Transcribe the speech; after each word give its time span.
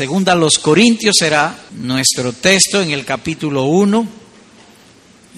Segunda 0.00 0.34
los 0.34 0.58
Corintios 0.58 1.16
será 1.18 1.66
nuestro 1.72 2.32
texto 2.32 2.80
en 2.80 2.90
el 2.90 3.04
capítulo 3.04 3.64
1 3.64 4.08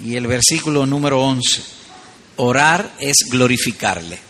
y 0.04 0.14
el 0.14 0.28
versículo 0.28 0.86
número 0.86 1.20
11. 1.20 1.64
Orar 2.36 2.94
es 3.00 3.26
glorificarle. 3.28 4.20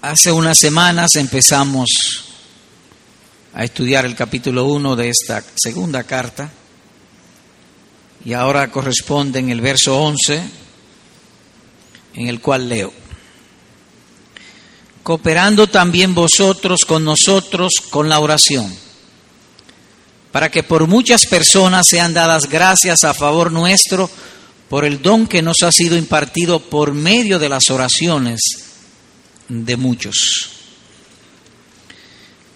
Hace 0.00 0.32
unas 0.32 0.56
semanas 0.56 1.14
empezamos 1.16 1.90
a 3.52 3.64
estudiar 3.64 4.06
el 4.06 4.14
capítulo 4.14 4.64
1 4.64 4.96
de 4.96 5.10
esta 5.10 5.44
segunda 5.56 6.04
carta 6.04 6.50
y 8.24 8.32
ahora 8.32 8.70
corresponde 8.70 9.40
en 9.40 9.50
el 9.50 9.60
verso 9.60 10.00
11 10.00 10.42
en 12.14 12.28
el 12.28 12.40
cual 12.40 12.66
leo. 12.66 12.94
Cooperando 15.02 15.66
también 15.66 16.14
vosotros 16.14 16.86
con 16.86 17.04
nosotros 17.04 17.74
con 17.90 18.08
la 18.08 18.20
oración, 18.20 18.87
para 20.32 20.50
que 20.50 20.62
por 20.62 20.86
muchas 20.86 21.26
personas 21.26 21.86
sean 21.88 22.12
dadas 22.12 22.48
gracias 22.48 23.04
a 23.04 23.14
favor 23.14 23.50
nuestro 23.50 24.10
por 24.68 24.84
el 24.84 25.00
don 25.00 25.26
que 25.26 25.42
nos 25.42 25.62
ha 25.62 25.72
sido 25.72 25.96
impartido 25.96 26.60
por 26.60 26.92
medio 26.92 27.38
de 27.38 27.48
las 27.48 27.70
oraciones 27.70 28.40
de 29.48 29.76
muchos. 29.76 30.50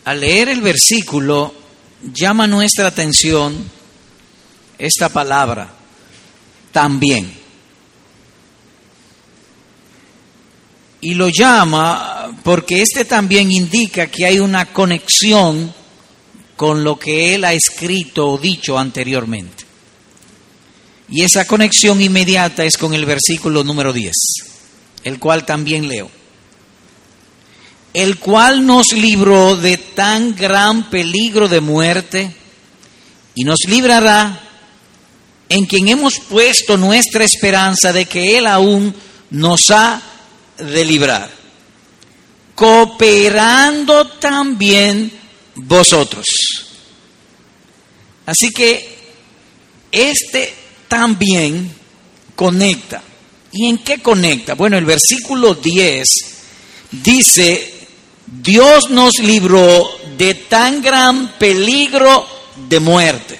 Al 0.04 0.20
leer 0.20 0.48
el 0.48 0.60
versículo 0.60 1.54
llama 2.12 2.46
nuestra 2.46 2.88
atención 2.88 3.70
esta 4.78 5.08
palabra, 5.08 5.72
también. 6.72 7.40
Y 11.00 11.14
lo 11.14 11.28
llama 11.28 12.36
porque 12.42 12.82
este 12.82 13.04
también 13.04 13.50
indica 13.50 14.08
que 14.08 14.26
hay 14.26 14.38
una 14.38 14.66
conexión 14.66 15.72
con 16.62 16.84
lo 16.84 16.96
que 16.96 17.34
él 17.34 17.44
ha 17.44 17.52
escrito 17.52 18.28
o 18.28 18.38
dicho 18.38 18.78
anteriormente. 18.78 19.64
Y 21.08 21.22
esa 21.22 21.44
conexión 21.44 22.00
inmediata 22.00 22.64
es 22.64 22.76
con 22.76 22.94
el 22.94 23.04
versículo 23.04 23.64
número 23.64 23.92
10, 23.92 24.12
el 25.02 25.18
cual 25.18 25.44
también 25.44 25.88
leo. 25.88 26.08
El 27.92 28.16
cual 28.20 28.64
nos 28.64 28.92
libró 28.92 29.56
de 29.56 29.76
tan 29.76 30.36
gran 30.36 30.88
peligro 30.88 31.48
de 31.48 31.60
muerte 31.60 32.32
y 33.34 33.42
nos 33.42 33.58
librará 33.66 34.40
en 35.48 35.66
quien 35.66 35.88
hemos 35.88 36.20
puesto 36.20 36.76
nuestra 36.76 37.24
esperanza 37.24 37.92
de 37.92 38.04
que 38.04 38.38
Él 38.38 38.46
aún 38.46 38.94
nos 39.30 39.68
ha 39.72 40.00
de 40.58 40.84
librar, 40.84 41.28
cooperando 42.54 44.06
también 44.06 45.21
vosotros. 45.54 46.26
Así 48.26 48.50
que 48.50 48.96
este 49.90 50.54
también 50.88 51.70
conecta. 52.34 53.02
¿Y 53.52 53.68
en 53.68 53.78
qué 53.78 53.98
conecta? 53.98 54.54
Bueno, 54.54 54.78
el 54.78 54.84
versículo 54.84 55.54
10 55.54 56.08
dice, 56.90 57.74
Dios 58.26 58.90
nos 58.90 59.18
libró 59.18 59.90
de 60.16 60.34
tan 60.34 60.80
gran 60.80 61.38
peligro 61.38 62.26
de 62.68 62.80
muerte. 62.80 63.38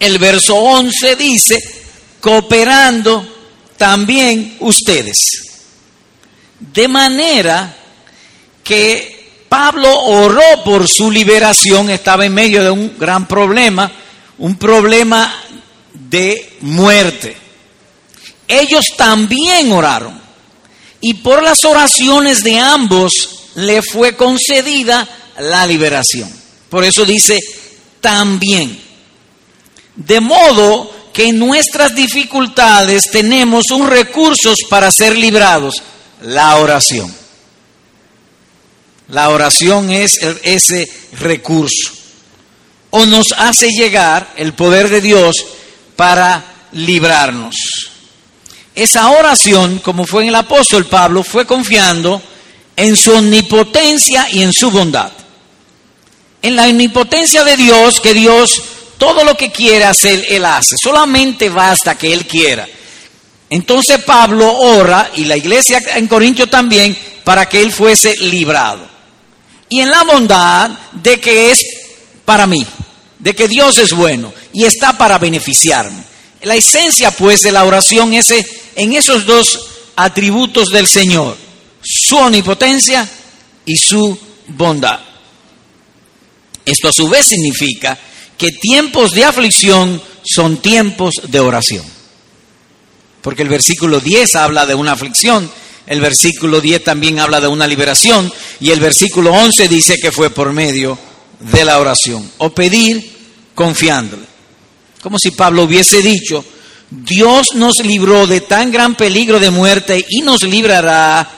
El 0.00 0.18
verso 0.18 0.56
11 0.56 1.16
dice, 1.16 1.58
cooperando 2.20 3.26
también 3.76 4.56
ustedes. 4.60 5.16
De 6.58 6.88
manera 6.88 7.76
que 8.64 9.19
Pablo 9.50 9.92
oró 10.04 10.62
por 10.64 10.86
su 10.86 11.10
liberación, 11.10 11.90
estaba 11.90 12.24
en 12.24 12.32
medio 12.32 12.62
de 12.62 12.70
un 12.70 12.96
gran 12.96 13.26
problema, 13.26 13.90
un 14.38 14.54
problema 14.54 15.34
de 15.92 16.56
muerte. 16.60 17.36
Ellos 18.46 18.94
también 18.96 19.72
oraron 19.72 20.20
y 21.00 21.14
por 21.14 21.42
las 21.42 21.64
oraciones 21.64 22.44
de 22.44 22.60
ambos 22.60 23.48
le 23.56 23.82
fue 23.82 24.14
concedida 24.14 25.08
la 25.40 25.66
liberación. 25.66 26.32
Por 26.68 26.84
eso 26.84 27.04
dice 27.04 27.40
también. 28.00 28.80
De 29.96 30.20
modo 30.20 30.94
que 31.12 31.26
en 31.26 31.40
nuestras 31.40 31.96
dificultades 31.96 33.10
tenemos 33.10 33.64
un 33.72 33.88
recurso 33.88 34.54
para 34.68 34.92
ser 34.92 35.18
librados, 35.18 35.74
la 36.22 36.54
oración. 36.54 37.19
La 39.10 39.28
oración 39.30 39.90
es 39.90 40.18
ese 40.42 40.90
recurso. 41.18 41.92
O 42.90 43.06
nos 43.06 43.32
hace 43.36 43.68
llegar 43.68 44.32
el 44.36 44.52
poder 44.52 44.88
de 44.88 45.00
Dios 45.00 45.36
para 45.96 46.44
librarnos. 46.72 47.54
Esa 48.74 49.10
oración, 49.10 49.78
como 49.80 50.06
fue 50.06 50.22
en 50.22 50.28
el 50.28 50.34
apóstol 50.34 50.86
Pablo, 50.86 51.22
fue 51.22 51.46
confiando 51.46 52.22
en 52.76 52.96
su 52.96 53.12
omnipotencia 53.12 54.28
y 54.30 54.42
en 54.42 54.52
su 54.52 54.70
bondad. 54.70 55.10
En 56.42 56.56
la 56.56 56.64
omnipotencia 56.64 57.44
de 57.44 57.56
Dios, 57.56 58.00
que 58.00 58.14
Dios 58.14 58.62
todo 58.96 59.24
lo 59.24 59.34
que 59.34 59.50
quiere 59.50 59.84
hacer, 59.84 60.26
Él 60.28 60.44
hace. 60.44 60.76
Solamente 60.80 61.48
basta 61.48 61.96
que 61.96 62.12
Él 62.12 62.26
quiera. 62.26 62.68
Entonces 63.48 64.02
Pablo 64.04 64.54
ora, 64.58 65.10
y 65.16 65.24
la 65.24 65.38
iglesia 65.38 65.80
en 65.96 66.06
Corintio 66.06 66.48
también, 66.48 66.96
para 67.24 67.48
que 67.48 67.60
Él 67.60 67.72
fuese 67.72 68.14
librado. 68.18 68.89
Y 69.70 69.80
en 69.80 69.90
la 69.90 70.02
bondad 70.02 70.70
de 70.92 71.18
que 71.18 71.50
es 71.50 71.64
para 72.26 72.46
mí, 72.46 72.66
de 73.18 73.34
que 73.34 73.48
Dios 73.48 73.78
es 73.78 73.92
bueno 73.92 74.32
y 74.52 74.64
está 74.64 74.98
para 74.98 75.18
beneficiarme. 75.18 76.02
La 76.42 76.56
esencia 76.56 77.10
pues 77.10 77.40
de 77.40 77.52
la 77.52 77.64
oración 77.64 78.12
es 78.12 78.34
en 78.76 78.92
esos 78.92 79.24
dos 79.24 79.68
atributos 79.96 80.68
del 80.68 80.86
Señor, 80.86 81.36
su 81.82 82.16
omnipotencia 82.16 83.08
y 83.64 83.76
su 83.76 84.18
bondad. 84.48 85.00
Esto 86.64 86.88
a 86.88 86.92
su 86.92 87.08
vez 87.08 87.26
significa 87.26 87.98
que 88.36 88.52
tiempos 88.52 89.12
de 89.12 89.24
aflicción 89.24 90.02
son 90.24 90.58
tiempos 90.58 91.14
de 91.28 91.40
oración. 91.40 91.84
Porque 93.22 93.42
el 93.42 93.48
versículo 93.48 94.00
10 94.00 94.34
habla 94.36 94.66
de 94.66 94.74
una 94.74 94.92
aflicción, 94.92 95.50
el 95.90 96.00
versículo 96.00 96.60
10 96.60 96.84
también 96.84 97.18
habla 97.18 97.40
de 97.40 97.48
una 97.48 97.66
liberación 97.66 98.32
y 98.60 98.70
el 98.70 98.78
versículo 98.78 99.32
11 99.32 99.66
dice 99.66 99.98
que 100.00 100.12
fue 100.12 100.30
por 100.30 100.52
medio 100.52 100.96
de 101.40 101.64
la 101.64 101.80
oración 101.80 102.30
o 102.38 102.50
pedir 102.50 103.10
confiándole. 103.56 104.22
Como 105.02 105.18
si 105.18 105.32
Pablo 105.32 105.64
hubiese 105.64 106.00
dicho, 106.00 106.44
Dios 106.88 107.56
nos 107.56 107.84
libró 107.84 108.28
de 108.28 108.40
tan 108.42 108.70
gran 108.70 108.94
peligro 108.94 109.40
de 109.40 109.50
muerte 109.50 110.06
y 110.08 110.22
nos 110.22 110.44
librará 110.44 111.28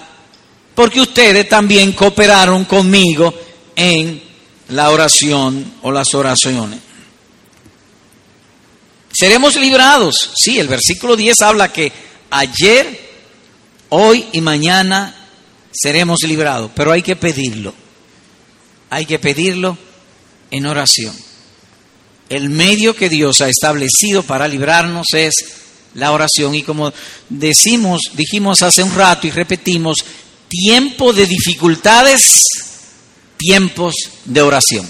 porque 0.74 1.00
ustedes 1.00 1.48
también 1.48 1.92
cooperaron 1.92 2.66
conmigo 2.66 3.32
en 3.74 4.22
la 4.68 4.90
oración 4.90 5.76
o 5.80 5.90
las 5.90 6.12
oraciones. 6.12 6.78
Seremos 9.10 9.56
librados. 9.56 10.14
Sí, 10.36 10.58
el 10.58 10.68
versículo 10.68 11.16
10 11.16 11.40
habla 11.40 11.72
que 11.72 11.90
ayer, 12.28 13.11
hoy 13.94 14.26
y 14.32 14.40
mañana 14.40 15.14
seremos 15.70 16.20
librados, 16.22 16.70
pero 16.74 16.92
hay 16.92 17.02
que 17.02 17.16
pedirlo. 17.16 17.74
Hay 18.90 19.06
que 19.06 19.18
pedirlo 19.18 19.76
en 20.50 20.66
oración. 20.66 21.14
El 22.28 22.48
medio 22.48 22.96
que 22.96 23.08
Dios 23.08 23.40
ha 23.42 23.48
establecido 23.48 24.22
para 24.22 24.48
librarnos 24.48 25.06
es 25.12 25.34
la 25.94 26.12
oración 26.12 26.54
y 26.54 26.62
como 26.62 26.92
decimos, 27.28 28.00
dijimos 28.14 28.62
hace 28.62 28.82
un 28.82 28.94
rato 28.94 29.26
y 29.26 29.30
repetimos, 29.30 29.98
tiempo 30.48 31.12
de 31.12 31.26
dificultades, 31.26 32.44
tiempos 33.36 33.94
de 34.24 34.40
oración. 34.40 34.88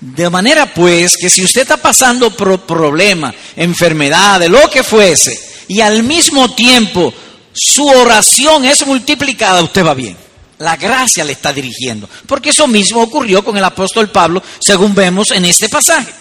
De 0.00 0.30
manera 0.30 0.72
pues 0.72 1.16
que 1.16 1.28
si 1.28 1.42
usted 1.42 1.62
está 1.62 1.76
pasando 1.76 2.30
por 2.36 2.60
problemas, 2.66 3.34
enfermedades, 3.56 4.48
lo 4.48 4.70
que 4.70 4.84
fuese, 4.84 5.36
y 5.66 5.80
al 5.80 6.04
mismo 6.04 6.54
tiempo 6.54 7.12
su 7.52 7.86
oración 7.86 8.64
es 8.64 8.86
multiplicada, 8.86 9.62
usted 9.62 9.84
va 9.84 9.94
bien. 9.94 10.16
La 10.58 10.76
gracia 10.76 11.24
le 11.24 11.32
está 11.32 11.52
dirigiendo. 11.52 12.08
Porque 12.26 12.50
eso 12.50 12.66
mismo 12.66 13.00
ocurrió 13.00 13.44
con 13.44 13.56
el 13.56 13.64
apóstol 13.64 14.10
Pablo, 14.10 14.42
según 14.60 14.94
vemos 14.94 15.30
en 15.30 15.44
este 15.44 15.68
pasaje. 15.68 16.12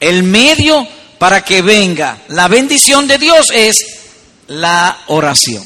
El 0.00 0.22
medio 0.22 0.86
para 1.18 1.44
que 1.44 1.62
venga 1.62 2.22
la 2.28 2.48
bendición 2.48 3.06
de 3.06 3.18
Dios 3.18 3.50
es 3.52 3.76
la 4.46 4.98
oración. 5.08 5.64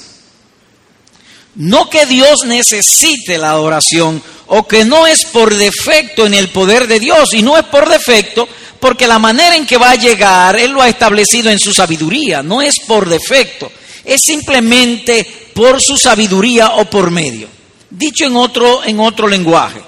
No 1.54 1.90
que 1.90 2.06
Dios 2.06 2.44
necesite 2.46 3.36
la 3.36 3.58
oración 3.58 4.22
o 4.46 4.66
que 4.66 4.84
no 4.84 5.06
es 5.06 5.26
por 5.26 5.54
defecto 5.54 6.26
en 6.26 6.34
el 6.34 6.48
poder 6.48 6.86
de 6.86 6.98
Dios 6.98 7.34
y 7.34 7.42
no 7.42 7.58
es 7.58 7.64
por 7.64 7.88
defecto 7.88 8.48
porque 8.80 9.06
la 9.06 9.18
manera 9.18 9.54
en 9.54 9.66
que 9.66 9.76
va 9.76 9.90
a 9.90 9.96
llegar 9.96 10.58
Él 10.58 10.72
lo 10.72 10.82
ha 10.82 10.88
establecido 10.88 11.50
en 11.50 11.58
su 11.58 11.72
sabiduría, 11.72 12.42
no 12.42 12.60
es 12.62 12.80
por 12.80 13.08
defecto, 13.08 13.70
es 14.04 14.20
simplemente 14.24 15.50
por 15.54 15.80
su 15.80 15.96
sabiduría 15.96 16.72
o 16.76 16.84
por 16.84 17.10
medio. 17.10 17.48
Dicho 17.90 18.24
en 18.24 18.36
otro, 18.36 18.82
en 18.84 19.00
otro 19.00 19.28
lenguaje, 19.28 19.80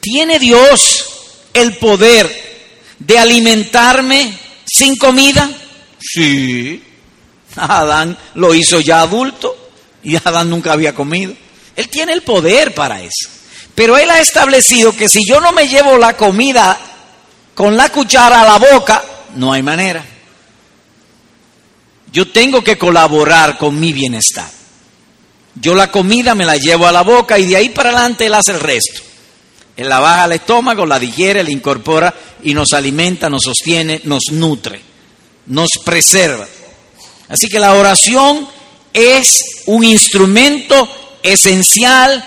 ¿tiene 0.00 0.38
Dios 0.38 1.06
el 1.52 1.76
poder 1.76 2.44
de 2.98 3.18
alimentarme 3.18 4.38
sin 4.64 4.96
comida? 4.96 5.50
Sí. 6.00 6.82
Adán 7.56 8.16
lo 8.34 8.54
hizo 8.54 8.80
ya 8.80 9.00
adulto 9.00 9.56
y 10.02 10.16
Adán 10.16 10.50
nunca 10.50 10.72
había 10.72 10.94
comido. 10.94 11.34
Él 11.76 11.88
tiene 11.88 12.12
el 12.12 12.22
poder 12.22 12.74
para 12.74 13.00
eso. 13.00 13.28
Pero 13.74 13.98
Él 13.98 14.10
ha 14.10 14.20
establecido 14.20 14.94
que 14.94 15.08
si 15.08 15.20
yo 15.26 15.40
no 15.40 15.52
me 15.52 15.68
llevo 15.68 15.98
la 15.98 16.16
comida 16.16 16.78
con 17.54 17.76
la 17.76 17.90
cuchara 17.90 18.42
a 18.42 18.44
la 18.44 18.58
boca, 18.58 19.02
no 19.36 19.52
hay 19.52 19.62
manera. 19.62 20.04
Yo 22.14 22.28
tengo 22.28 22.62
que 22.62 22.78
colaborar 22.78 23.58
con 23.58 23.80
mi 23.80 23.92
bienestar. 23.92 24.48
Yo 25.56 25.74
la 25.74 25.90
comida 25.90 26.36
me 26.36 26.44
la 26.44 26.56
llevo 26.56 26.86
a 26.86 26.92
la 26.92 27.02
boca 27.02 27.40
y 27.40 27.46
de 27.46 27.56
ahí 27.56 27.70
para 27.70 27.90
adelante 27.90 28.26
Él 28.26 28.34
hace 28.34 28.52
el 28.52 28.60
resto. 28.60 29.02
Él 29.76 29.88
la 29.88 29.98
baja 29.98 30.22
al 30.22 30.32
estómago, 30.32 30.86
la 30.86 31.00
digiere, 31.00 31.42
la 31.42 31.50
incorpora 31.50 32.14
y 32.44 32.54
nos 32.54 32.72
alimenta, 32.72 33.28
nos 33.28 33.42
sostiene, 33.42 34.00
nos 34.04 34.26
nutre, 34.30 34.80
nos 35.46 35.70
preserva. 35.84 36.46
Así 37.28 37.48
que 37.48 37.58
la 37.58 37.74
oración 37.74 38.46
es 38.92 39.62
un 39.66 39.82
instrumento 39.82 41.18
esencial 41.20 42.24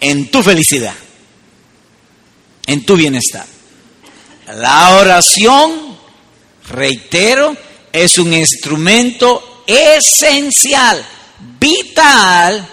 en 0.00 0.30
tu 0.30 0.42
felicidad, 0.42 0.94
en 2.66 2.82
tu 2.86 2.96
bienestar. 2.96 3.44
La 4.54 4.96
oración, 4.96 5.98
reitero, 6.70 7.54
es 7.92 8.18
un 8.18 8.32
instrumento 8.32 9.64
esencial, 9.66 11.04
vital 11.60 12.66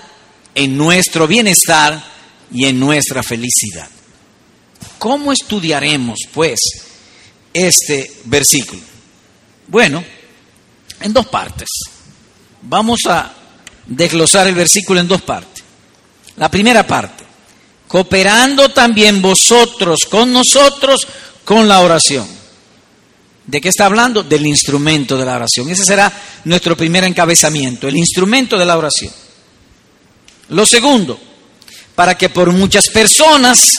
en 0.56 0.78
nuestro 0.78 1.28
bienestar 1.28 2.02
y 2.52 2.66
en 2.66 2.80
nuestra 2.80 3.22
felicidad. 3.22 3.90
¿Cómo 4.98 5.32
estudiaremos, 5.32 6.20
pues, 6.34 6.60
este 7.54 8.12
versículo? 8.26 8.82
Bueno, 9.68 10.04
en 11.02 11.14
dos 11.14 11.28
partes. 11.28 11.68
Vamos 12.62 13.00
a 13.08 13.34
desglosar 13.86 14.48
el 14.48 14.56
versículo 14.56 15.00
en 15.00 15.08
dos 15.08 15.22
partes. 15.22 15.64
La 16.38 16.50
primera 16.50 16.86
parte, 16.86 17.24
cooperando 17.88 18.70
también 18.70 19.22
vosotros 19.22 20.00
con 20.10 20.32
nosotros 20.32 21.06
con 21.44 21.68
la 21.68 21.82
oración. 21.82 22.39
¿De 23.50 23.60
qué 23.60 23.70
está 23.70 23.86
hablando? 23.86 24.22
Del 24.22 24.46
instrumento 24.46 25.18
de 25.18 25.26
la 25.26 25.36
oración. 25.36 25.72
Ese 25.72 25.84
será 25.84 26.14
nuestro 26.44 26.78
primer 26.78 27.04
encabezamiento, 27.04 27.88
el 27.88 27.98
instrumento 27.98 28.60
de 28.60 28.66
la 28.66 28.78
oración. 28.78 29.12
Lo 30.50 30.68
segundo, 30.68 31.20
para 31.96 32.16
que 32.16 32.30
por 32.30 32.52
muchas 32.52 32.90
personas 32.90 33.72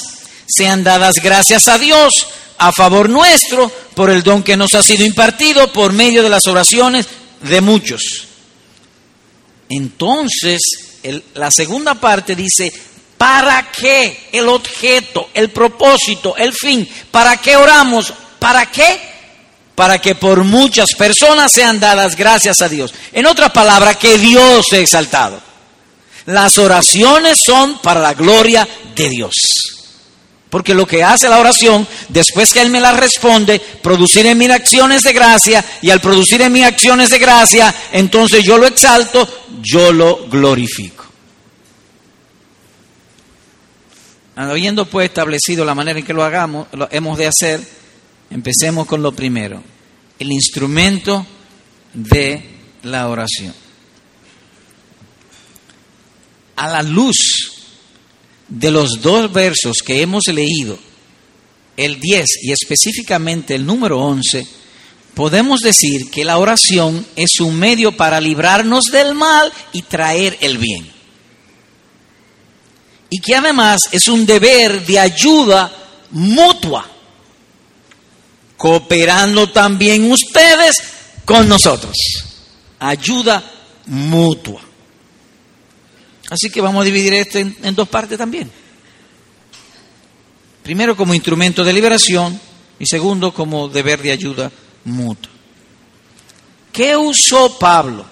sean 0.44 0.82
dadas 0.82 1.20
gracias 1.22 1.68
a 1.68 1.78
Dios 1.78 2.26
a 2.58 2.72
favor 2.72 3.08
nuestro 3.08 3.70
por 3.94 4.10
el 4.10 4.24
don 4.24 4.42
que 4.42 4.56
nos 4.56 4.74
ha 4.74 4.82
sido 4.82 5.04
impartido 5.04 5.72
por 5.72 5.92
medio 5.92 6.24
de 6.24 6.30
las 6.30 6.48
oraciones 6.48 7.06
de 7.40 7.60
muchos. 7.60 8.26
Entonces, 9.68 10.60
la 11.34 11.52
segunda 11.52 11.94
parte 11.94 12.34
dice, 12.34 12.72
¿para 13.16 13.70
qué? 13.70 14.30
El 14.32 14.48
objeto, 14.48 15.30
el 15.32 15.50
propósito, 15.50 16.36
el 16.36 16.52
fin. 16.52 16.88
¿Para 17.12 17.36
qué 17.36 17.54
oramos? 17.54 18.12
¿Para 18.40 18.68
qué? 18.68 19.09
Para 19.74 19.98
que 19.98 20.14
por 20.14 20.44
muchas 20.44 20.94
personas 20.94 21.52
sean 21.52 21.80
dadas 21.80 22.16
gracias 22.16 22.60
a 22.60 22.68
Dios. 22.68 22.92
En 23.12 23.26
otras 23.26 23.50
palabras, 23.50 23.96
que 23.96 24.18
Dios 24.18 24.66
sea 24.68 24.80
exaltado. 24.80 25.40
Las 26.26 26.58
oraciones 26.58 27.38
son 27.44 27.78
para 27.78 28.00
la 28.00 28.14
gloria 28.14 28.68
de 28.94 29.08
Dios. 29.08 29.32
Porque 30.50 30.74
lo 30.74 30.86
que 30.86 31.04
hace 31.04 31.28
la 31.28 31.38
oración, 31.38 31.86
después 32.08 32.52
que 32.52 32.60
Él 32.60 32.70
me 32.70 32.80
la 32.80 32.92
responde, 32.92 33.60
producir 33.60 34.26
en 34.26 34.36
mí 34.36 34.46
acciones 34.46 35.02
de 35.02 35.12
gracia, 35.12 35.64
y 35.80 35.90
al 35.90 36.00
producir 36.00 36.42
en 36.42 36.52
mí 36.52 36.64
acciones 36.64 37.08
de 37.08 37.18
gracia, 37.18 37.72
entonces 37.92 38.42
yo 38.44 38.58
lo 38.58 38.66
exalto, 38.66 39.28
yo 39.62 39.92
lo 39.92 40.26
glorifico. 40.28 41.06
Habiendo 44.34 44.86
pues 44.86 45.08
establecido 45.08 45.64
la 45.64 45.74
manera 45.74 45.98
en 45.98 46.04
que 46.04 46.14
lo 46.14 46.24
hagamos, 46.24 46.66
lo 46.72 46.88
hemos 46.90 47.16
de 47.16 47.28
hacer, 47.28 47.60
empecemos 48.30 48.86
con 48.86 49.02
lo 49.02 49.12
primero, 49.12 49.62
el 50.18 50.32
instrumento 50.32 51.26
de 51.92 52.42
la 52.82 53.08
oración. 53.08 53.54
A 56.56 56.68
la 56.68 56.82
luz 56.82 57.16
de 58.48 58.70
los 58.70 59.00
dos 59.00 59.32
versos 59.32 59.78
que 59.84 60.02
hemos 60.02 60.26
leído, 60.28 60.78
el 61.76 61.98
10 61.98 62.26
y 62.42 62.52
específicamente 62.52 63.54
el 63.54 63.64
número 63.64 64.00
11, 64.00 64.46
podemos 65.14 65.60
decir 65.60 66.10
que 66.10 66.24
la 66.24 66.38
oración 66.38 67.06
es 67.16 67.40
un 67.40 67.58
medio 67.58 67.96
para 67.96 68.20
librarnos 68.20 68.84
del 68.92 69.14
mal 69.14 69.52
y 69.72 69.82
traer 69.82 70.36
el 70.40 70.58
bien. 70.58 70.90
Y 73.08 73.20
que 73.20 73.34
además 73.34 73.80
es 73.90 74.08
un 74.08 74.24
deber 74.26 74.84
de 74.86 74.98
ayuda 74.98 75.72
mutua, 76.10 76.86
cooperando 78.60 79.48
también 79.48 80.12
ustedes 80.12 80.82
con 81.24 81.48
nosotros. 81.48 81.96
Ayuda 82.78 83.42
mutua. 83.86 84.60
Así 86.28 86.50
que 86.50 86.60
vamos 86.60 86.82
a 86.82 86.84
dividir 86.84 87.14
esto 87.14 87.38
en, 87.38 87.74
dos 87.74 87.88
partes 87.88 88.18
también. 88.18 88.50
Primero 90.62 90.94
como 90.94 91.14
instrumento 91.14 91.64
de 91.64 91.72
liberación 91.72 92.38
y 92.78 92.84
segundo 92.84 93.32
como 93.32 93.66
deber 93.66 94.02
de 94.02 94.12
ayuda 94.12 94.52
mutua. 94.84 95.32
¿Qué 96.70 96.94
usó 96.98 97.58
Pablo 97.58 98.04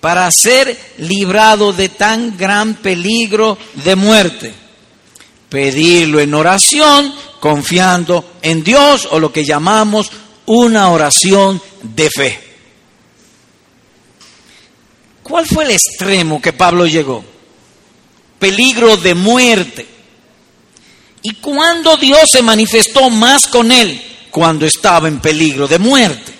para 0.00 0.30
ser 0.30 0.94
librado 0.96 1.74
de 1.74 1.90
tan 1.90 2.38
gran 2.38 2.76
peligro 2.76 3.58
de 3.84 3.96
muerte? 3.96 4.54
Pedirlo 5.50 6.20
en 6.20 6.32
oración, 6.32 7.14
confiando 7.44 8.24
en 8.40 8.64
Dios 8.64 9.06
o 9.10 9.20
lo 9.20 9.30
que 9.30 9.44
llamamos 9.44 10.10
una 10.46 10.88
oración 10.88 11.60
de 11.82 12.08
fe. 12.08 12.40
¿Cuál 15.22 15.46
fue 15.46 15.64
el 15.64 15.72
extremo 15.72 16.40
que 16.40 16.54
Pablo 16.54 16.86
llegó? 16.86 17.22
peligro 18.38 18.96
de 18.96 19.14
muerte. 19.14 19.86
¿Y 21.20 21.34
cuando 21.34 21.98
Dios 21.98 22.30
se 22.30 22.40
manifestó 22.40 23.10
más 23.10 23.46
con 23.46 23.70
él? 23.70 24.00
Cuando 24.30 24.64
estaba 24.64 25.06
en 25.06 25.20
peligro 25.20 25.68
de 25.68 25.78
muerte. 25.78 26.32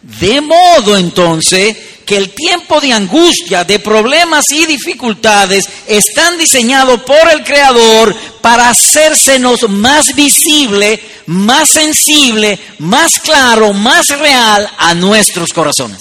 De 0.00 0.40
modo 0.40 0.96
entonces 0.96 1.76
que 2.08 2.16
el 2.16 2.30
tiempo 2.30 2.80
de 2.80 2.94
angustia, 2.94 3.64
de 3.64 3.80
problemas 3.80 4.46
y 4.50 4.64
dificultades 4.64 5.68
están 5.86 6.38
diseñados 6.38 7.02
por 7.02 7.30
el 7.30 7.44
Creador 7.44 8.16
para 8.40 8.70
hacérsenos 8.70 9.68
más 9.68 10.14
visible, 10.14 10.98
más 11.26 11.68
sensible, 11.68 12.58
más 12.78 13.20
claro, 13.20 13.74
más 13.74 14.08
real 14.08 14.70
a 14.78 14.94
nuestros 14.94 15.52
corazones. 15.52 16.00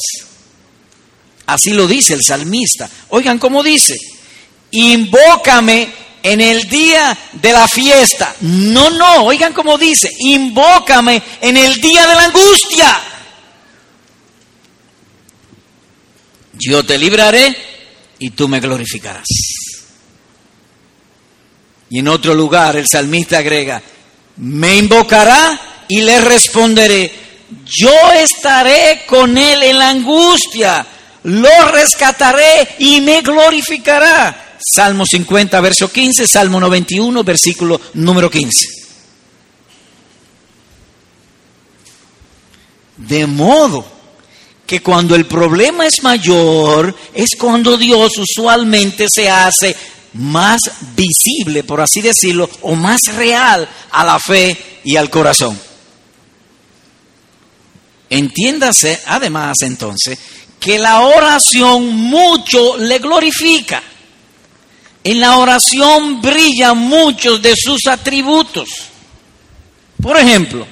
Así 1.46 1.72
lo 1.72 1.88
dice 1.88 2.14
el 2.14 2.24
salmista. 2.24 2.90
Oigan 3.10 3.38
cómo 3.38 3.62
dice 3.62 3.98
invócame 4.72 5.90
en 6.24 6.42
el 6.42 6.64
día 6.70 7.18
de 7.34 7.52
la 7.52 7.68
fiesta. 7.68 8.34
No, 8.42 8.90
no, 8.90 9.26
oigan 9.26 9.54
cómo 9.54 9.78
dice, 9.78 10.10
invócame 10.20 11.22
en 11.42 11.58
el 11.58 11.80
día 11.82 12.08
de 12.08 12.16
la 12.16 12.24
angustia. 12.26 13.02
Yo 16.60 16.84
te 16.84 16.98
libraré 16.98 17.56
y 18.20 18.32
tú 18.32 18.48
me 18.48 18.60
glorificarás. 18.60 19.26
Y 21.90 22.00
en 22.00 22.08
otro 22.08 22.34
lugar 22.34 22.76
el 22.76 22.88
salmista 22.88 23.38
agrega, 23.38 23.82
me 24.38 24.78
invocará 24.78 25.86
y 25.88 26.02
le 26.02 26.20
responderé, 26.22 27.12
yo 27.66 28.12
estaré 28.14 29.06
con 29.08 29.38
él 29.38 29.64
en 29.64 29.80
la 29.80 29.90
angustia, 29.90 30.86
lo 31.24 31.72
rescataré 31.72 32.76
y 32.80 33.02
me 33.02 33.22
glorificará. 33.22 34.58
Salmo 34.60 35.06
50, 35.06 35.62
verso 35.62 35.92
15, 35.92 36.28
Salmo 36.28 36.60
91, 36.60 37.24
versículo 37.24 37.80
número 37.94 38.30
15. 38.30 38.68
De 42.98 43.28
modo 43.28 43.97
que 44.68 44.82
cuando 44.82 45.16
el 45.16 45.26
problema 45.26 45.88
es 45.88 46.04
mayor, 46.04 46.94
es 47.14 47.30
cuando 47.40 47.78
Dios 47.78 48.12
usualmente 48.18 49.08
se 49.10 49.30
hace 49.30 49.74
más 50.14 50.60
visible, 50.94 51.64
por 51.64 51.80
así 51.80 52.02
decirlo, 52.02 52.50
o 52.62 52.76
más 52.76 53.00
real 53.16 53.68
a 53.92 54.04
la 54.04 54.20
fe 54.20 54.82
y 54.84 54.98
al 54.98 55.10
corazón. 55.10 55.58
Entiéndase 58.10 59.02
además 59.06 59.58
entonces 59.62 60.20
que 60.60 60.78
la 60.78 61.02
oración 61.02 61.96
mucho 61.96 62.78
le 62.78 63.00
glorifica. 63.00 63.82
En 65.04 65.22
la 65.22 65.38
oración 65.38 66.22
brillan 66.22 66.78
muchos 66.78 67.42
de 67.42 67.54
sus 67.56 67.88
atributos. 67.88 68.68
Por 70.02 70.18
ejemplo, 70.18 70.68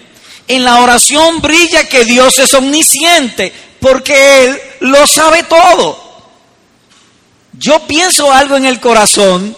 en 0.48 0.64
la 0.64 0.82
oración 0.82 1.40
brilla 1.42 1.88
que 1.88 2.04
Dios 2.04 2.38
es 2.40 2.54
omnisciente, 2.54 3.54
porque 3.86 4.46
Él 4.46 4.62
lo 4.80 5.06
sabe 5.06 5.44
todo. 5.44 6.04
Yo 7.54 7.86
pienso 7.86 8.32
algo 8.32 8.58
en 8.58 8.66
el 8.66 8.80
corazón 8.80 9.56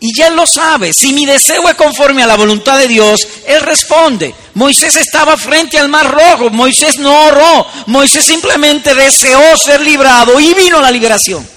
y 0.00 0.18
ya 0.18 0.26
Él 0.26 0.34
lo 0.34 0.48
sabe. 0.48 0.92
Si 0.92 1.12
mi 1.12 1.24
deseo 1.24 1.68
es 1.68 1.76
conforme 1.76 2.24
a 2.24 2.26
la 2.26 2.36
voluntad 2.36 2.76
de 2.76 2.88
Dios, 2.88 3.20
Él 3.46 3.60
responde. 3.60 4.34
Moisés 4.54 4.96
estaba 4.96 5.36
frente 5.36 5.78
al 5.78 5.88
mar 5.88 6.10
rojo, 6.10 6.50
Moisés 6.50 6.98
no 6.98 7.26
oró, 7.26 7.68
Moisés 7.86 8.24
simplemente 8.24 8.96
deseó 8.96 9.56
ser 9.56 9.80
librado 9.80 10.40
y 10.40 10.54
vino 10.54 10.80
la 10.80 10.90
liberación. 10.90 11.48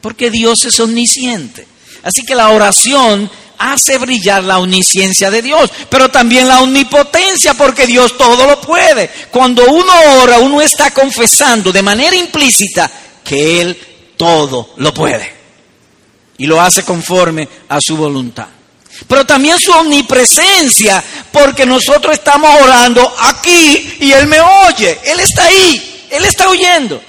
Porque 0.00 0.30
Dios 0.30 0.64
es 0.64 0.78
omnisciente. 0.78 1.66
Así 2.04 2.22
que 2.22 2.36
la 2.36 2.50
oración 2.50 3.28
hace 3.58 3.98
brillar 3.98 4.44
la 4.44 4.58
omnisciencia 4.58 5.30
de 5.30 5.42
Dios, 5.42 5.70
pero 5.90 6.10
también 6.10 6.48
la 6.48 6.60
omnipotencia, 6.60 7.54
porque 7.54 7.86
Dios 7.86 8.16
todo 8.16 8.46
lo 8.46 8.60
puede. 8.60 9.10
Cuando 9.30 9.64
uno 9.70 9.92
ora, 10.22 10.38
uno 10.38 10.60
está 10.60 10.90
confesando 10.92 11.72
de 11.72 11.82
manera 11.82 12.16
implícita 12.16 12.90
que 13.24 13.60
Él 13.60 13.78
todo 14.16 14.74
lo 14.76 14.94
puede. 14.94 15.36
Y 16.38 16.46
lo 16.46 16.60
hace 16.60 16.84
conforme 16.84 17.48
a 17.68 17.78
su 17.80 17.96
voluntad. 17.96 18.46
Pero 19.06 19.24
también 19.26 19.58
su 19.58 19.70
omnipresencia, 19.72 21.02
porque 21.32 21.66
nosotros 21.66 22.14
estamos 22.14 22.50
orando 22.62 23.14
aquí 23.20 23.96
y 24.00 24.12
Él 24.12 24.26
me 24.26 24.40
oye. 24.40 24.98
Él 25.04 25.20
está 25.20 25.44
ahí, 25.44 26.06
Él 26.10 26.24
está 26.24 26.48
oyendo. 26.48 27.00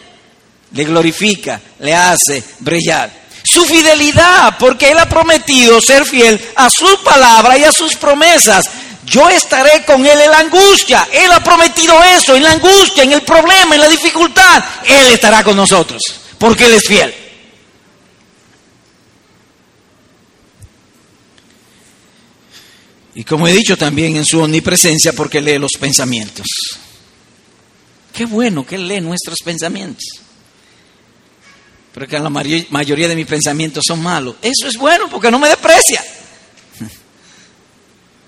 Le 0.72 0.84
glorifica, 0.84 1.60
le 1.80 1.96
hace 1.96 2.44
brillar 2.60 3.20
su 3.50 3.66
fidelidad, 3.66 4.58
porque 4.58 4.92
Él 4.92 4.98
ha 4.98 5.10
prometido 5.10 5.82
ser 5.82 6.06
fiel 6.06 6.40
a 6.56 6.70
su 6.70 7.04
palabra 7.04 7.58
y 7.58 7.64
a 7.64 7.72
sus 7.72 7.96
promesas. 7.96 8.66
Yo 9.06 9.28
estaré 9.30 9.84
con 9.86 10.06
Él 10.06 10.20
en 10.22 10.32
la 10.32 10.40
angustia. 10.40 11.08
Él 11.12 11.32
ha 11.32 11.44
prometido 11.44 12.02
eso, 12.04 12.36
en 12.36 12.44
la 12.44 12.52
angustia, 12.52 13.04
en 13.04 13.14
el 13.14 13.24
problema, 13.24 13.76
en 13.76 13.82
la 13.82 13.90
dificultad. 13.90 14.64
Él 14.86 15.08
estará 15.08 15.44
con 15.44 15.58
nosotros, 15.58 16.02
porque 16.38 16.66
Él 16.66 16.74
es 16.74 16.84
fiel. 16.88 17.14
Y 23.16 23.24
como 23.24 23.48
he 23.48 23.52
dicho 23.52 23.76
también 23.76 24.16
en 24.16 24.26
su 24.26 24.40
omnipresencia, 24.40 25.14
porque 25.14 25.42
lee 25.42 25.58
los 25.58 25.74
pensamientos. 25.80 26.48
Qué 28.14 28.26
bueno 28.26 28.66
que 28.66 28.78
lee 28.78 29.02
nuestros 29.02 29.40
pensamientos 29.44 30.29
porque 32.00 32.18
la 32.18 32.30
mayoría 32.30 33.10
de 33.10 33.16
mis 33.16 33.26
pensamientos 33.26 33.84
son 33.86 34.02
malos. 34.02 34.36
Eso 34.42 34.68
es 34.68 34.78
bueno 34.78 35.10
porque 35.10 35.30
no 35.30 35.38
me 35.38 35.50
desprecia. 35.50 36.04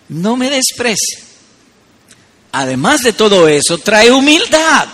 No 0.10 0.36
me 0.36 0.50
desprecia. 0.50 1.20
Además 2.52 3.02
de 3.02 3.14
todo 3.14 3.48
eso, 3.48 3.78
trae 3.78 4.12
humildad. 4.12 4.90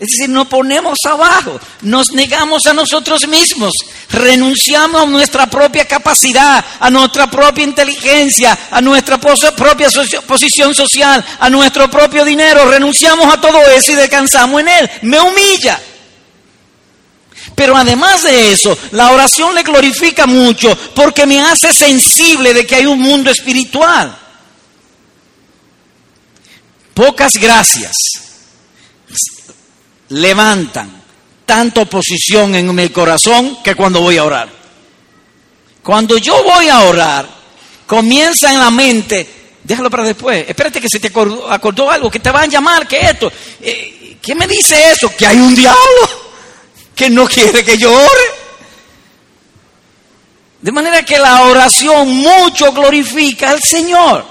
Es 0.00 0.08
decir, 0.08 0.30
nos 0.30 0.48
ponemos 0.48 0.98
abajo, 1.04 1.60
nos 1.82 2.12
negamos 2.12 2.64
a 2.64 2.72
nosotros 2.72 3.28
mismos, 3.28 3.72
renunciamos 4.08 5.02
a 5.02 5.06
nuestra 5.06 5.46
propia 5.46 5.86
capacidad, 5.86 6.64
a 6.80 6.88
nuestra 6.88 7.30
propia 7.30 7.64
inteligencia, 7.64 8.58
a 8.70 8.80
nuestra 8.80 9.18
propia 9.18 9.88
posición 10.26 10.74
social, 10.74 11.22
a 11.38 11.50
nuestro 11.50 11.90
propio 11.90 12.24
dinero, 12.24 12.64
renunciamos 12.70 13.30
a 13.30 13.38
todo 13.38 13.60
eso 13.70 13.92
y 13.92 13.96
descansamos 13.96 14.62
en 14.62 14.68
Él. 14.68 14.90
Me 15.02 15.20
humilla. 15.20 15.78
Pero 17.54 17.76
además 17.76 18.22
de 18.22 18.52
eso, 18.52 18.76
la 18.92 19.12
oración 19.12 19.54
le 19.54 19.62
glorifica 19.62 20.26
mucho 20.26 20.76
porque 20.94 21.26
me 21.26 21.40
hace 21.40 21.72
sensible 21.72 22.52
de 22.52 22.66
que 22.66 22.76
hay 22.76 22.86
un 22.86 23.00
mundo 23.00 23.30
espiritual. 23.30 24.18
Pocas 26.94 27.32
gracias 27.34 27.92
levantan 30.08 31.02
tanta 31.46 31.82
oposición 31.82 32.54
en 32.54 32.74
mi 32.74 32.88
corazón 32.88 33.58
que 33.62 33.74
cuando 33.74 34.00
voy 34.00 34.16
a 34.16 34.24
orar. 34.24 34.48
Cuando 35.82 36.16
yo 36.16 36.42
voy 36.42 36.68
a 36.68 36.80
orar, 36.80 37.28
comienza 37.86 38.52
en 38.52 38.58
la 38.58 38.70
mente, 38.70 39.28
déjalo 39.62 39.90
para 39.90 40.04
después, 40.04 40.46
espérate 40.48 40.80
que 40.80 40.88
se 40.88 40.98
te 40.98 41.08
acordó, 41.08 41.90
algo, 41.90 42.10
que 42.10 42.20
te 42.20 42.30
van 42.30 42.44
a 42.44 42.52
llamar, 42.52 42.88
que 42.88 43.00
esto, 43.00 43.30
eh, 43.60 44.16
¿qué 44.22 44.34
me 44.34 44.46
dice 44.46 44.92
eso? 44.92 45.14
Que 45.14 45.26
hay 45.26 45.36
un 45.36 45.54
diablo 45.54 46.24
que 46.94 47.10
no 47.10 47.26
quiere 47.26 47.64
que 47.64 47.76
yo 47.76 47.92
ore. 47.92 48.24
De 50.60 50.72
manera 50.72 51.04
que 51.04 51.18
la 51.18 51.42
oración 51.42 52.08
mucho 52.08 52.72
glorifica 52.72 53.50
al 53.50 53.62
Señor. 53.62 54.24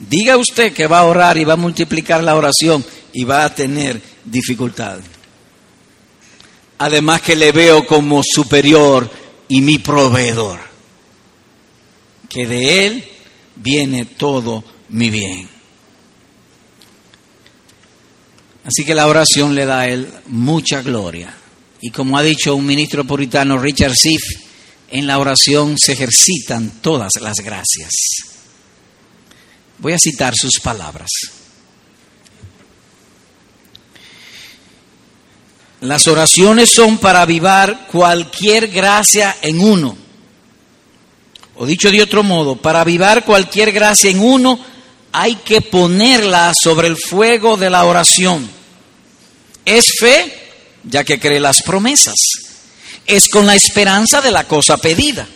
Diga 0.00 0.36
usted 0.36 0.72
que 0.72 0.86
va 0.86 1.00
a 1.00 1.04
orar 1.04 1.38
y 1.38 1.44
va 1.44 1.54
a 1.54 1.56
multiplicar 1.56 2.22
la 2.22 2.34
oración 2.34 2.84
y 3.12 3.24
va 3.24 3.44
a 3.44 3.54
tener 3.54 4.00
dificultad. 4.24 4.98
Además 6.78 7.22
que 7.22 7.36
le 7.36 7.52
veo 7.52 7.86
como 7.86 8.22
superior 8.22 9.08
y 9.48 9.60
mi 9.60 9.78
proveedor. 9.78 10.58
Que 12.28 12.46
de 12.46 12.86
Él 12.86 13.04
viene 13.56 14.04
todo 14.04 14.64
mi 14.88 15.08
bien. 15.08 15.53
Así 18.64 18.84
que 18.84 18.94
la 18.94 19.06
oración 19.06 19.54
le 19.54 19.66
da 19.66 19.80
a 19.80 19.88
él 19.88 20.10
mucha 20.26 20.82
gloria. 20.82 21.34
Y 21.80 21.90
como 21.90 22.16
ha 22.16 22.22
dicho 22.22 22.56
un 22.56 22.64
ministro 22.64 23.04
puritano, 23.04 23.58
Richard 23.58 23.94
Siff, 23.94 24.22
en 24.88 25.06
la 25.06 25.18
oración 25.18 25.76
se 25.78 25.92
ejercitan 25.92 26.80
todas 26.80 27.12
las 27.20 27.36
gracias. 27.36 27.92
Voy 29.78 29.92
a 29.92 29.98
citar 29.98 30.34
sus 30.34 30.60
palabras. 30.60 31.10
Las 35.80 36.06
oraciones 36.06 36.70
son 36.70 36.96
para 36.96 37.20
avivar 37.20 37.86
cualquier 37.88 38.68
gracia 38.68 39.36
en 39.42 39.60
uno. 39.60 39.98
O 41.56 41.66
dicho 41.66 41.90
de 41.90 42.02
otro 42.02 42.22
modo, 42.22 42.56
para 42.56 42.80
avivar 42.80 43.24
cualquier 43.24 43.70
gracia 43.70 44.10
en 44.10 44.20
uno, 44.20 44.58
hay 45.16 45.36
que 45.36 45.60
ponerla 45.60 46.52
sobre 46.60 46.88
el 46.88 46.96
fuego 46.96 47.56
de 47.56 47.70
la 47.70 47.84
oración. 47.84 48.50
Es 49.64 49.92
fe, 50.00 50.52
ya 50.82 51.04
que 51.04 51.20
cree 51.20 51.38
las 51.38 51.62
promesas. 51.62 52.16
Es 53.06 53.28
con 53.28 53.46
la 53.46 53.54
esperanza 53.54 54.20
de 54.20 54.32
la 54.32 54.48
cosa 54.48 54.76
pedida. 54.76 55.28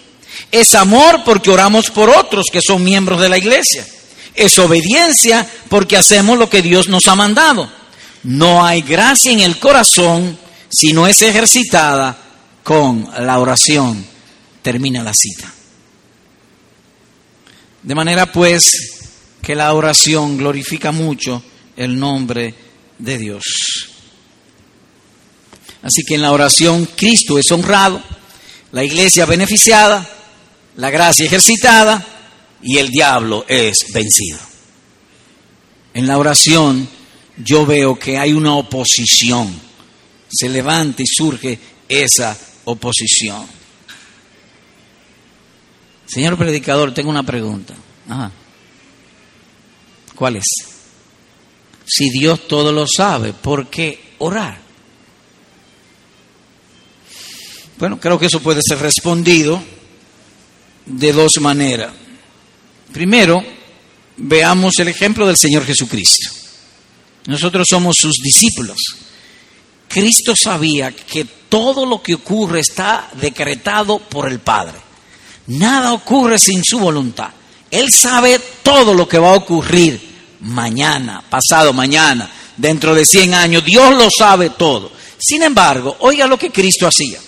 Es 0.51 0.75
amor 0.75 1.23
porque 1.25 1.51
oramos 1.51 1.91
por 1.91 2.11
otros 2.11 2.47
que 2.53 2.61
son 2.61 2.83
miembros 2.83 3.21
de 3.21 3.29
la 3.29 3.39
iglesia. 3.39 3.87
Es 4.35 4.59
obediencia 4.59 5.49
porque 5.69 5.97
hacemos 5.97 6.37
lo 6.37 6.51
que 6.51 6.61
Dios 6.61 6.89
nos 6.89 7.07
ha 7.07 7.15
mandado. 7.15 7.71
No 8.25 8.65
hay 8.65 8.83
gracia 8.83 9.31
en 9.31 9.39
el 9.39 9.61
corazón 9.61 10.37
si 10.69 10.93
no 10.93 11.07
es 11.07 11.23
ejercitada 11.23 12.19
con 12.65 13.09
la 13.17 13.39
oración. 13.39 14.05
Termina 14.61 15.05
la 15.05 15.13
cita. 15.15 15.55
De 17.85 17.95
manera 17.95 18.33
pues 18.33 18.98
que 19.43 19.55
la 19.55 19.73
oración 19.73 20.37
glorifica 20.37 20.93
mucho 20.93 21.43
el 21.77 21.99
nombre 21.99 22.55
de 22.99 23.19
Dios. 23.19 23.43
Así 25.83 26.03
que 26.07 26.17
en 26.17 26.23
la 26.23 26.33
oración 26.33 26.89
Cristo 26.97 27.39
es 27.39 27.51
honrado, 27.53 28.03
la 28.73 28.85
iglesia 28.85 29.27
beneficiada, 29.27 30.07
la 30.77 30.91
gracia 30.91 31.27
ejercitada 31.27 32.05
y 32.63 32.79
el 32.79 32.91
diablo 32.91 33.45
es 33.49 33.87
vencido. 33.93 34.39
En 35.95 36.07
la 36.07 36.19
oración 36.19 36.89
yo 37.37 37.65
veo 37.65 37.99
que 37.99 38.19
hay 38.19 38.33
una 38.33 38.55
oposición, 38.55 39.49
se 40.29 40.49
levanta 40.49 41.03
y 41.03 41.07
surge 41.07 41.59
esa 41.89 42.37
oposición. 42.65 43.47
Señor 46.07 46.37
predicador, 46.37 46.93
tengo 46.93 47.11
una 47.11 47.23
pregunta. 47.23 47.75
Ajá. 48.09 48.33
¿Cuál 50.19 50.35
es? 50.35 50.47
Si 51.87 52.11
Dios 52.11 52.49
todo 52.49 52.73
lo 52.73 52.87
sabe, 52.89 53.33
¿por 53.33 53.69
qué 53.69 54.15
orar? 54.19 54.61
Bueno, 57.79 58.01
creo 58.01 58.19
que 58.19 58.27
eso 58.27 58.41
puede 58.41 58.61
ser 58.67 58.81
respondido 58.81 59.63
de 60.87 61.13
dos 61.13 61.35
maneras. 61.41 61.93
Primero, 62.93 63.45
veamos 64.17 64.77
el 64.81 64.89
ejemplo 64.89 65.25
del 65.25 65.37
Señor 65.37 65.65
Jesucristo. 65.65 66.29
Nosotros 67.27 67.69
somos 67.71 67.95
sus 67.97 68.15
discípulos. 68.15 68.79
Cristo 69.87 70.35
sabía 70.35 70.91
que 70.91 71.27
todo 71.49 71.87
lo 71.87 72.03
que 72.03 72.15
ocurre 72.15 72.59
está 72.59 73.09
decretado 73.21 74.01
por 74.01 74.27
el 74.29 74.41
Padre. 74.41 74.79
Nada 75.47 75.93
ocurre 75.93 76.41
sin 76.41 76.65
su 76.65 76.81
voluntad. 76.81 77.31
Él 77.71 77.93
sabe 77.93 78.41
todo 78.65 78.95
lo 78.95 79.07
que 79.07 79.19
va 79.19 79.31
a 79.31 79.37
ocurrir 79.37 80.08
mañana, 80.41 81.23
pasado 81.29 81.73
mañana, 81.73 82.31
dentro 82.57 82.95
de 82.95 83.05
100 83.05 83.35
años, 83.35 83.65
Dios 83.65 83.95
lo 83.97 84.09
sabe 84.11 84.51
todo. 84.51 84.91
Sin 85.19 85.43
embargo, 85.43 85.97
oiga 86.01 86.27
lo 86.27 86.39
que 86.39 86.51
Cristo 86.51 86.87
hacía. 86.87 87.19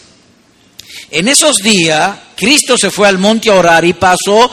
En 1.11 1.29
esos 1.29 1.57
días, 1.57 2.17
Cristo 2.37 2.77
se 2.79 2.91
fue 2.91 3.09
al 3.09 3.19
monte 3.19 3.51
a 3.51 3.55
orar 3.55 3.85
y 3.85 3.95
pasó 3.95 4.51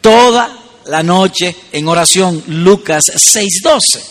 toda 0.00 0.56
la 0.86 1.02
noche 1.02 1.54
en 1.72 1.88
oración, 1.88 2.42
Lucas 2.48 3.04
6:12. 3.14 4.02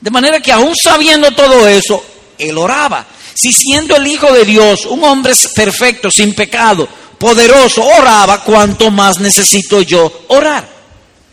De 0.00 0.10
manera 0.10 0.40
que 0.40 0.52
aún 0.52 0.74
sabiendo 0.76 1.30
todo 1.30 1.66
eso, 1.66 2.04
él 2.38 2.58
oraba. 2.58 3.06
Si 3.34 3.52
siendo 3.52 3.96
el 3.96 4.06
Hijo 4.06 4.32
de 4.32 4.44
Dios, 4.44 4.86
un 4.86 5.02
hombre 5.02 5.32
perfecto, 5.54 6.10
sin 6.10 6.34
pecado, 6.34 6.86
poderoso, 7.18 7.84
oraba, 7.84 8.44
cuanto 8.44 8.90
más 8.90 9.18
necesito 9.18 9.80
yo 9.80 10.26
orar. 10.28 10.68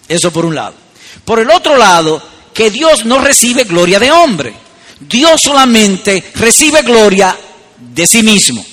Eso 0.08 0.32
por 0.32 0.46
un 0.46 0.56
lado. 0.56 0.81
Por 1.26 1.40
el 1.40 1.50
otro 1.50 1.78
lado, 1.78 2.22
que 2.54 2.70
Dios 2.70 3.06
no 3.06 3.20
recibe 3.20 3.64
gloria 3.64 4.00
de 4.00 4.12
hombre. 4.12 4.54
Dios 5.00 5.42
solamente 5.42 6.24
recibe 6.36 6.82
gloria 6.84 7.36
de 7.78 8.08
sí 8.08 8.24
mismo. 8.24 8.64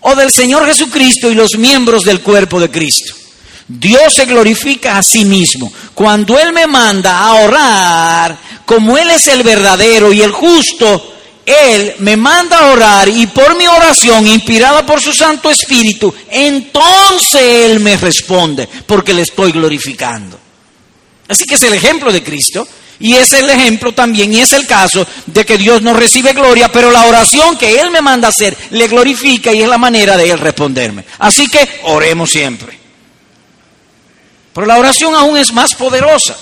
O 0.00 0.14
del 0.14 0.32
Señor 0.32 0.66
Jesucristo 0.66 1.30
y 1.30 1.34
los 1.34 1.56
miembros 1.58 2.04
del 2.04 2.20
cuerpo 2.20 2.60
de 2.60 2.70
Cristo. 2.70 3.14
Dios 3.68 4.14
se 4.14 4.26
glorifica 4.26 4.96
a 4.96 5.02
sí 5.02 5.24
mismo. 5.24 5.72
Cuando 5.94 6.38
Él 6.38 6.52
me 6.52 6.66
manda 6.66 7.18
a 7.18 7.34
orar, 7.34 8.38
como 8.64 8.96
Él 8.96 9.10
es 9.10 9.26
el 9.26 9.42
verdadero 9.42 10.12
y 10.12 10.22
el 10.22 10.30
justo, 10.30 11.14
Él 11.44 11.94
me 11.98 12.16
manda 12.16 12.58
a 12.58 12.72
orar 12.72 13.08
y 13.08 13.26
por 13.26 13.56
mi 13.56 13.66
oración, 13.66 14.26
inspirada 14.26 14.86
por 14.86 15.00
su 15.00 15.12
Santo 15.12 15.50
Espíritu, 15.50 16.14
entonces 16.30 17.42
Él 17.42 17.80
me 17.80 17.96
responde, 17.96 18.68
porque 18.86 19.12
le 19.12 19.22
estoy 19.22 19.50
glorificando. 19.50 20.45
Así 21.28 21.44
que 21.44 21.54
es 21.56 21.62
el 21.62 21.74
ejemplo 21.74 22.12
de 22.12 22.22
Cristo. 22.22 22.66
Y 22.98 23.14
es 23.14 23.32
el 23.34 23.50
ejemplo 23.50 23.92
también, 23.92 24.32
y 24.32 24.40
es 24.40 24.54
el 24.54 24.66
caso 24.66 25.06
de 25.26 25.44
que 25.44 25.58
Dios 25.58 25.82
no 25.82 25.92
recibe 25.92 26.32
gloria, 26.32 26.72
pero 26.72 26.90
la 26.90 27.04
oración 27.04 27.58
que 27.58 27.78
Él 27.78 27.90
me 27.90 28.00
manda 28.00 28.28
hacer 28.28 28.56
le 28.70 28.88
glorifica 28.88 29.52
y 29.52 29.60
es 29.60 29.68
la 29.68 29.76
manera 29.76 30.16
de 30.16 30.30
Él 30.30 30.38
responderme. 30.38 31.04
Así 31.18 31.46
que 31.46 31.80
oremos 31.82 32.30
siempre. 32.30 32.78
Pero 34.54 34.66
la 34.66 34.78
oración 34.78 35.14
aún 35.14 35.36
es 35.36 35.52
más 35.52 35.74
poderosa. 35.74 36.38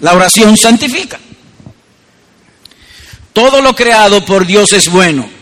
La 0.00 0.12
oración 0.12 0.54
santifica. 0.58 1.18
Todo 3.32 3.62
lo 3.62 3.74
creado 3.74 4.22
por 4.24 4.44
Dios 4.44 4.72
es 4.72 4.90
bueno 4.90 5.40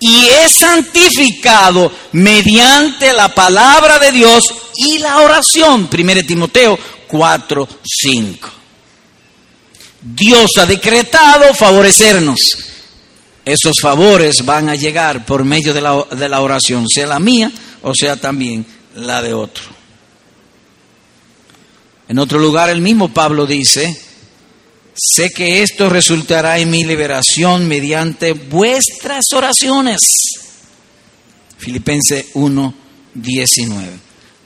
y 0.00 0.28
es 0.28 0.56
santificado 0.56 1.92
mediante 2.12 3.12
la 3.12 3.28
palabra 3.34 3.98
de 3.98 4.12
Dios 4.12 4.44
y 4.76 4.98
la 4.98 5.18
oración. 5.18 5.88
1 5.92 6.14
Timoteo 6.26 6.78
4, 7.10 7.68
5. 7.82 8.50
Dios 10.02 10.50
ha 10.58 10.66
decretado 10.66 11.52
favorecernos. 11.54 12.38
Esos 13.44 13.74
favores 13.80 14.44
van 14.44 14.68
a 14.68 14.76
llegar 14.76 15.26
por 15.26 15.44
medio 15.44 15.74
de 15.74 15.80
la, 15.80 16.04
de 16.04 16.28
la 16.28 16.40
oración, 16.40 16.86
sea 16.88 17.06
la 17.06 17.18
mía 17.18 17.50
o 17.82 17.94
sea 17.94 18.16
también 18.16 18.64
la 18.94 19.22
de 19.22 19.34
otro. 19.34 19.64
En 22.08 22.18
otro 22.18 22.38
lugar 22.38 22.70
el 22.70 22.80
mismo 22.80 23.08
Pablo 23.08 23.46
dice, 23.46 23.98
sé 24.94 25.30
que 25.30 25.62
esto 25.62 25.88
resultará 25.88 26.58
en 26.58 26.70
mi 26.70 26.84
liberación 26.84 27.66
mediante 27.68 28.32
vuestras 28.32 29.26
oraciones. 29.32 30.00
Filipenses 31.58 32.26
1, 32.34 32.74
19. 33.14 33.90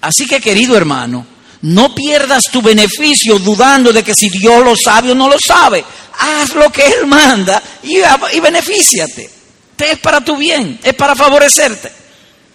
Así 0.01 0.27
que 0.27 0.41
querido 0.41 0.77
hermano, 0.77 1.34
no 1.65 1.95
pierdas 1.95 2.45
tu 2.53 2.61
beneficio 2.61 3.39
dudando 3.39 3.91
de 3.91 4.03
que 4.03 4.15
si 4.15 4.29
Dios 4.29 4.63
lo 4.63 4.75
sabe 4.77 5.13
o 5.13 5.15
no 5.15 5.31
lo 5.31 5.37
sabe. 5.39 5.83
Haz 6.19 6.55
lo 6.55 6.71
que 6.71 6.87
Él 6.87 7.07
manda 7.07 7.63
y, 7.83 8.41
benefíciate. 8.41 9.31
Es 9.79 9.99
para 9.99 10.23
tu 10.23 10.37
bien, 10.37 10.79
es 10.83 10.93
para 10.95 11.15
favorecerte. 11.15 11.91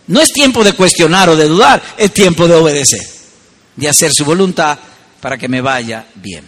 No 0.07 0.21
es 0.21 0.31
tiempo 0.31 0.63
de 0.63 0.73
cuestionar 0.73 1.27
o 1.29 1.35
de 1.35 1.47
dudar, 1.47 1.81
es 1.97 2.13
tiempo 2.13 2.47
de 2.47 2.53
obedecer, 2.53 3.01
de 3.75 3.89
hacer 3.89 4.13
su 4.13 4.25
voluntad 4.25 4.77
para 5.19 5.37
que 5.37 5.47
me 5.47 5.61
vaya 5.61 6.05
bien. 6.13 6.45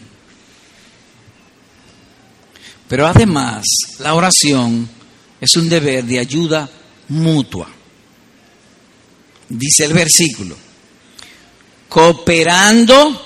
Pero 2.87 3.07
además, 3.07 3.63
la 3.99 4.13
oración 4.13 4.87
es 5.39 5.55
un 5.55 5.67
deber 5.67 6.03
de 6.05 6.19
ayuda 6.19 6.69
mutua. 7.07 7.67
Dice 9.49 9.85
el 9.85 9.93
versículo, 9.93 10.55
cooperando 11.91 13.21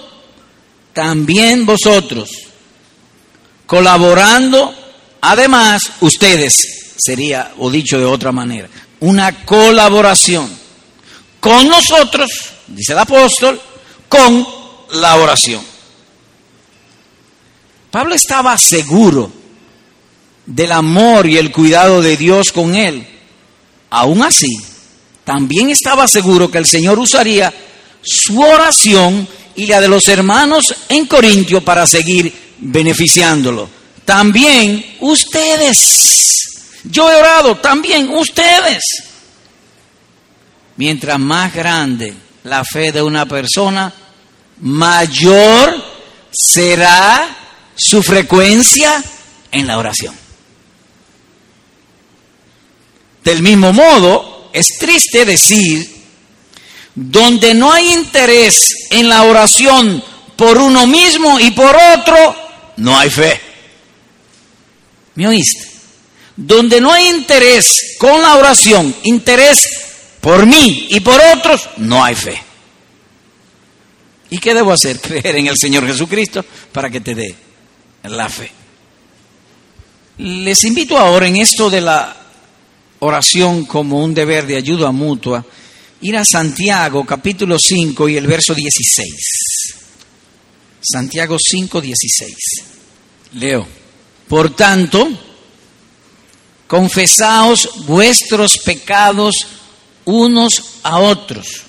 también 0.92 1.68
vosotros, 1.68 2.32
colaborando, 3.68 4.74
además 5.22 5.84
ustedes, 6.00 6.96
sería, 6.98 7.54
o 7.60 7.70
dicho 7.70 8.00
de 8.00 8.06
otra 8.06 8.32
manera, 8.32 8.68
una 9.02 9.46
colaboración 9.46 10.50
con 11.40 11.68
nosotros, 11.68 12.28
dice 12.66 12.94
el 12.94 12.98
apóstol, 12.98 13.62
con 14.10 14.48
la 14.94 15.16
oración. 15.18 15.64
Pablo 17.92 18.16
estaba 18.16 18.58
seguro 18.58 19.32
del 20.44 20.72
amor 20.72 21.28
y 21.28 21.38
el 21.38 21.52
cuidado 21.52 22.02
de 22.02 22.18
Dios 22.18 22.52
con 22.52 22.74
él. 22.74 23.08
Aún 23.92 24.24
así, 24.24 24.58
también 25.24 25.70
estaba 25.70 26.08
seguro 26.08 26.50
que 26.50 26.58
el 26.58 26.66
Señor 26.66 26.98
usaría 26.98 27.54
su 28.06 28.40
oración 28.42 29.28
y 29.56 29.66
la 29.68 29.82
de 29.82 29.88
los 29.88 30.08
hermanos 30.08 30.74
en 30.90 31.06
Corintio 31.06 31.64
para 31.64 31.88
seguir 31.88 32.34
beneficiándolo. 32.60 33.70
También 34.04 34.98
ustedes. 35.00 35.78
Yo 36.84 37.12
he 37.12 37.16
orado, 37.16 37.58
también 37.58 38.10
ustedes. 38.10 38.84
Mientras 40.78 41.20
más 41.20 41.54
grande 41.54 42.14
la 42.44 42.64
fe 42.64 42.92
de 42.92 43.02
una 43.02 43.26
persona, 43.26 43.92
mayor 44.62 45.84
será 46.32 47.38
su 47.76 48.04
frecuencia 48.04 49.04
en 49.52 49.68
la 49.68 49.78
oración. 49.78 50.16
Del 53.24 53.42
mismo 53.42 53.74
modo, 53.74 54.52
es 54.54 54.68
triste 54.78 55.26
decir, 55.26 55.95
donde 56.96 57.54
no 57.54 57.72
hay 57.74 57.92
interés 57.94 58.88
en 58.90 59.10
la 59.10 59.24
oración 59.24 60.02
por 60.36 60.58
uno 60.58 60.88
mismo 60.88 61.40
y 61.40 61.52
por 61.52 61.76
otro, 61.76 62.36
no 62.78 62.98
hay 62.98 63.10
fe. 63.10 63.40
¿Me 65.16 65.28
oíste? 65.28 65.72
Donde 66.36 66.82
no 66.82 66.92
hay 66.92 67.10
interés 67.10 67.96
con 67.98 68.22
la 68.22 68.36
oración, 68.36 68.94
interés 69.04 69.70
por 70.20 70.46
mí 70.46 70.88
y 70.90 71.00
por 71.02 71.20
otros, 71.36 71.70
no 71.78 72.04
hay 72.04 72.16
fe. 72.16 72.42
¿Y 74.30 74.40
qué 74.40 74.54
debo 74.54 74.72
hacer? 74.72 75.00
Creer 75.02 75.38
en 75.38 75.48
el 75.48 75.58
Señor 75.58 75.86
Jesucristo 75.86 76.44
para 76.72 76.90
que 76.90 77.02
te 77.02 77.16
dé 77.16 77.36
la 78.04 78.30
fe. 78.30 78.52
Les 80.18 80.64
invito 80.64 80.98
ahora 80.98 81.28
en 81.28 81.36
esto 81.38 81.70
de 81.70 81.82
la 81.82 82.16
oración 83.00 83.66
como 83.66 84.04
un 84.04 84.14
deber 84.14 84.46
de 84.46 84.56
ayuda 84.56 84.92
mutua, 84.92 85.46
ir 86.06 86.16
a 86.18 86.24
Santiago 86.24 87.04
capítulo 87.04 87.58
5 87.58 88.10
y 88.10 88.18
el 88.18 88.28
verso 88.28 88.54
16. 88.54 89.10
Santiago 90.80 91.38
5, 91.40 91.82
16. 91.82 92.36
Leo. 93.34 93.68
Por 94.28 94.56
tanto, 94.56 95.10
confesaos 96.68 97.86
vuestros 97.88 98.60
pecados 98.60 99.36
unos 100.06 100.52
a 100.84 101.00
otros 101.00 101.64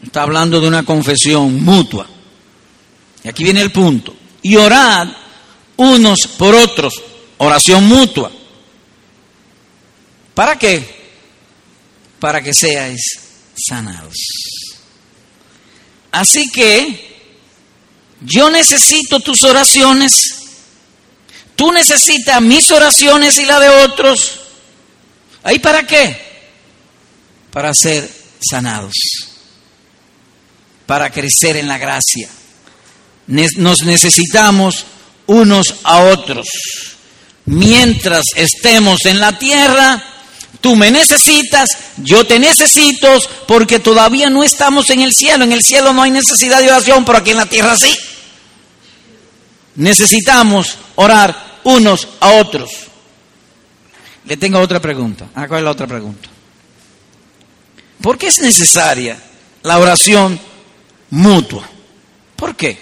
Está 0.00 0.22
hablando 0.22 0.60
de 0.60 0.68
una 0.68 0.84
confesión 0.84 1.64
mutua. 1.64 2.06
Y 3.24 3.28
aquí 3.28 3.42
viene 3.42 3.62
el 3.62 3.72
punto. 3.72 4.14
Y 4.42 4.54
orad 4.56 5.08
unos 5.76 6.26
por 6.38 6.54
otros. 6.54 7.02
Oración 7.38 7.88
mutua. 7.88 8.30
¿Para 10.34 10.58
qué? 10.58 11.04
Para 12.20 12.42
que 12.42 12.52
seáis 12.52 13.23
sanados. 13.56 14.16
Así 16.12 16.48
que 16.50 17.14
yo 18.20 18.50
necesito 18.50 19.20
tus 19.20 19.42
oraciones. 19.42 20.12
Tú 21.56 21.72
necesitas 21.72 22.40
mis 22.40 22.70
oraciones 22.70 23.38
y 23.38 23.44
la 23.44 23.60
de 23.60 23.68
otros. 23.68 24.40
¿Ahí 25.42 25.58
para 25.58 25.86
qué? 25.86 26.20
Para 27.50 27.72
ser 27.74 28.10
sanados 28.40 28.94
para 30.86 31.10
crecer 31.10 31.56
en 31.56 31.68
la 31.68 31.78
gracia. 31.78 32.28
Nos 33.26 33.82
necesitamos 33.84 34.84
unos 35.26 35.76
a 35.82 36.00
otros. 36.04 36.46
Mientras 37.46 38.24
estemos 38.36 39.04
en 39.06 39.20
la 39.20 39.38
tierra, 39.38 40.02
tú 40.60 40.76
me 40.76 40.90
necesitas, 40.90 41.68
yo 41.98 42.26
te 42.26 42.38
necesito, 42.38 43.08
porque 43.46 43.78
todavía 43.78 44.30
no 44.30 44.42
estamos 44.42 44.90
en 44.90 45.00
el 45.00 45.12
cielo. 45.12 45.44
En 45.44 45.52
el 45.52 45.62
cielo 45.62 45.92
no 45.92 46.02
hay 46.02 46.10
necesidad 46.10 46.60
de 46.60 46.68
oración, 46.68 47.04
pero 47.04 47.18
aquí 47.18 47.30
en 47.30 47.36
la 47.36 47.46
tierra 47.46 47.76
sí. 47.76 47.96
Necesitamos 49.76 50.78
orar 50.94 51.60
unos 51.64 52.08
a 52.20 52.32
otros. 52.32 52.70
Le 54.24 54.36
tengo 54.36 54.58
otra 54.58 54.80
pregunta. 54.80 55.26
Ah, 55.34 55.46
¿Cuál 55.48 55.60
es 55.60 55.64
la 55.64 55.70
otra 55.70 55.86
pregunta? 55.86 56.28
¿Por 58.00 58.18
qué 58.18 58.28
es 58.28 58.38
necesaria 58.38 59.20
la 59.62 59.78
oración 59.78 60.38
mutua? 61.10 61.68
¿Por 62.36 62.56
qué? 62.56 62.78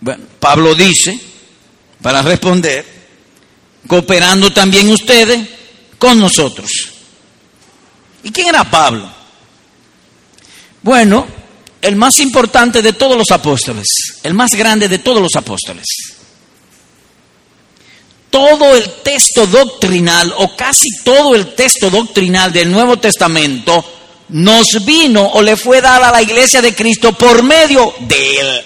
Bueno, 0.00 0.24
Pablo 0.38 0.74
dice, 0.74 1.18
para 2.00 2.22
responder, 2.22 2.86
cooperando 3.86 4.52
también 4.52 4.88
ustedes 4.90 5.59
con 6.00 6.18
nosotros. 6.18 6.70
¿Y 8.24 8.32
quién 8.32 8.48
era 8.48 8.68
Pablo? 8.68 9.08
Bueno, 10.82 11.26
el 11.82 11.94
más 11.94 12.18
importante 12.20 12.80
de 12.80 12.94
todos 12.94 13.16
los 13.16 13.30
apóstoles, 13.30 13.86
el 14.22 14.32
más 14.34 14.50
grande 14.52 14.88
de 14.88 14.98
todos 14.98 15.20
los 15.20 15.36
apóstoles. 15.36 15.84
Todo 18.30 18.74
el 18.74 18.90
texto 19.02 19.46
doctrinal, 19.46 20.32
o 20.38 20.56
casi 20.56 20.88
todo 21.04 21.34
el 21.34 21.54
texto 21.54 21.90
doctrinal 21.90 22.50
del 22.52 22.70
Nuevo 22.70 22.96
Testamento, 22.96 23.84
nos 24.30 24.66
vino 24.84 25.26
o 25.26 25.42
le 25.42 25.56
fue 25.56 25.82
dada 25.82 26.08
a 26.08 26.12
la 26.12 26.22
iglesia 26.22 26.62
de 26.62 26.74
Cristo 26.74 27.12
por 27.12 27.42
medio 27.42 27.92
de 28.00 28.40
él. 28.40 28.64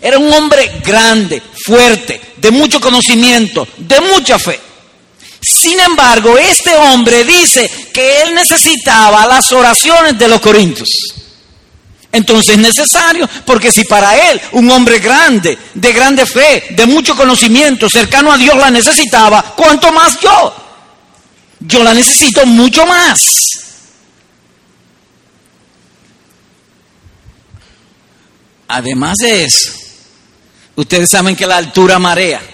Era 0.00 0.18
un 0.18 0.32
hombre 0.32 0.80
grande, 0.84 1.42
fuerte, 1.66 2.20
de 2.36 2.50
mucho 2.50 2.80
conocimiento, 2.80 3.68
de 3.76 4.00
mucha 4.00 4.38
fe. 4.38 4.58
Sin 5.46 5.78
embargo, 5.78 6.38
este 6.38 6.74
hombre 6.74 7.22
dice 7.24 7.70
que 7.92 8.22
él 8.22 8.34
necesitaba 8.34 9.26
las 9.26 9.52
oraciones 9.52 10.18
de 10.18 10.28
los 10.28 10.40
corintios. 10.40 10.88
Entonces 12.10 12.54
es 12.54 12.58
necesario, 12.58 13.28
porque 13.44 13.70
si 13.70 13.84
para 13.84 14.30
él, 14.30 14.40
un 14.52 14.70
hombre 14.70 15.00
grande, 15.00 15.58
de 15.74 15.92
grande 15.92 16.24
fe, 16.24 16.64
de 16.70 16.86
mucho 16.86 17.14
conocimiento, 17.14 17.90
cercano 17.90 18.32
a 18.32 18.38
Dios, 18.38 18.56
la 18.56 18.70
necesitaba, 18.70 19.54
¿cuánto 19.54 19.92
más 19.92 20.18
yo? 20.20 20.54
Yo 21.60 21.84
la 21.84 21.92
necesito 21.92 22.46
mucho 22.46 22.86
más. 22.86 23.20
Además 28.68 29.18
de 29.18 29.44
eso, 29.44 29.72
ustedes 30.76 31.10
saben 31.10 31.36
que 31.36 31.46
la 31.46 31.58
altura 31.58 31.98
marea. 31.98 32.53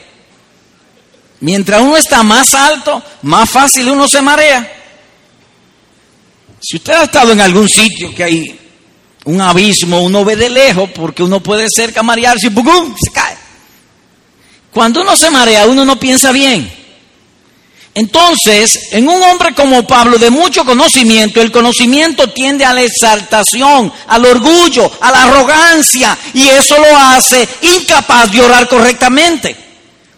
Mientras 1.40 1.80
uno 1.80 1.96
está 1.96 2.22
más 2.22 2.54
alto, 2.54 3.02
más 3.22 3.48
fácil 3.48 3.88
uno 3.88 4.06
se 4.06 4.20
marea. 4.20 4.76
Si 6.60 6.76
usted 6.76 6.92
ha 6.92 7.04
estado 7.04 7.32
en 7.32 7.40
algún 7.40 7.68
sitio 7.68 8.14
que 8.14 8.24
hay 8.24 8.60
un 9.24 9.40
abismo, 9.40 10.02
uno 10.02 10.24
ve 10.24 10.36
de 10.36 10.50
lejos 10.50 10.90
porque 10.94 11.22
uno 11.22 11.42
puede 11.42 11.66
cerca 11.74 12.02
marearse 12.02 12.48
y 12.48 12.50
¡pum! 12.50 12.94
se 13.02 13.10
cae. 13.10 13.36
Cuando 14.70 15.00
uno 15.00 15.16
se 15.16 15.30
marea, 15.30 15.66
uno 15.66 15.84
no 15.84 15.98
piensa 15.98 16.30
bien. 16.30 16.70
Entonces, 17.94 18.92
en 18.92 19.08
un 19.08 19.20
hombre 19.22 19.52
como 19.52 19.86
Pablo 19.86 20.16
de 20.16 20.30
mucho 20.30 20.64
conocimiento, 20.64 21.40
el 21.40 21.50
conocimiento 21.50 22.30
tiende 22.30 22.64
a 22.64 22.72
la 22.72 22.82
exaltación, 22.82 23.92
al 24.06 24.24
orgullo, 24.24 24.90
a 25.00 25.10
la 25.10 25.24
arrogancia, 25.24 26.16
y 26.34 26.48
eso 26.48 26.78
lo 26.78 26.96
hace 26.96 27.48
incapaz 27.62 28.30
de 28.30 28.42
orar 28.42 28.68
correctamente. 28.68 29.69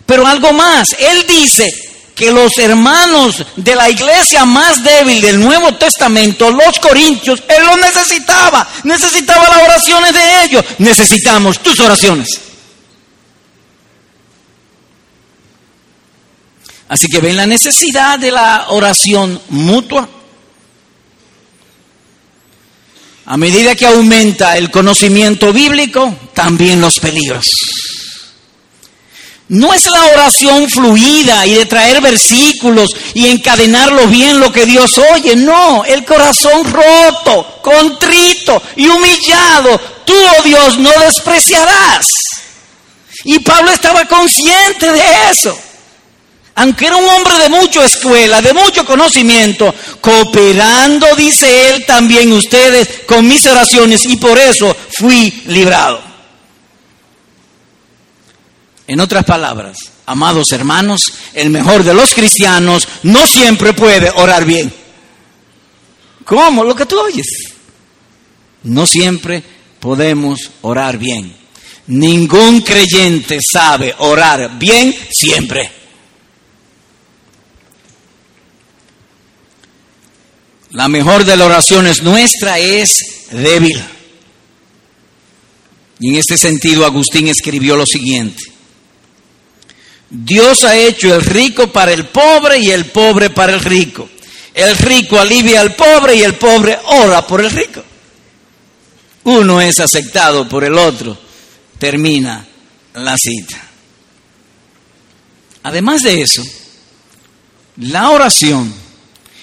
Pero 0.06 0.26
algo 0.26 0.52
más, 0.52 0.94
él 0.98 1.24
dice 1.26 1.72
que 2.14 2.30
los 2.30 2.56
hermanos 2.58 3.44
de 3.56 3.74
la 3.74 3.88
iglesia 3.88 4.44
más 4.44 4.82
débil 4.82 5.20
del 5.20 5.40
Nuevo 5.40 5.74
Testamento, 5.74 6.50
los 6.50 6.78
corintios, 6.78 7.42
él 7.48 7.64
los 7.64 7.78
necesitaba, 7.78 8.68
necesitaba 8.84 9.48
las 9.48 9.62
oraciones 9.62 10.12
de 10.12 10.44
ellos, 10.44 10.64
necesitamos 10.78 11.58
tus 11.60 11.80
oraciones. 11.80 12.28
Así 16.88 17.06
que 17.06 17.20
ven 17.20 17.36
la 17.36 17.46
necesidad 17.46 18.18
de 18.18 18.30
la 18.30 18.66
oración 18.68 19.40
mutua. 19.48 20.06
A 23.24 23.36
medida 23.38 23.74
que 23.74 23.86
aumenta 23.86 24.58
el 24.58 24.70
conocimiento 24.70 25.54
bíblico, 25.54 26.14
también 26.34 26.82
los 26.82 26.98
peligros. 26.98 27.46
No 29.52 29.74
es 29.74 29.84
la 29.84 30.06
oración 30.14 30.66
fluida 30.70 31.46
y 31.46 31.52
de 31.52 31.66
traer 31.66 32.00
versículos 32.00 32.88
y 33.12 33.26
encadenarlo 33.26 34.06
bien 34.06 34.40
lo 34.40 34.50
que 34.50 34.64
Dios 34.64 34.96
oye. 35.12 35.36
No, 35.36 35.84
el 35.84 36.06
corazón 36.06 36.64
roto, 36.72 37.60
contrito 37.60 38.62
y 38.76 38.88
humillado, 38.88 39.78
tú, 40.06 40.14
oh 40.14 40.42
Dios, 40.42 40.78
no 40.78 40.90
despreciarás. 41.00 42.06
Y 43.24 43.40
Pablo 43.40 43.70
estaba 43.72 44.06
consciente 44.06 44.90
de 44.90 45.02
eso 45.30 45.54
aunque 46.54 46.86
era 46.86 46.96
un 46.96 47.08
hombre 47.08 47.38
de 47.38 47.48
mucha 47.48 47.82
escuela, 47.82 48.42
de 48.42 48.52
mucho 48.52 48.84
conocimiento, 48.84 49.74
cooperando, 50.02 51.06
dice 51.16 51.70
él, 51.70 51.86
también 51.86 52.30
ustedes 52.30 52.88
con 53.06 53.26
mis 53.26 53.46
oraciones 53.46 54.04
y 54.04 54.16
por 54.16 54.38
eso 54.38 54.76
fui 54.98 55.42
librado. 55.46 56.11
En 58.92 59.00
otras 59.00 59.24
palabras, 59.24 59.78
amados 60.04 60.52
hermanos, 60.52 61.00
el 61.32 61.48
mejor 61.48 61.82
de 61.82 61.94
los 61.94 62.12
cristianos 62.12 62.86
no 63.04 63.26
siempre 63.26 63.72
puede 63.72 64.10
orar 64.16 64.44
bien. 64.44 64.70
¿Cómo? 66.26 66.62
Lo 66.62 66.76
que 66.76 66.84
tú 66.84 67.00
oyes. 67.00 67.54
No 68.64 68.86
siempre 68.86 69.42
podemos 69.80 70.50
orar 70.60 70.98
bien. 70.98 71.34
Ningún 71.86 72.60
creyente 72.60 73.38
sabe 73.40 73.94
orar 73.96 74.58
bien 74.58 74.94
siempre. 75.10 75.72
La 80.72 80.88
mejor 80.88 81.24
de 81.24 81.34
las 81.38 81.46
oraciones 81.46 82.02
nuestra 82.02 82.58
es 82.58 82.90
débil. 83.30 83.82
Y 85.98 86.10
en 86.10 86.16
este 86.16 86.36
sentido 86.36 86.84
Agustín 86.84 87.28
escribió 87.28 87.74
lo 87.74 87.86
siguiente. 87.86 88.51
Dios 90.14 90.64
ha 90.64 90.76
hecho 90.76 91.14
el 91.14 91.22
rico 91.22 91.72
para 91.72 91.90
el 91.90 92.06
pobre 92.08 92.58
y 92.58 92.70
el 92.70 92.84
pobre 92.84 93.30
para 93.30 93.54
el 93.54 93.60
rico. 93.60 94.10
El 94.52 94.76
rico 94.76 95.18
alivia 95.18 95.62
al 95.62 95.74
pobre 95.74 96.14
y 96.16 96.22
el 96.22 96.34
pobre 96.34 96.78
ora 96.84 97.26
por 97.26 97.40
el 97.40 97.50
rico. 97.50 97.82
Uno 99.24 99.58
es 99.62 99.80
aceptado 99.80 100.46
por 100.46 100.64
el 100.64 100.76
otro. 100.76 101.16
Termina 101.78 102.46
la 102.92 103.16
cita. 103.16 103.58
Además 105.62 106.02
de 106.02 106.20
eso, 106.20 106.44
la 107.78 108.10
oración 108.10 108.70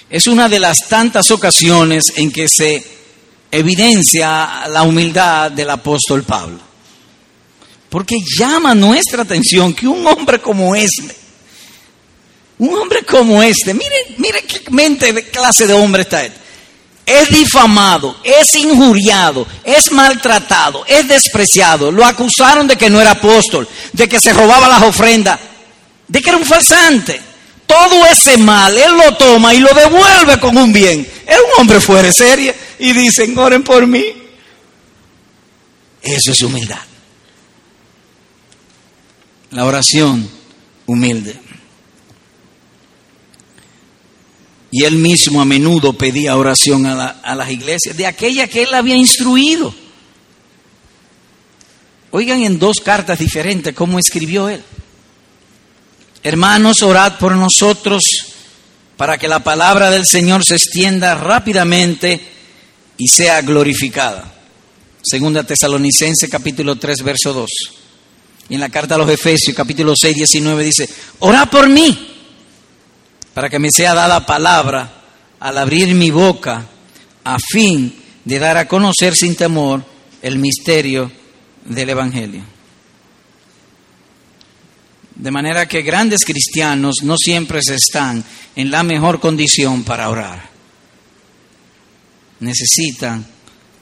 es 0.07 0.27
una 0.27 0.47
de 0.47 0.59
las 0.59 0.87
tantas 0.87 1.31
ocasiones 1.31 2.13
en 2.15 2.31
que 2.31 2.47
se 2.47 2.85
evidencia 3.49 4.67
la 4.67 4.83
humildad 4.83 5.49
del 5.49 5.71
apóstol 5.71 6.21
Pablo. 6.21 6.68
Porque 7.89 8.17
llama 8.37 8.75
nuestra 8.75 9.23
atención 9.23 9.73
que 9.73 9.87
un 9.87 10.05
hombre 10.05 10.39
como 10.39 10.75
este, 10.75 11.15
un 12.59 12.75
hombre 12.75 13.03
como 13.03 13.41
este, 13.41 13.73
mire, 13.73 13.95
mire 14.17 14.43
qué 14.43 14.61
mente 14.69 15.11
de 15.11 15.23
clase 15.23 15.65
de 15.65 15.73
hombre 15.73 16.03
está 16.03 16.23
este, 16.23 16.37
es 17.05 17.29
difamado, 17.29 18.17
es 18.23 18.53
injuriado, 18.53 19.47
es 19.63 19.91
maltratado, 19.91 20.85
es 20.85 21.07
despreciado. 21.07 21.91
Lo 21.91 22.05
acusaron 22.05 22.67
de 22.67 22.77
que 22.77 22.89
no 22.89 23.01
era 23.01 23.11
apóstol, 23.11 23.67
de 23.93 24.07
que 24.07 24.19
se 24.19 24.31
robaba 24.31 24.67
las 24.67 24.83
ofrendas, 24.83 25.39
de 26.07 26.21
que 26.21 26.29
era 26.29 26.37
un 26.37 26.45
falsante 26.45 27.29
todo 27.69 28.03
ese 28.07 28.35
mal, 28.39 28.75
él 28.75 28.97
lo 28.97 29.15
toma 29.15 29.53
y 29.53 29.59
lo 29.59 29.71
devuelve 29.71 30.39
con 30.39 30.57
un 30.57 30.73
bien. 30.73 31.07
Es 31.27 31.37
un 31.37 31.61
hombre 31.61 31.79
fuera 31.79 32.07
de 32.07 32.13
serie 32.13 32.55
y 32.79 32.93
dicen, 32.93 33.37
oren 33.37 33.63
por 33.63 33.85
mí. 33.85 34.03
Eso 36.01 36.31
es 36.31 36.41
humildad. 36.41 36.79
La 39.51 39.65
oración 39.65 40.29
humilde. 40.85 41.39
Y 44.71 44.83
él 44.83 44.95
mismo 44.95 45.41
a 45.41 45.45
menudo 45.45 45.93
pedía 45.93 46.37
oración 46.37 46.85
a, 46.85 47.07
a, 47.07 47.35
las 47.35 47.49
iglesias, 47.49 47.97
de 47.97 48.05
aquella 48.05 48.47
que 48.47 48.63
él 48.63 48.73
había 48.73 48.95
instruido. 48.95 49.73
Oigan 52.11 52.43
en 52.43 52.59
dos 52.59 52.77
cartas 52.79 53.19
diferentes 53.19 53.73
cómo 53.73 53.97
escribió 53.97 54.49
él. 54.49 54.63
Hermanos, 56.21 56.81
orad 56.83 57.17
por 57.17 57.35
nosotros 57.35 58.03
para 58.97 59.17
que 59.17 59.27
la 59.27 59.43
palabra 59.43 59.89
del 59.89 60.05
Señor 60.05 60.43
se 60.43 60.55
extienda 60.55 61.15
rápidamente 61.15 62.19
y 62.97 63.07
sea 63.07 63.41
glorificada. 63.41 64.33
Segunda 65.01 65.43
Tesalonicense 65.43 66.27
capítulo 66.27 66.75
3 66.75 67.03
verso 67.03 67.33
2. 67.33 67.49
Y 68.49 68.55
en 68.55 68.61
la 68.61 68.69
carta 68.69 68.95
a 68.95 68.97
los 68.97 69.09
Efesios 69.09 69.55
capítulo 69.55 69.93
6 69.95 70.15
19 70.15 70.63
dice, 70.63 70.89
orad 71.19 71.49
por 71.49 71.69
mí 71.69 72.07
para 73.33 73.49
que 73.49 73.59
me 73.59 73.69
sea 73.71 73.93
dada 73.93 74.25
palabra 74.25 74.91
al 75.39 75.57
abrir 75.57 75.93
mi 75.93 76.09
boca 76.09 76.65
a 77.23 77.37
fin 77.39 77.95
de 78.25 78.39
dar 78.39 78.57
a 78.57 78.67
conocer 78.67 79.15
sin 79.15 79.35
temor 79.35 79.83
el 80.21 80.39
misterio 80.39 81.11
del 81.65 81.89
Evangelio. 81.89 82.43
De 85.15 85.31
manera 85.31 85.67
que 85.67 85.81
grandes 85.81 86.21
cristianos 86.25 86.97
no 87.03 87.15
siempre 87.17 87.61
se 87.61 87.75
están 87.75 88.23
en 88.55 88.71
la 88.71 88.83
mejor 88.83 89.19
condición 89.19 89.83
para 89.83 90.09
orar. 90.09 90.49
Necesitan 92.39 93.25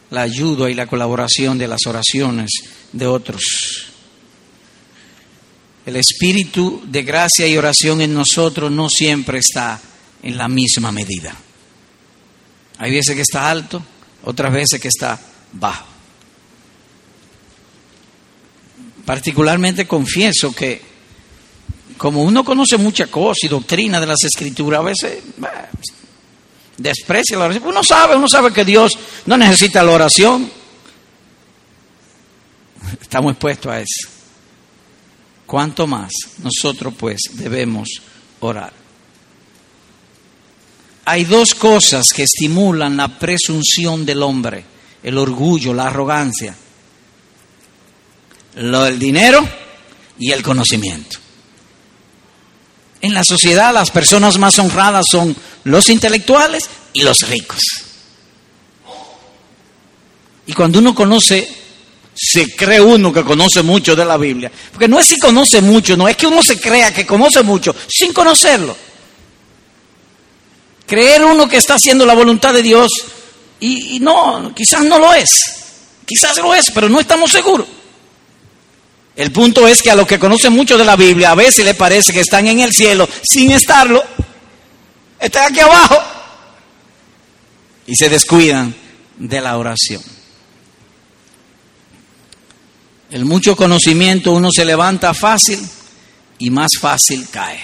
la 0.09 0.21
ayuda 0.21 0.69
y 0.69 0.73
la 0.73 0.87
colaboración 0.87 1.57
de 1.57 1.67
las 1.67 1.85
oraciones 1.85 2.49
de 2.91 3.07
otros. 3.07 3.43
El 5.87 5.95
espíritu 5.95 6.83
de 6.85 7.01
gracia 7.01 7.47
y 7.47 7.55
oración 7.57 8.01
en 8.01 8.13
nosotros 8.13 8.69
no 8.69 8.89
siempre 8.89 9.37
está 9.37 9.79
en 10.21 10.35
la 10.35 10.49
misma 10.49 10.91
medida. 10.91 11.33
Hay 12.79 12.91
veces 12.91 13.15
que 13.15 13.21
está 13.21 13.49
alto, 13.49 13.81
otras 14.25 14.51
veces 14.51 14.81
que 14.81 14.89
está 14.89 15.17
bajo. 15.53 15.85
Particularmente 19.05 19.87
confieso 19.87 20.53
que 20.53 20.81
como 21.97 22.21
uno 22.21 22.43
conoce 22.43 22.75
muchas 22.77 23.07
cosas 23.07 23.45
y 23.45 23.47
doctrina 23.47 24.01
de 24.01 24.07
las 24.07 24.21
escrituras, 24.25 24.81
a 24.81 24.83
veces 24.83 25.23
desprecia 26.75 27.37
la 27.37 27.45
oración. 27.45 27.65
Uno 27.65 27.81
sabe, 27.81 28.17
uno 28.17 28.27
sabe 28.27 28.51
que 28.51 28.65
Dios 28.65 28.91
no 29.25 29.37
necesita 29.37 29.81
la 29.83 29.93
oración. 29.93 30.51
Estamos 33.01 33.31
expuestos 33.31 33.71
a 33.71 33.79
eso. 33.79 34.16
¿Cuánto 35.47 35.87
más 35.87 36.11
nosotros 36.43 36.93
pues 36.99 37.21
debemos 37.31 37.87
orar? 38.41 38.73
Hay 41.05 41.23
dos 41.23 41.55
cosas 41.55 42.09
que 42.13 42.23
estimulan 42.23 42.97
la 42.97 43.07
presunción 43.17 44.05
del 44.05 44.21
hombre, 44.23 44.65
el 45.01 45.17
orgullo, 45.17 45.73
la 45.73 45.87
arrogancia. 45.87 46.53
Lo 48.55 48.83
del 48.83 48.99
dinero 48.99 49.47
y 50.19 50.31
el 50.31 50.43
conocimiento. 50.43 51.17
En 52.99 53.13
la 53.13 53.23
sociedad 53.23 53.73
las 53.73 53.89
personas 53.89 54.37
más 54.37 54.59
honradas 54.59 55.05
son 55.09 55.33
los 55.63 55.89
intelectuales 55.89 56.69
y 56.91 57.03
los 57.03 57.21
ricos. 57.29 57.61
Y 60.45 60.51
cuando 60.51 60.79
uno 60.79 60.93
conoce, 60.93 61.47
se 62.19 62.55
cree 62.55 62.81
uno 62.81 63.13
que 63.13 63.23
conoce 63.23 63.61
mucho 63.61 63.95
de 63.95 64.03
la 64.03 64.17
Biblia. 64.17 64.51
Porque 64.71 64.87
no 64.87 64.99
es 64.99 65.07
si 65.07 65.19
conoce 65.19 65.61
mucho, 65.61 65.95
no 65.95 66.07
es 66.07 66.17
que 66.17 66.25
uno 66.25 66.41
se 66.41 66.59
crea 66.59 66.91
que 66.91 67.05
conoce 67.05 67.43
mucho 67.43 67.75
sin 67.87 68.11
conocerlo. 68.11 68.75
Creer 70.87 71.23
uno 71.23 71.47
que 71.47 71.57
está 71.57 71.75
haciendo 71.75 72.05
la 72.05 72.15
voluntad 72.15 72.53
de 72.53 72.63
Dios 72.63 72.89
y, 73.59 73.99
no, 73.99 74.53
quizás 74.55 74.83
no 74.83 74.97
lo 74.97 75.13
es. 75.13 75.41
Quizás 76.05 76.37
lo 76.37 76.55
es, 76.55 76.71
pero 76.71 76.89
no 76.89 76.99
estamos 76.99 77.31
seguros. 77.31 77.67
El 79.15 79.31
punto 79.31 79.67
es 79.67 79.81
que 79.81 79.91
a 79.91 79.95
los 79.95 80.07
que 80.07 80.19
conocen 80.19 80.53
mucho 80.53 80.77
de 80.77 80.85
la 80.85 80.95
Biblia 80.95 81.31
a 81.31 81.35
veces 81.35 81.65
les 81.65 81.75
parece 81.75 82.13
que 82.13 82.21
están 82.21 82.47
en 82.47 82.61
el 82.61 82.71
cielo 82.71 83.07
sin 83.21 83.51
estarlo. 83.51 84.03
Están 85.19 85.51
aquí 85.51 85.59
abajo. 85.59 86.01
Y 87.85 87.95
se 87.95 88.09
descuidan 88.09 88.73
de 89.17 89.41
la 89.41 89.57
oración. 89.57 90.16
El 93.09 93.25
mucho 93.25 93.55
conocimiento 93.55 94.33
uno 94.33 94.49
se 94.51 94.65
levanta 94.65 95.13
fácil 95.13 95.59
y 96.39 96.49
más 96.49 96.71
fácil 96.79 97.27
cae. 97.29 97.59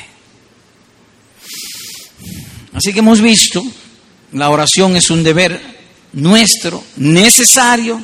Así 2.73 2.93
que 2.93 2.99
hemos 2.99 3.21
visto, 3.21 3.63
la 4.31 4.49
oración 4.49 4.95
es 4.95 5.09
un 5.09 5.23
deber 5.23 5.61
nuestro, 6.13 6.83
necesario, 6.95 8.01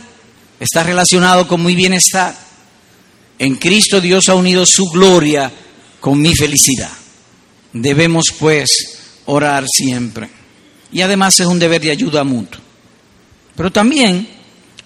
está 0.60 0.84
relacionado 0.84 1.48
con 1.48 1.64
mi 1.64 1.76
bienestar 1.76 2.50
en 3.40 3.56
Cristo 3.56 4.02
Dios 4.02 4.28
ha 4.28 4.36
unido 4.36 4.66
su 4.66 4.86
gloria 4.90 5.52
con 6.02 6.22
mi 6.22 6.36
felicidad. 6.36 6.92
Debemos 7.72 8.26
pues 8.38 8.70
orar 9.26 9.66
siempre. 9.68 10.30
Y 10.92 11.02
además 11.02 11.40
es 11.40 11.48
un 11.48 11.58
deber 11.58 11.82
de 11.82 11.92
ayuda 11.92 12.26
mutua. 12.26 12.60
Pero 13.56 13.72
también 13.72 14.28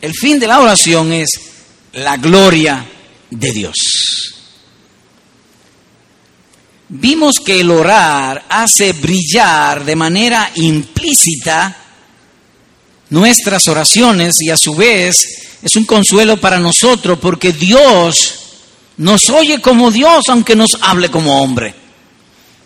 el 0.02 0.14
fin 0.14 0.40
de 0.40 0.48
la 0.48 0.60
oración 0.60 1.12
es 1.12 1.30
la 1.94 2.18
gloria 2.18 2.86
de 3.30 3.52
Dios. 3.52 3.76
Vimos 6.90 7.36
que 7.44 7.60
el 7.60 7.72
orar 7.72 8.46
hace 8.50 8.94
brillar 8.94 9.84
de 9.84 9.96
manera 9.96 10.52
implícita 10.56 11.76
nuestras 13.10 13.68
oraciones 13.68 14.42
y 14.42 14.50
a 14.50 14.58
su 14.58 14.76
vez 14.76 15.58
es 15.62 15.76
un 15.76 15.86
consuelo 15.86 16.40
para 16.40 16.60
nosotros 16.60 17.18
porque 17.20 17.52
Dios 17.54 18.40
nos 18.98 19.30
oye 19.30 19.62
como 19.62 19.92
Dios, 19.92 20.26
aunque 20.30 20.56
nos 20.56 20.78
hable 20.82 21.10
como 21.10 21.42
hombre. 21.42 21.74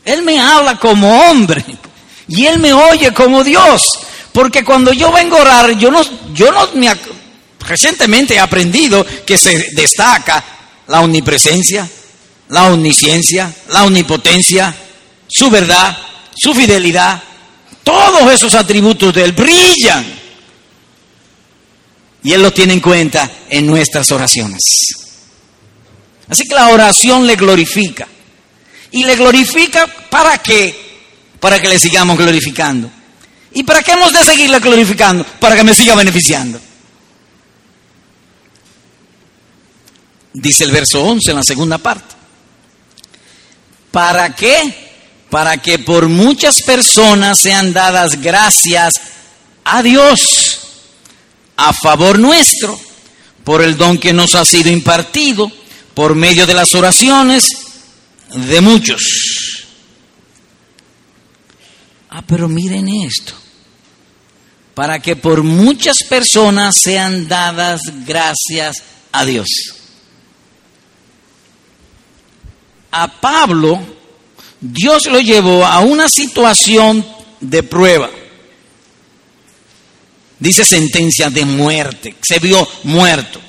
Él 0.04 0.24
me 0.24 0.40
habla 0.40 0.78
como 0.78 1.30
hombre 1.30 1.64
y 2.28 2.46
Él 2.46 2.60
me 2.60 2.74
oye 2.74 3.14
como 3.14 3.44
Dios. 3.44 4.00
Porque 4.32 4.64
cuando 4.64 4.94
yo 4.94 5.12
vengo 5.12 5.38
a 5.38 5.42
orar, 5.42 5.72
yo 5.78 5.90
no, 5.90 6.02
yo 6.34 6.52
no 6.52 6.68
me, 6.76 6.90
recientemente 7.68 8.36
he 8.36 8.40
aprendido 8.40 9.06
que 9.26 9.38
se 9.38 9.70
destaca 9.74 10.44
la 10.88 11.02
omnipresencia, 11.02 11.88
la 12.50 12.72
omnisciencia, 12.72 13.54
la 13.70 13.84
omnipotencia, 13.84 14.76
su 15.28 15.50
verdad, 15.50 15.96
su 16.36 16.54
fidelidad. 16.54 17.22
Todos 17.84 18.32
esos 18.32 18.54
atributos 18.54 19.14
de 19.14 19.24
Él 19.24 19.32
brillan. 19.34 20.06
Y 22.24 22.34
Él 22.34 22.42
los 22.42 22.54
tiene 22.54 22.74
en 22.74 22.80
cuenta 22.80 23.30
en 23.50 23.66
nuestras 23.66 24.12
oraciones. 24.12 24.62
Así 26.30 26.44
que 26.44 26.56
la 26.56 26.70
oración 26.70 27.26
le 27.26 27.36
glorifica. 27.36 28.08
¿Y 28.92 29.04
le 29.04 29.16
glorifica 29.16 29.88
para 30.10 30.38
qué? 30.38 30.76
Para 31.40 31.62
que 31.62 31.70
le 31.70 31.80
sigamos 31.80 32.18
glorificando. 32.18 32.90
¿Y 33.54 33.64
para 33.64 33.82
qué 33.82 33.92
hemos 33.92 34.12
de 34.12 34.24
seguirle 34.26 34.60
glorificando? 34.60 35.26
Para 35.40 35.56
que 35.56 35.64
me 35.64 35.74
siga 35.74 35.96
beneficiando. 35.96 36.60
Dice 40.40 40.66
el 40.66 40.72
verso 40.72 41.04
11 41.04 41.32
en 41.32 41.36
la 41.38 41.44
segunda 41.44 41.80
parte. 41.80 42.16
¿Para 43.92 44.36
qué? 44.36 44.92
Para 45.32 45.58
que 45.60 45.80
por 45.80 46.10
muchas 46.10 46.62
personas 46.62 47.40
sean 47.40 47.74
dadas 47.74 48.22
gracias 48.22 48.94
a 49.64 49.82
Dios 49.82 50.60
a 51.56 51.74
favor 51.74 52.20
nuestro 52.20 52.80
por 53.44 53.64
el 53.64 53.78
don 53.78 53.98
que 53.98 54.14
nos 54.14 54.36
ha 54.36 54.46
sido 54.46 54.70
impartido 54.70 55.52
por 55.96 56.14
medio 56.14 56.46
de 56.46 56.54
las 56.54 56.76
oraciones 56.76 57.48
de 58.30 58.62
muchos. 58.62 59.02
Ah, 62.12 62.22
pero 62.28 62.48
miren 62.48 62.88
esto, 62.90 63.34
para 64.76 65.00
que 65.00 65.16
por 65.16 65.42
muchas 65.42 65.98
personas 66.08 66.76
sean 66.80 67.28
dadas 67.28 67.82
gracias 68.06 68.84
a 69.12 69.26
Dios. 69.26 69.77
A 72.92 73.08
Pablo, 73.20 73.80
Dios 74.60 75.06
lo 75.06 75.20
llevó 75.20 75.66
a 75.66 75.80
una 75.80 76.10
situación 76.10 77.06
de 77.40 77.64
prueba. 77.64 78.10
Dice 80.40 80.66
sentencia 80.66 81.30
de 81.30 81.46
muerte, 81.46 82.16
se 82.22 82.40
vio 82.40 82.68
muerto. 82.84 83.42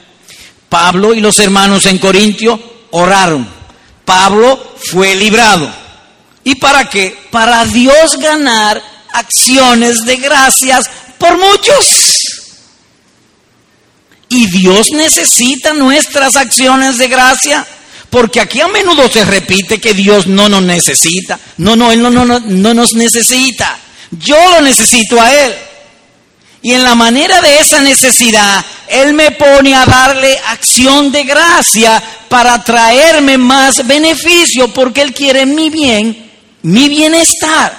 Pablo 0.68 1.14
y 1.14 1.20
los 1.20 1.38
hermanos 1.38 1.86
en 1.86 1.98
Corintio 1.98 2.60
oraron. 2.90 3.48
Pablo 4.04 4.76
fue 4.90 5.14
librado. 5.14 5.70
¿Y 6.44 6.54
para 6.54 6.88
qué? 6.88 7.16
Para 7.30 7.64
Dios 7.66 8.18
ganar 8.18 8.82
acciones 9.12 10.04
de 10.04 10.16
gracias 10.16 10.86
por 11.18 11.36
muchos. 11.36 12.18
Y 14.30 14.46
Dios 14.46 14.88
necesita 14.92 15.72
nuestras 15.72 16.36
acciones 16.36 16.98
de 16.98 17.08
gracia, 17.08 17.66
porque 18.10 18.40
aquí 18.40 18.60
a 18.60 18.68
menudo 18.68 19.08
se 19.10 19.24
repite 19.24 19.80
que 19.80 19.94
Dios 19.94 20.26
no 20.26 20.48
nos 20.48 20.62
necesita. 20.62 21.38
No, 21.58 21.76
no, 21.76 21.92
Él 21.92 22.00
no, 22.02 22.10
no, 22.10 22.24
no, 22.24 22.40
no 22.40 22.74
nos 22.74 22.94
necesita. 22.94 23.78
Yo 24.10 24.36
lo 24.50 24.62
necesito 24.62 25.20
a 25.20 25.32
Él. 25.32 25.54
Y 26.62 26.72
en 26.72 26.82
la 26.82 26.94
manera 26.94 27.40
de 27.40 27.60
esa 27.60 27.80
necesidad, 27.80 28.64
Él 28.88 29.14
me 29.14 29.30
pone 29.32 29.74
a 29.74 29.84
darle 29.84 30.38
acción 30.48 31.12
de 31.12 31.24
gracia 31.24 32.02
para 32.28 32.62
traerme 32.64 33.38
más 33.38 33.86
beneficio, 33.86 34.68
porque 34.72 35.02
Él 35.02 35.14
quiere 35.14 35.46
mi 35.46 35.70
bien, 35.70 36.30
mi 36.62 36.88
bienestar. 36.88 37.78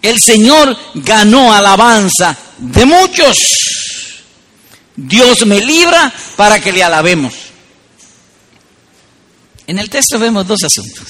El 0.00 0.20
Señor 0.20 0.76
ganó 0.94 1.52
alabanza 1.52 2.36
de 2.58 2.84
muchos. 2.84 3.38
Dios 4.96 5.46
me 5.46 5.60
libra 5.60 6.12
para 6.36 6.60
que 6.60 6.72
le 6.72 6.82
alabemos. 6.82 7.47
En 9.68 9.78
el 9.78 9.90
texto 9.90 10.18
vemos 10.18 10.46
dos 10.46 10.60
asuntos. 10.64 11.06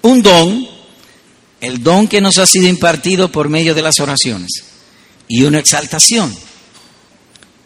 Un 0.00 0.22
don, 0.22 0.66
el 1.60 1.82
don 1.82 2.08
que 2.08 2.22
nos 2.22 2.38
ha 2.38 2.46
sido 2.46 2.66
impartido 2.66 3.30
por 3.30 3.50
medio 3.50 3.74
de 3.74 3.82
las 3.82 4.00
oraciones, 4.00 4.50
y 5.28 5.42
una 5.42 5.58
exaltación, 5.58 6.34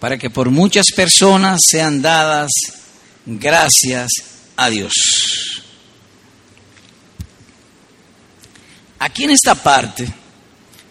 para 0.01 0.19
que 0.19 0.29
por 0.29 0.51
muchas 0.51 0.87
personas 0.95 1.61
sean 1.71 2.03
dadas 2.03 2.51
gracias 3.27 4.11
a 4.57 4.71
Dios. 4.71 4.93
Aquí 8.99 9.23
en 9.23 9.31
esta 9.31 9.55
parte 9.55 10.13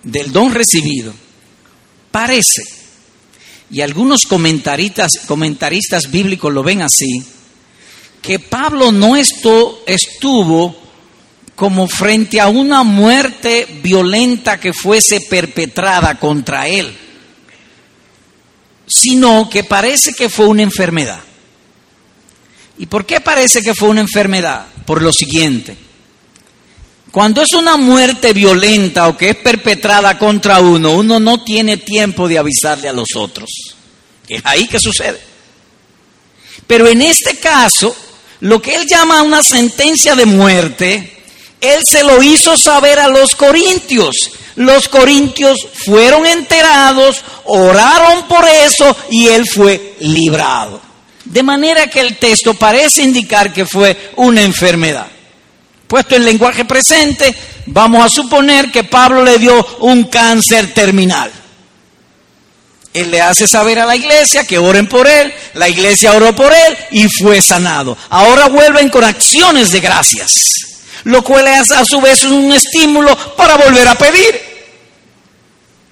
del 0.03 0.31
don 0.31 0.53
recibido, 0.53 1.13
parece, 2.11 2.63
y 3.69 3.81
algunos 3.81 4.21
comentaristas, 4.21 5.11
comentaristas 5.27 6.09
bíblicos 6.09 6.53
lo 6.53 6.63
ven 6.63 6.81
así, 6.81 7.25
que 8.21 8.39
Pablo 8.39 8.91
no 8.91 9.15
estuvo 9.15 10.75
como 11.55 11.87
frente 11.87 12.39
a 12.39 12.49
una 12.49 12.83
muerte 12.83 13.67
violenta 13.81 14.59
que 14.59 14.73
fuese 14.73 15.21
perpetrada 15.21 16.19
contra 16.19 16.67
él, 16.67 16.95
sino 18.87 19.49
que 19.49 19.63
parece 19.63 20.13
que 20.13 20.29
fue 20.29 20.47
una 20.47 20.61
enfermedad. 20.61 21.19
¿Y 22.77 22.85
por 22.85 23.05
qué 23.05 23.21
parece 23.21 23.61
que 23.61 23.73
fue 23.73 23.89
una 23.89 24.01
enfermedad? 24.01 24.67
Por 24.85 25.01
lo 25.01 25.11
siguiente. 25.11 25.75
Cuando 27.11 27.41
es 27.41 27.53
una 27.53 27.77
muerte 27.77 28.33
violenta 28.33 29.07
o 29.07 29.17
que 29.17 29.31
es 29.31 29.37
perpetrada 29.37 30.19
contra 30.19 30.59
uno, 30.59 30.91
uno 30.91 31.19
no 31.19 31.43
tiene 31.43 31.77
tiempo 31.77 32.27
de 32.27 32.37
avisarle 32.37 32.87
a 32.87 32.93
los 32.93 33.07
otros. 33.15 33.49
Es 34.27 34.41
ahí 34.43 34.67
que 34.67 34.79
sucede. 34.79 35.19
Pero 36.67 36.87
en 36.87 37.01
este 37.01 37.37
caso, 37.37 37.95
lo 38.41 38.61
que 38.61 38.75
él 38.75 38.85
llama 38.89 39.23
una 39.23 39.43
sentencia 39.43 40.15
de 40.15 40.25
muerte, 40.25 41.17
él 41.59 41.81
se 41.85 42.03
lo 42.03 42.21
hizo 42.21 42.57
saber 42.57 42.99
a 42.99 43.07
los 43.07 43.35
corintios. 43.35 44.15
Los 44.55 44.87
corintios 44.87 45.67
fueron 45.85 46.25
enterados, 46.25 47.23
oraron 47.45 48.27
por 48.27 48.47
eso 48.47 48.95
y 49.11 49.27
él 49.27 49.47
fue 49.47 49.95
librado. 49.99 50.81
De 51.25 51.43
manera 51.43 51.87
que 51.87 51.99
el 51.99 52.17
texto 52.17 52.53
parece 52.53 53.03
indicar 53.03 53.53
que 53.53 53.65
fue 53.65 54.11
una 54.15 54.41
enfermedad. 54.41 55.07
Puesto 55.87 56.15
en 56.15 56.25
lenguaje 56.25 56.65
presente, 56.65 57.35
vamos 57.67 58.03
a 58.03 58.09
suponer 58.09 58.71
que 58.71 58.83
Pablo 58.83 59.23
le 59.23 59.37
dio 59.37 59.65
un 59.79 60.05
cáncer 60.05 60.73
terminal. 60.73 61.31
Él 62.97 63.11
le 63.11 63.21
hace 63.21 63.47
saber 63.47 63.77
a 63.77 63.85
la 63.85 63.95
iglesia 63.95 64.43
que 64.43 64.57
oren 64.57 64.87
por 64.87 65.07
él, 65.07 65.31
la 65.53 65.69
iglesia 65.69 66.13
oró 66.13 66.35
por 66.35 66.51
él 66.51 66.77
y 66.89 67.07
fue 67.07 67.43
sanado. 67.43 67.95
Ahora 68.09 68.47
vuelven 68.47 68.89
con 68.89 69.03
acciones 69.03 69.69
de 69.69 69.79
gracias, 69.79 70.31
lo 71.03 71.23
cual 71.23 71.47
es 71.47 71.69
a 71.69 71.85
su 71.85 72.01
vez 72.01 72.23
un 72.23 72.51
estímulo 72.51 73.15
para 73.35 73.55
volver 73.55 73.87
a 73.87 73.95
pedir. 73.95 74.41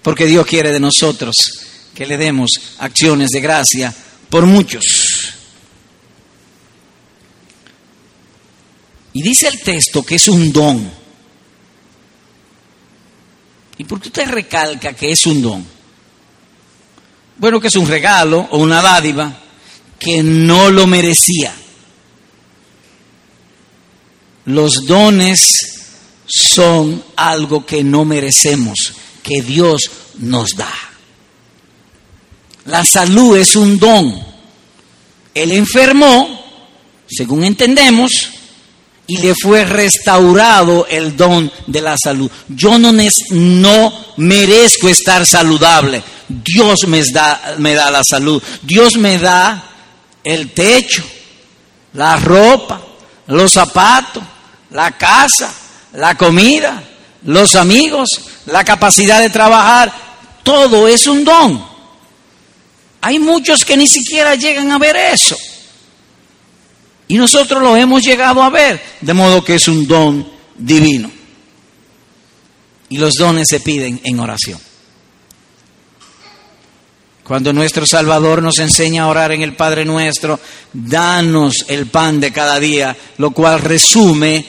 Porque 0.02 0.26
Dios 0.26 0.48
quiere 0.48 0.72
de 0.72 0.80
nosotros 0.80 1.36
que 1.94 2.08
le 2.08 2.18
demos 2.18 2.50
acciones 2.80 3.30
de 3.30 3.40
gracia 3.40 3.94
por 4.32 4.48
muchos. 4.48 4.84
Y 9.14 9.22
dice 9.22 9.48
el 9.48 9.62
texto 9.62 10.04
que 10.04 10.16
es 10.16 10.28
un 10.28 10.52
don. 10.52 10.92
¿Y 13.78 13.84
por 13.84 14.02
qué 14.02 14.08
usted 14.08 14.28
recalca 14.28 14.94
que 14.94 15.12
es 15.12 15.28
un 15.28 15.42
don? 15.44 15.75
Bueno, 17.38 17.60
que 17.60 17.68
es 17.68 17.76
un 17.76 17.88
regalo 17.88 18.48
o 18.52 18.58
una 18.58 18.82
dádiva 18.82 19.42
que 20.00 20.24
no 20.24 20.70
lo 20.70 20.88
merecía. 20.88 21.54
Los 24.46 24.86
dones 24.86 25.76
son 26.28 27.04
algo 27.16 27.66
que 27.66 27.84
no 27.84 28.06
merecemos, 28.06 28.94
que 29.24 29.42
Dios 29.42 29.90
nos 30.20 30.52
da. 30.56 30.74
La 32.66 32.86
salud 32.86 33.38
es 33.38 33.56
un 33.56 33.78
don. 33.78 34.26
Él 35.34 35.52
enfermó, 35.52 36.44
según 37.08 37.44
entendemos, 37.44 38.12
y 39.08 39.18
le 39.18 39.34
fue 39.36 39.66
restaurado 39.66 40.88
el 40.90 41.16
don 41.16 41.52
de 41.68 41.82
la 41.82 41.96
salud. 41.98 42.30
Yo 42.48 42.78
no, 42.80 42.92
no 43.32 44.06
merezco 44.18 44.90
estar 44.90 45.26
saludable. 45.26 46.02
Dios 46.28 46.88
me 46.88 47.04
da, 47.12 47.56
me 47.58 47.74
da 47.76 47.92
la 47.92 48.04
salud. 48.04 48.42
Dios 48.62 48.98
me 48.98 49.18
da 49.18 49.64
el 50.24 50.52
techo, 50.52 51.04
la 51.94 52.16
ropa, 52.16 52.82
los 53.28 53.54
zapatos, 53.54 54.24
la 54.72 54.92
casa, 54.98 55.54
la 55.94 56.16
comida, 56.16 56.82
los 57.24 57.56
amigos, 57.56 58.10
la 58.48 58.64
capacidad 58.64 59.22
de 59.22 59.30
trabajar. 59.30 59.94
Todo 60.44 60.88
es 60.88 61.06
un 61.08 61.24
don. 61.24 61.66
Hay 63.02 63.20
muchos 63.20 63.64
que 63.64 63.78
ni 63.78 63.88
siquiera 63.88 64.34
llegan 64.34 64.72
a 64.72 64.80
ver 64.80 64.96
eso. 64.96 65.36
Y 67.08 67.16
nosotros 67.16 67.62
lo 67.62 67.78
hemos 67.78 68.04
llegado 68.04 68.42
a 68.42 68.50
ver, 68.50 68.82
de 69.02 69.14
modo 69.14 69.44
que 69.44 69.56
es 69.56 69.68
un 69.68 69.86
don 69.88 70.28
divino. 70.58 71.12
Y 72.90 72.98
los 72.98 73.14
dones 73.14 73.48
se 73.50 73.60
piden 73.60 74.02
en 74.04 74.20
oración. 74.20 74.60
Cuando 77.24 77.52
nuestro 77.54 77.88
Salvador 77.88 78.44
nos 78.44 78.60
enseña 78.60 79.04
a 79.04 79.08
orar 79.08 79.32
en 79.32 79.42
el 79.42 79.56
Padre 79.56 79.84
nuestro, 79.84 80.40
danos 80.72 81.66
el 81.68 81.88
pan 81.88 82.20
de 82.20 82.32
cada 82.32 82.60
día, 82.60 82.96
lo 83.18 83.32
cual 83.32 83.62
resume 83.62 84.46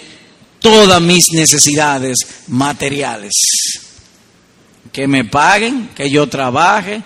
todas 0.61 1.01
mis 1.01 1.25
necesidades 1.33 2.17
materiales. 2.49 3.33
Que 4.93 5.07
me 5.07 5.25
paguen, 5.25 5.89
que 5.95 6.11
yo 6.11 6.29
trabaje 6.29 7.03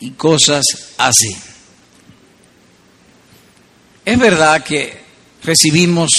y 0.00 0.10
cosas 0.10 0.64
así. 0.98 1.36
Es 4.06 4.16
verdad 4.20 4.62
que 4.62 5.00
recibimos 5.42 6.10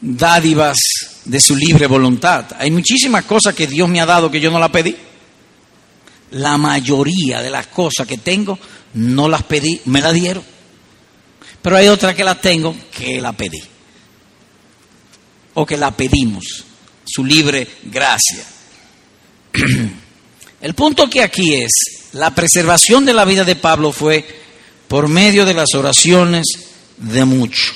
dádivas 0.00 0.76
de 1.24 1.40
su 1.40 1.54
libre 1.54 1.86
voluntad. 1.86 2.46
Hay 2.58 2.72
muchísimas 2.72 3.24
cosas 3.26 3.54
que 3.54 3.68
Dios 3.68 3.88
me 3.88 4.00
ha 4.00 4.06
dado 4.06 4.28
que 4.28 4.40
yo 4.40 4.50
no 4.50 4.58
las 4.58 4.70
pedí. 4.70 4.96
La 6.32 6.58
mayoría 6.58 7.40
de 7.40 7.50
las 7.50 7.68
cosas 7.68 8.08
que 8.08 8.18
tengo 8.18 8.58
no 8.94 9.28
las 9.28 9.44
pedí, 9.44 9.82
me 9.84 10.00
las 10.00 10.14
dieron. 10.14 10.42
Pero 11.62 11.76
hay 11.76 11.86
otras 11.86 12.16
que 12.16 12.24
las 12.24 12.40
tengo 12.40 12.74
que 12.90 13.20
la 13.20 13.32
pedí. 13.32 13.62
O 15.54 15.64
que 15.64 15.76
la 15.76 15.92
pedimos. 15.92 16.64
Su 17.06 17.24
libre 17.24 17.68
gracia. 17.84 18.44
El 20.60 20.74
punto 20.74 21.08
que 21.08 21.22
aquí 21.22 21.54
es, 21.54 21.70
la 22.14 22.34
preservación 22.34 23.04
de 23.04 23.14
la 23.14 23.24
vida 23.24 23.44
de 23.44 23.54
Pablo 23.54 23.92
fue 23.92 24.42
por 24.88 25.08
medio 25.08 25.44
de 25.44 25.54
las 25.54 25.74
oraciones 25.74 26.44
de 26.96 27.24
mucho. 27.24 27.72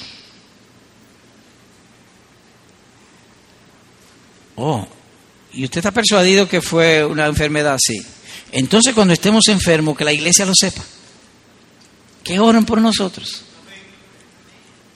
Oh, 4.56 4.86
y 5.52 5.64
usted 5.64 5.78
está 5.78 5.92
persuadido 5.92 6.48
que 6.48 6.60
fue 6.60 7.04
una 7.04 7.26
enfermedad 7.26 7.74
así. 7.74 8.04
Entonces 8.52 8.94
cuando 8.94 9.14
estemos 9.14 9.46
enfermos, 9.48 9.96
que 9.96 10.04
la 10.04 10.12
iglesia 10.12 10.44
lo 10.44 10.54
sepa. 10.54 10.82
Que 12.24 12.38
oren 12.38 12.64
por 12.64 12.80
nosotros. 12.80 13.42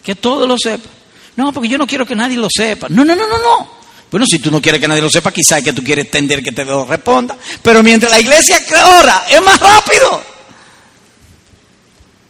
Que 0.03 0.14
todos 0.14 0.48
lo 0.48 0.59
sepa. 0.59 0.88
No, 1.37 1.53
porque 1.53 1.68
yo 1.68 1.79
no 1.79 1.87
quiero 1.87 2.05
que 2.05 2.14
nadie 2.14 2.37
lo 2.37 2.48
sepa. 2.55 2.88
No, 2.88 3.05
no, 3.05 3.14
no, 3.14 3.27
no, 3.27 3.38
no. 3.38 3.83
Bueno, 4.11 4.27
si 4.27 4.38
tú 4.40 4.51
no 4.51 4.61
quieres 4.61 4.81
que 4.81 4.88
nadie 4.88 5.01
lo 5.01 5.09
sepa, 5.09 5.33
quizás 5.33 5.62
que 5.62 5.72
tú 5.72 5.83
quieres 5.83 6.05
entender 6.05 6.42
que 6.42 6.53
te 6.53 6.64
lo 6.64 6.85
responda. 6.85 7.37
Pero 7.62 7.83
mientras 7.83 8.12
la 8.12 8.20
iglesia 8.20 8.61
ora, 9.01 9.25
es 9.31 9.40
más 9.40 9.59
rápido. 9.59 10.32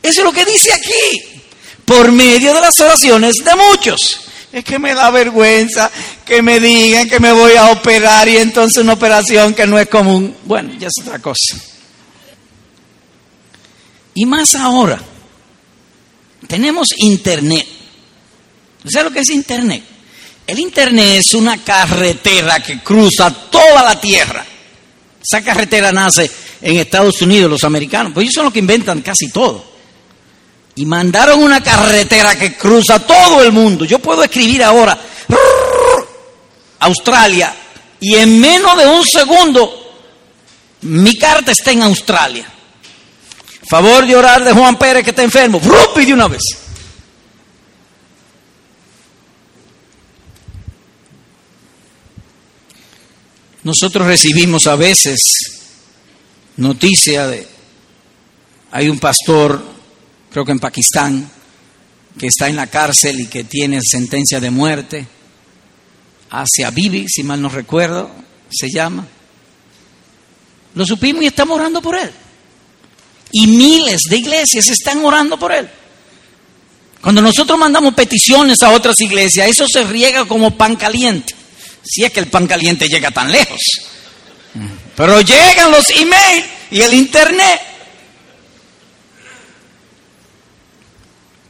Eso 0.03 0.21
es 0.21 0.25
lo 0.25 0.33
que 0.33 0.45
dice 0.45 0.73
aquí. 0.73 1.43
Por 1.85 2.11
medio 2.11 2.53
de 2.53 2.61
las 2.61 2.79
oraciones 2.81 3.37
de 3.37 3.57
muchos. 3.57 4.21
Es 4.53 4.65
que 4.65 4.79
me 4.79 4.95
da 4.95 5.11
vergüenza 5.11 5.91
que 6.27 6.43
me 6.43 6.61
digan 6.61 7.09
que 7.09 7.21
me 7.21 7.33
voy 7.33 7.55
a 7.55 7.71
operar 7.71 8.29
y 8.29 8.37
entonces 8.37 8.83
una 8.83 8.93
operación 8.95 9.55
que 9.55 9.67
no 9.67 9.79
es 9.79 9.89
común. 9.89 10.37
Bueno, 10.45 10.75
ya 10.79 10.89
es 10.89 10.95
otra 11.01 11.21
cosa. 11.21 11.57
Y 14.15 14.27
más 14.27 14.55
ahora, 14.55 15.01
tenemos 16.47 16.89
Internet. 16.99 17.67
¿Sabes 18.85 19.05
lo 19.05 19.13
que 19.13 19.21
es 19.21 19.31
Internet? 19.31 19.83
El 20.47 20.59
Internet 20.59 21.21
es 21.21 21.33
una 21.33 21.63
carretera 21.65 22.63
que 22.63 22.81
cruza 22.81 23.31
toda 23.31 23.83
la 23.83 23.99
Tierra. 23.99 24.45
Esa 25.23 25.43
carretera 25.43 25.93
nace 25.93 26.31
en 26.61 26.77
Estados 26.77 27.23
Unidos, 27.23 27.51
los 27.51 27.65
americanos, 27.65 28.13
pues 28.13 28.25
ellos 28.25 28.35
son 28.35 28.45
los 28.45 28.53
que 28.53 28.59
inventan 28.59 29.01
casi 29.01 29.31
todo 29.31 29.72
y 30.75 30.87
mandaron 30.87 31.43
una 31.43 31.63
carretera 31.63 32.39
que 32.39 32.57
cruza 32.57 33.01
todo 33.01 33.43
el 33.43 33.53
mundo. 33.53 33.85
Yo 33.85 33.99
puedo 33.99 34.23
escribir 34.25 34.63
ahora 34.63 34.99
Australia 36.81 37.55
y 38.01 38.15
en 38.17 38.41
menos 38.41 38.77
de 38.77 38.87
un 38.87 39.05
segundo 39.05 39.83
mi 40.83 41.17
carta 41.17 41.53
está 41.53 41.71
en 41.71 41.83
Australia. 41.83 42.47
Favor 43.69 44.07
de 44.07 44.17
orar 44.17 44.43
de 44.43 44.53
Juan 44.53 44.77
Pérez 44.77 45.05
que 45.05 45.11
está 45.11 45.23
enfermo. 45.23 45.61
Y 45.97 46.05
de 46.05 46.13
una 46.13 46.29
vez. 46.29 46.43
Nosotros 53.63 54.07
recibimos 54.07 54.67
a 54.67 54.75
veces 54.75 55.21
noticia 56.57 57.29
de 57.29 57.47
hay 58.73 58.89
un 58.89 58.99
pastor 58.99 59.63
creo 60.33 60.45
que 60.45 60.53
en 60.53 60.59
Pakistán, 60.59 61.31
que 62.19 62.27
está 62.27 62.49
en 62.49 62.57
la 62.57 62.67
cárcel 62.67 63.21
y 63.21 63.27
que 63.27 63.45
tiene 63.45 63.81
sentencia 63.83 64.41
de 64.41 64.51
muerte. 64.51 65.07
hacia 66.31 66.71
Bibi, 66.71 67.07
si 67.09 67.23
mal 67.23 67.43
no 67.43 67.51
recuerdo, 67.51 68.11
se 68.51 68.71
llama. 68.71 69.07
Lo 70.75 70.87
supimos 70.87 71.23
y 71.23 71.27
estamos 71.27 71.59
orando 71.59 71.83
por 71.83 71.99
él. 71.99 72.11
Y 73.33 73.47
miles 73.47 74.01
de 74.09 74.17
iglesias 74.17 74.69
están 74.69 75.05
orando 75.05 75.39
por 75.39 75.53
él. 75.53 75.69
Cuando 77.03 77.21
nosotros 77.21 77.59
mandamos 77.59 77.95
peticiones 77.95 78.63
a 78.63 78.71
otras 78.71 78.99
iglesias, 79.01 79.49
eso 79.49 79.67
se 79.67 79.85
riega 79.85 80.25
como 80.25 80.57
pan 80.57 80.77
caliente. 80.77 81.35
Si 81.85 82.05
es 82.05 82.13
que 82.13 82.21
el 82.21 82.29
pan 82.29 82.47
caliente 82.47 82.89
llega 82.89 83.11
tan 83.11 83.31
lejos. 83.31 83.61
Pero 84.97 85.21
llegan 85.21 85.71
los 85.71 85.91
emails 85.91 86.47
y 86.71 86.81
el 86.81 86.95
internet. 86.95 87.72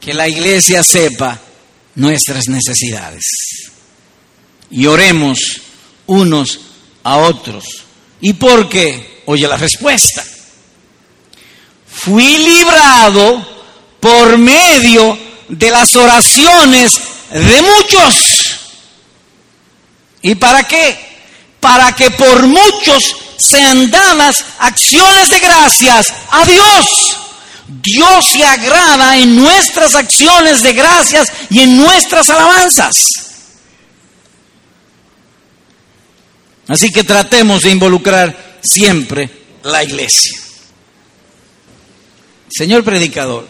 Que 0.03 0.13
la 0.13 0.27
iglesia 0.27 0.83
sepa 0.83 1.39
nuestras 1.95 2.47
necesidades. 2.47 3.23
Y 4.69 4.85
oremos 4.85 5.61
unos 6.07 6.59
a 7.03 7.17
otros. 7.17 7.63
¿Y 8.19 8.33
por 8.33 8.67
qué? 8.67 9.21
Oye 9.25 9.47
la 9.47 9.57
respuesta. 9.57 10.23
Fui 11.87 12.37
librado 12.37 13.53
por 13.99 14.37
medio 14.37 15.17
de 15.47 15.69
las 15.69 15.95
oraciones 15.95 16.99
de 17.31 17.61
muchos. 17.61 18.59
¿Y 20.21 20.35
para 20.35 20.67
qué? 20.67 20.97
Para 21.59 21.95
que 21.95 22.11
por 22.11 22.45
muchos 22.47 23.15
sean 23.37 23.89
dadas 23.89 24.43
acciones 24.59 25.29
de 25.29 25.39
gracias 25.39 26.13
a 26.29 26.45
Dios. 26.45 27.17
Dios 27.67 28.25
se 28.25 28.43
agrada 28.43 29.17
en 29.17 29.35
nuestras 29.35 29.95
acciones 29.95 30.61
de 30.61 30.73
gracias 30.73 31.31
y 31.49 31.59
en 31.59 31.77
nuestras 31.77 32.29
alabanzas. 32.29 32.95
Así 36.67 36.89
que 36.91 37.03
tratemos 37.03 37.61
de 37.61 37.71
involucrar 37.71 38.59
siempre 38.61 39.29
la 39.63 39.83
iglesia. 39.83 40.39
Señor 42.49 42.83
predicador, 42.83 43.47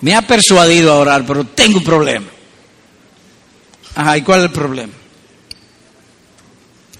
me 0.00 0.14
ha 0.14 0.22
persuadido 0.22 0.92
a 0.92 0.98
orar, 0.98 1.26
pero 1.26 1.44
tengo 1.44 1.78
un 1.78 1.84
problema. 1.84 2.26
Ajá, 3.94 4.16
¿y 4.16 4.22
cuál 4.22 4.40
es 4.40 4.46
el 4.46 4.52
problema? 4.52 4.92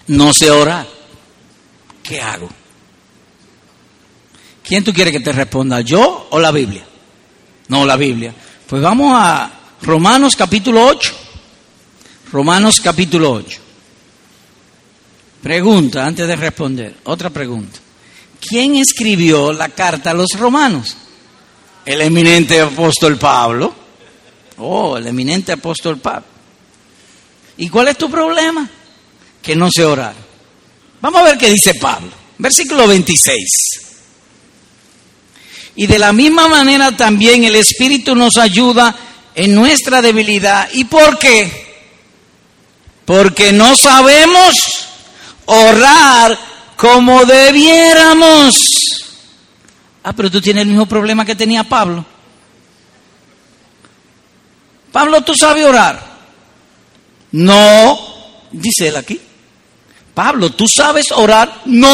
No 0.09 0.33
sé 0.35 0.51
orar. 0.51 0.87
¿Qué 2.03 2.21
hago? 2.21 2.49
¿Quién 4.73 4.85
tú 4.85 4.95
quieres 4.95 5.13
que 5.13 5.21
te 5.21 5.33
responda? 5.33 5.83
¿Yo 5.83 6.29
o 6.31 6.41
la 6.41 6.51
Biblia? 6.51 6.83
No, 7.69 7.85
la 7.85 7.95
Biblia. 7.95 8.35
Pues 8.67 8.81
vamos 8.81 9.13
a 9.15 9.53
Romanos 9.83 10.35
capítulo 10.35 10.87
8. 10.87 11.13
Romanos 12.33 12.81
capítulo 12.83 13.33
8. 13.33 13.61
Pregunta, 15.43 16.07
antes 16.07 16.27
de 16.27 16.37
responder, 16.37 16.95
otra 17.05 17.29
pregunta. 17.29 17.81
¿Quién 18.41 18.77
escribió 18.77 19.53
la 19.53 19.69
carta 19.69 20.13
a 20.13 20.15
los 20.15 20.31
romanos? 20.39 20.97
El 21.85 22.01
eminente 22.01 22.59
apóstol 22.59 23.19
Pablo. 23.19 23.75
Oh, 24.57 24.97
el 24.97 25.07
eminente 25.07 25.53
apóstol 25.53 25.99
Pablo. 25.99 26.29
¿Y 27.59 27.69
cuál 27.69 27.89
es 27.89 27.99
tu 27.99 28.11
problema? 28.11 28.67
Que 29.43 29.55
no 29.55 29.69
sé 29.71 29.85
orar. 29.85 30.15
Vamos 31.03 31.21
a 31.21 31.25
ver 31.25 31.37
qué 31.37 31.51
dice 31.51 31.75
Pablo. 31.75 32.09
Versículo 32.39 32.89
26. 32.89 33.92
Y 35.75 35.87
de 35.87 35.99
la 35.99 36.13
misma 36.13 36.49
manera 36.49 36.97
también 36.97 37.45
el 37.45 37.57
Espíritu 37.57 38.15
nos 38.15 38.37
ayuda 38.37 38.95
en 39.35 39.55
nuestra 39.55 40.03
debilidad. 40.03 40.69
¿Y 40.73 40.85
por 40.85 41.19
qué? 41.19 41.63
Porque 43.05 43.53
no 43.53 43.77
sabemos 43.77 44.55
orar 45.47 46.39
como 46.77 47.25
debiéramos. 47.25 48.55
Ah, 50.05 50.13
pero 50.13 50.31
tú 50.31 50.41
tienes 50.41 50.63
el 50.63 50.69
mismo 50.69 50.87
problema 50.87 51.25
que 51.25 51.35
tenía 51.35 51.65
Pablo. 51.65 52.05
Pablo, 54.91 55.23
¿tú 55.23 55.35
sabes 55.35 55.65
orar? 55.65 56.13
No, 57.33 57.99
dice 58.51 58.89
él 58.89 58.97
aquí. 58.97 59.19
Pablo, 60.13 60.51
¿tú 60.51 60.69
sabes 60.69 61.11
orar? 61.13 61.63
No. 61.65 61.89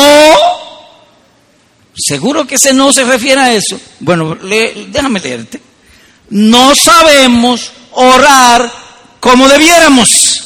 ¿Seguro 1.98 2.46
que 2.46 2.54
ese 2.54 2.72
no 2.72 2.92
se 2.92 3.04
refiere 3.04 3.40
a 3.40 3.52
eso? 3.52 3.78
Bueno, 4.00 4.36
déjame 4.36 5.20
leerte. 5.20 5.60
No 6.30 6.74
sabemos 6.76 7.72
orar 7.92 8.70
como 9.18 9.48
debiéramos. 9.48 10.44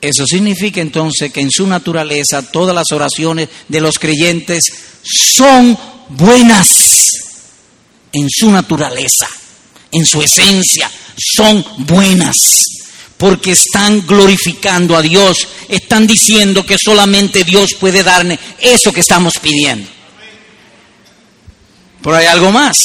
Eso 0.00 0.26
significa 0.26 0.80
entonces 0.80 1.32
que 1.32 1.40
en 1.40 1.52
su 1.52 1.64
naturaleza 1.64 2.42
todas 2.42 2.74
las 2.74 2.90
oraciones 2.90 3.48
de 3.68 3.80
los 3.80 4.00
creyentes 4.00 4.64
son 5.04 5.78
buenas. 6.08 7.12
En 8.12 8.28
su 8.28 8.50
naturaleza, 8.50 9.28
en 9.92 10.04
su 10.04 10.20
esencia, 10.20 10.90
son 11.16 11.64
buenas. 11.78 12.36
Porque 13.22 13.52
están 13.52 14.04
glorificando 14.04 14.96
a 14.96 15.00
Dios, 15.00 15.46
están 15.68 16.08
diciendo 16.08 16.66
que 16.66 16.74
solamente 16.76 17.44
Dios 17.44 17.70
puede 17.78 18.02
darme 18.02 18.36
eso 18.58 18.92
que 18.92 18.98
estamos 18.98 19.34
pidiendo. 19.40 19.88
Pero 22.02 22.16
hay 22.16 22.26
algo 22.26 22.50
más. 22.50 22.78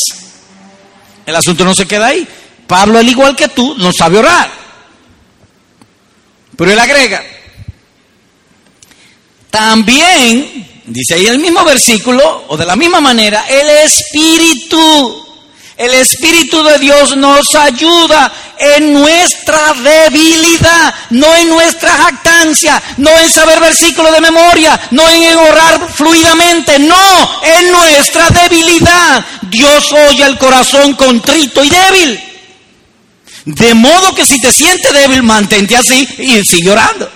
El 1.26 1.36
asunto 1.36 1.66
no 1.66 1.74
se 1.74 1.88
queda 1.88 2.06
ahí. 2.06 2.28
Pablo, 2.68 3.00
al 3.00 3.10
igual 3.10 3.36
que 3.36 3.48
tú, 3.48 3.74
no 3.80 3.92
sabe 3.92 4.20
orar. 4.20 4.52
Pero 6.56 6.72
él 6.72 6.78
agrega, 6.78 7.24
también, 9.50 10.84
dice 10.86 11.16
ahí 11.16 11.26
el 11.26 11.40
mismo 11.40 11.66
versículo, 11.66 12.46
o 12.48 12.56
de 12.56 12.66
la 12.68 12.76
misma 12.76 13.02
manera, 13.02 13.48
el 13.50 13.70
Espíritu, 13.88 15.27
el 15.78 15.94
Espíritu 15.94 16.64
de 16.64 16.80
Dios 16.80 17.16
nos 17.16 17.54
ayuda 17.54 18.34
en 18.58 18.94
nuestra 18.94 19.74
debilidad, 19.74 20.94
no 21.12 21.34
en 21.36 21.50
nuestra 21.50 21.92
jactancia, 21.92 22.82
no 22.98 23.12
en 23.20 23.30
saber 23.30 23.60
versículos 23.60 24.12
de 24.12 24.22
memoria, 24.22 24.80
no 24.92 25.08
en 25.08 25.38
orar 25.38 25.88
fluidamente, 25.94 26.80
no, 26.80 27.42
en 27.44 27.72
nuestra 27.72 28.28
debilidad. 28.30 29.24
Dios 29.44 29.92
oye 29.92 30.24
el 30.24 30.38
corazón 30.40 30.94
contrito 30.96 31.64
y 31.64 31.70
débil. 31.70 32.24
De 33.46 33.74
modo 33.76 34.16
que 34.16 34.26
si 34.26 34.42
te 34.42 34.52
sientes 34.52 34.92
débil, 34.92 35.22
mantente 35.22 35.78
así 35.78 36.08
y 36.18 36.44
sigue 36.44 36.72
orando. 36.72 37.10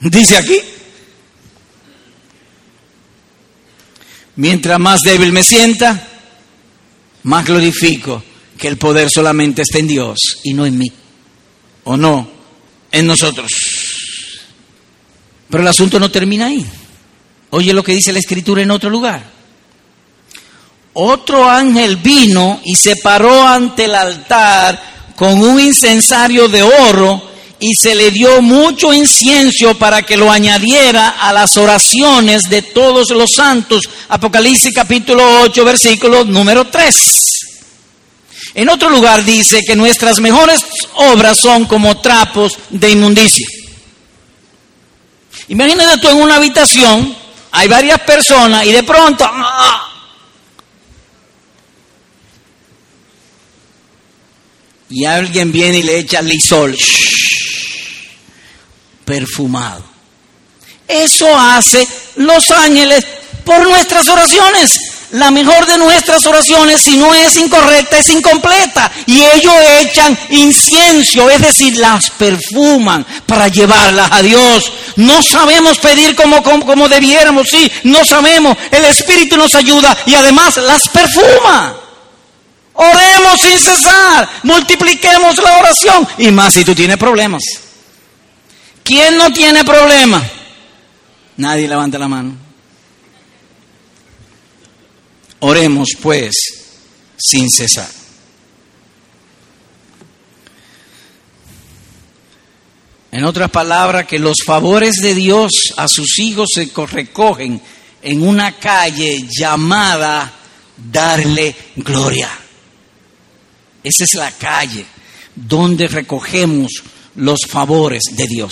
Dice 0.00 0.38
aquí. 0.38 0.71
Mientras 4.36 4.78
más 4.78 5.00
débil 5.00 5.32
me 5.32 5.42
sienta, 5.42 6.08
más 7.24 7.44
glorifico 7.44 8.22
que 8.58 8.68
el 8.68 8.78
poder 8.78 9.08
solamente 9.10 9.62
está 9.62 9.78
en 9.78 9.88
Dios 9.88 10.18
y 10.44 10.54
no 10.54 10.64
en 10.64 10.78
mí. 10.78 10.90
¿O 11.84 11.96
no? 11.96 12.30
En 12.90 13.06
nosotros. 13.06 13.50
Pero 15.50 15.62
el 15.62 15.68
asunto 15.68 15.98
no 15.98 16.10
termina 16.10 16.46
ahí. 16.46 16.64
Oye 17.50 17.74
lo 17.74 17.82
que 17.82 17.92
dice 17.92 18.12
la 18.12 18.20
escritura 18.20 18.62
en 18.62 18.70
otro 18.70 18.88
lugar. 18.88 19.22
Otro 20.94 21.48
ángel 21.48 21.96
vino 21.96 22.60
y 22.64 22.74
se 22.74 22.96
paró 22.96 23.46
ante 23.46 23.84
el 23.84 23.94
altar 23.94 25.12
con 25.16 25.40
un 25.40 25.60
incensario 25.60 26.48
de 26.48 26.62
oro 26.62 27.31
y 27.64 27.76
se 27.76 27.94
le 27.94 28.10
dio 28.10 28.42
mucho 28.42 28.92
incienso 28.92 29.78
para 29.78 30.02
que 30.02 30.16
lo 30.16 30.32
añadiera 30.32 31.10
a 31.10 31.32
las 31.32 31.56
oraciones 31.56 32.42
de 32.50 32.60
todos 32.60 33.10
los 33.10 33.30
santos. 33.36 33.88
Apocalipsis 34.08 34.74
capítulo 34.74 35.42
8, 35.42 35.64
versículo 35.64 36.24
número 36.24 36.66
3. 36.66 36.94
En 38.54 38.68
otro 38.68 38.90
lugar 38.90 39.24
dice 39.24 39.60
que 39.64 39.76
nuestras 39.76 40.18
mejores 40.18 40.58
obras 40.94 41.38
son 41.38 41.66
como 41.66 42.00
trapos 42.00 42.58
de 42.68 42.90
inmundicia. 42.90 43.46
Imagínate 45.46 46.00
tú 46.00 46.08
en 46.08 46.16
una 46.16 46.36
habitación, 46.36 47.16
hay 47.52 47.68
varias 47.68 48.00
personas 48.00 48.66
y 48.66 48.72
de 48.72 48.82
pronto 48.82 49.24
¡ah! 49.24 49.88
y 54.90 55.04
alguien 55.04 55.52
viene 55.52 55.78
y 55.78 55.82
le 55.84 55.98
echa 55.98 56.20
lisol 56.20 56.76
perfumado. 59.04 59.84
Eso 60.88 61.26
hace 61.36 61.86
los 62.16 62.50
ángeles 62.50 63.04
por 63.44 63.62
nuestras 63.62 64.08
oraciones. 64.08 64.78
La 65.12 65.30
mejor 65.30 65.66
de 65.66 65.76
nuestras 65.76 66.24
oraciones, 66.24 66.80
si 66.80 66.96
no 66.96 67.12
es 67.12 67.36
incorrecta, 67.36 67.98
es 67.98 68.08
incompleta. 68.08 68.90
Y 69.04 69.22
ellos 69.22 69.54
echan 69.80 70.18
incienso, 70.30 71.28
es 71.28 71.40
decir, 71.42 71.76
las 71.76 72.10
perfuman 72.12 73.04
para 73.26 73.48
llevarlas 73.48 74.10
a 74.10 74.22
Dios. 74.22 74.72
No 74.96 75.22
sabemos 75.22 75.78
pedir 75.78 76.16
como, 76.16 76.42
como, 76.42 76.88
debiéramos, 76.88 77.46
sí, 77.50 77.70
no 77.84 78.04
sabemos. 78.06 78.56
El 78.70 78.86
Espíritu 78.86 79.36
nos 79.36 79.54
ayuda 79.54 79.94
y 80.06 80.14
además 80.14 80.56
las 80.56 80.88
perfuma. 80.88 81.74
Oremos 82.72 83.38
sin 83.38 83.60
cesar, 83.60 84.26
multipliquemos 84.44 85.36
la 85.36 85.58
oración. 85.58 86.08
Y 86.16 86.30
más 86.30 86.54
si 86.54 86.64
tú 86.64 86.74
tienes 86.74 86.96
problemas. 86.96 87.42
¿Quién 88.82 89.16
no 89.16 89.32
tiene 89.32 89.64
problema? 89.64 90.22
Nadie 91.36 91.68
levanta 91.68 91.98
la 91.98 92.08
mano. 92.08 92.36
Oremos 95.40 95.90
pues 96.00 96.32
sin 97.16 97.50
cesar. 97.50 97.88
En 103.10 103.24
otras 103.24 103.50
palabras, 103.50 104.06
que 104.06 104.18
los 104.18 104.38
favores 104.44 104.96
de 104.96 105.14
Dios 105.14 105.74
a 105.76 105.86
sus 105.86 106.18
hijos 106.18 106.48
se 106.54 106.70
recogen 106.86 107.60
en 108.00 108.26
una 108.26 108.58
calle 108.58 109.26
llamada 109.28 110.32
darle 110.76 111.54
gloria. 111.76 112.30
Esa 113.84 114.04
es 114.04 114.14
la 114.14 114.30
calle 114.32 114.86
donde 115.34 115.88
recogemos 115.88 116.82
los 117.16 117.40
favores 117.46 118.02
de 118.12 118.26
Dios. 118.26 118.50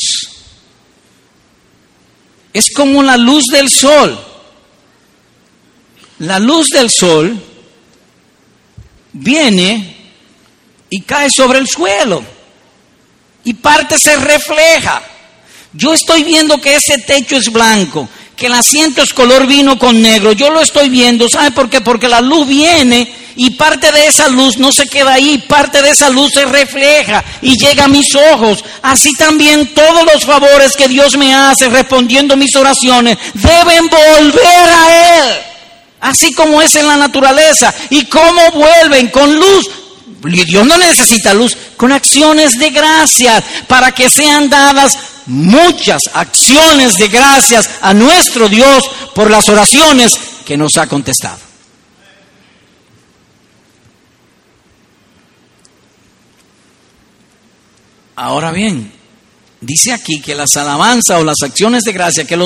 Es 2.53 2.71
como 2.75 3.03
la 3.03 3.17
luz 3.17 3.45
del 3.47 3.71
sol. 3.71 4.19
La 6.19 6.39
luz 6.39 6.69
del 6.69 6.91
sol 6.91 7.43
viene 9.13 9.97
y 10.91 11.01
cae 11.03 11.31
sobre 11.31 11.59
el 11.59 11.69
suelo 11.69 12.23
y 13.45 13.55
parte 13.55 13.99
se 13.99 14.17
refleja. 14.17 15.03
Yo 15.73 15.95
estoy 15.95 16.25
viendo 16.25 16.61
que 16.61 16.77
ese 16.77 16.99
techo 16.99 17.37
es 17.37 17.51
blanco, 17.51 18.09
que 18.37 18.47
el 18.47 18.55
asiento 18.55 19.03
es 19.03 19.15
color 19.15 19.47
vino 19.47 19.79
con 19.79 20.03
negro. 20.03 20.33
Yo 20.33 20.51
lo 20.51 20.61
estoy 20.61 20.89
viendo, 20.89 21.29
¿sabe 21.29 21.53
por 21.53 21.71
qué? 21.71 21.81
Porque 21.81 22.09
la 22.09 22.21
luz 22.21 22.47
viene 22.47 23.20
y 23.37 23.51
parte 23.51 23.93
de 23.93 24.07
esa 24.07 24.29
luz 24.29 24.59
no 24.59 24.73
se 24.73 24.87
queda 24.87 25.15
ahí, 25.15 25.39
parte 25.49 25.83
de 25.83 25.91
esa 25.91 26.11
luz 26.11 26.33
se 26.33 26.45
refleja 26.45 27.25
y 27.43 27.57
llega 27.57 27.85
a 27.85 27.89
mis 27.89 28.15
ojos. 28.15 28.65
Así 28.83 29.13
también 29.15 29.75
todos 29.75 30.05
los 30.13 30.25
favores 30.25 30.73
que 30.77 30.89
Dios 30.89 31.17
me 31.17 31.35
hace 31.35 31.69
respondiendo 31.69 32.37
mis 32.37 32.55
oraciones 32.57 33.19
deben 33.35 33.89
volver 33.89 34.69
a 34.69 35.19
Él. 35.19 35.35
Así 36.01 36.33
como 36.33 36.63
es 36.63 36.75
en 36.77 36.87
la 36.87 36.97
naturaleza. 36.97 37.73
¿Y 37.91 38.07
cómo 38.07 38.51
vuelven? 38.53 39.09
Con 39.09 39.35
luz. 39.35 39.71
Dios 40.23 40.67
no 40.67 40.77
necesita 40.77 41.33
luz, 41.33 41.57
con 41.77 41.93
acciones 41.93 42.59
de 42.59 42.71
gracias 42.71 43.43
para 43.67 43.93
que 43.93 44.11
sean 44.11 44.51
dadas 44.51 44.99
muchas 45.27 46.03
acciones 46.13 46.95
de 46.97 47.09
gracias 47.09 47.71
a 47.81 47.95
nuestro 47.95 48.49
Dios 48.49 48.85
por 49.15 49.31
las 49.31 49.49
oraciones 49.49 50.19
que 50.45 50.57
nos 50.57 50.77
ha 50.77 50.87
contestado. 50.87 51.50
Ahora 58.23 58.53
bien, 58.53 58.93
dice 59.63 59.93
aquí 59.93 60.21
que 60.21 60.35
las 60.35 60.55
alabanzas 60.57 61.21
o 61.21 61.25
las 61.25 61.43
acciones 61.43 61.85
de 61.85 61.93
gracia, 61.93 62.25
que, 62.27 62.37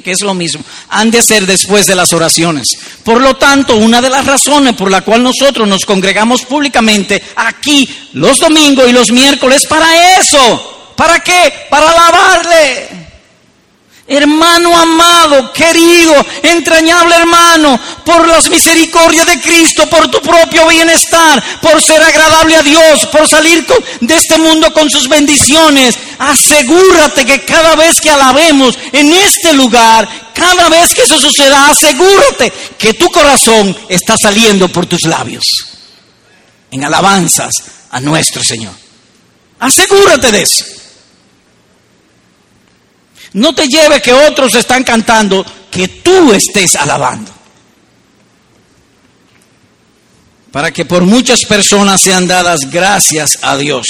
que, 0.00 0.10
es 0.12 0.20
lo 0.20 0.32
mismo, 0.32 0.62
han 0.90 1.10
de 1.10 1.22
ser 1.22 1.44
después 1.44 1.86
de 1.86 1.96
las 1.96 2.12
oraciones. 2.12 2.68
Por 3.02 3.20
lo 3.20 3.34
tanto, 3.34 3.76
una 3.76 4.00
de 4.00 4.10
las 4.10 4.24
razones 4.24 4.74
por 4.74 4.92
la 4.92 5.00
cual 5.00 5.24
nosotros 5.24 5.66
nos 5.66 5.84
congregamos 5.84 6.42
públicamente 6.42 7.20
aquí 7.34 7.88
los 8.12 8.38
domingos 8.38 8.88
y 8.88 8.92
los 8.92 9.10
miércoles 9.10 9.66
para 9.66 10.20
eso 10.20 10.74
¿Para 10.96 11.20
qué? 11.20 11.66
Para 11.68 11.90
alabarle. 11.90 13.03
Hermano 14.06 14.76
amado, 14.76 15.50
querido, 15.54 16.14
entrañable 16.42 17.16
hermano, 17.16 17.80
por 18.04 18.28
las 18.28 18.50
misericordias 18.50 19.26
de 19.26 19.40
Cristo, 19.40 19.88
por 19.88 20.10
tu 20.10 20.20
propio 20.20 20.66
bienestar, 20.68 21.42
por 21.62 21.80
ser 21.80 22.02
agradable 22.02 22.54
a 22.54 22.62
Dios, 22.62 23.06
por 23.06 23.26
salir 23.26 23.66
de 24.00 24.14
este 24.14 24.36
mundo 24.36 24.74
con 24.74 24.90
sus 24.90 25.08
bendiciones, 25.08 25.96
asegúrate 26.18 27.24
que 27.24 27.46
cada 27.46 27.76
vez 27.76 27.98
que 27.98 28.10
alabemos 28.10 28.78
en 28.92 29.10
este 29.10 29.54
lugar, 29.54 30.06
cada 30.34 30.68
vez 30.68 30.94
que 30.94 31.02
eso 31.02 31.18
suceda, 31.18 31.70
asegúrate 31.70 32.52
que 32.76 32.92
tu 32.92 33.08
corazón 33.08 33.74
está 33.88 34.16
saliendo 34.20 34.68
por 34.68 34.84
tus 34.84 35.00
labios 35.06 35.44
en 36.70 36.84
alabanzas 36.84 37.52
a 37.90 38.00
nuestro 38.00 38.44
Señor. 38.44 38.74
Asegúrate 39.60 40.30
de 40.30 40.42
eso. 40.42 40.64
No 43.34 43.52
te 43.52 43.66
lleve 43.66 44.00
que 44.00 44.12
otros 44.12 44.54
están 44.54 44.84
cantando, 44.84 45.44
que 45.70 45.88
tú 45.88 46.32
estés 46.32 46.76
alabando. 46.76 47.32
Para 50.52 50.72
que 50.72 50.84
por 50.84 51.02
muchas 51.02 51.44
personas 51.44 52.00
sean 52.00 52.28
dadas 52.28 52.60
gracias 52.70 53.38
a 53.42 53.56
Dios. 53.56 53.86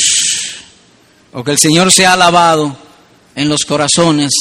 O 1.33 1.45
que 1.45 1.51
el 1.51 1.59
Señor 1.59 1.93
sea 1.93 2.15
alabado 2.15 2.75
en 3.35 3.51
los 3.51 3.67
corazones 3.67 4.33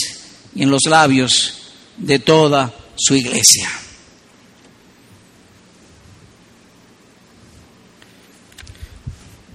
y 0.56 0.64
en 0.64 0.72
los 0.72 0.84
labios 0.88 1.56
de 1.98 2.20
toda 2.20 2.74
su 2.96 3.16
iglesia. 3.16 3.70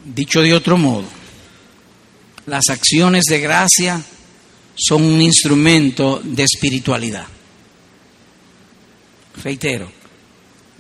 Dicho 0.05 0.43
de 0.43 0.53
otro 0.53 0.77
modo, 0.77 1.05
las 2.45 2.69
acciones 2.69 3.25
de 3.25 3.41
gracia 3.41 4.03
son 4.79 5.03
un 5.05 5.21
instrumento 5.21 6.21
de 6.23 6.45
espiritualidad. 6.45 7.27
Reitero, 9.43 9.91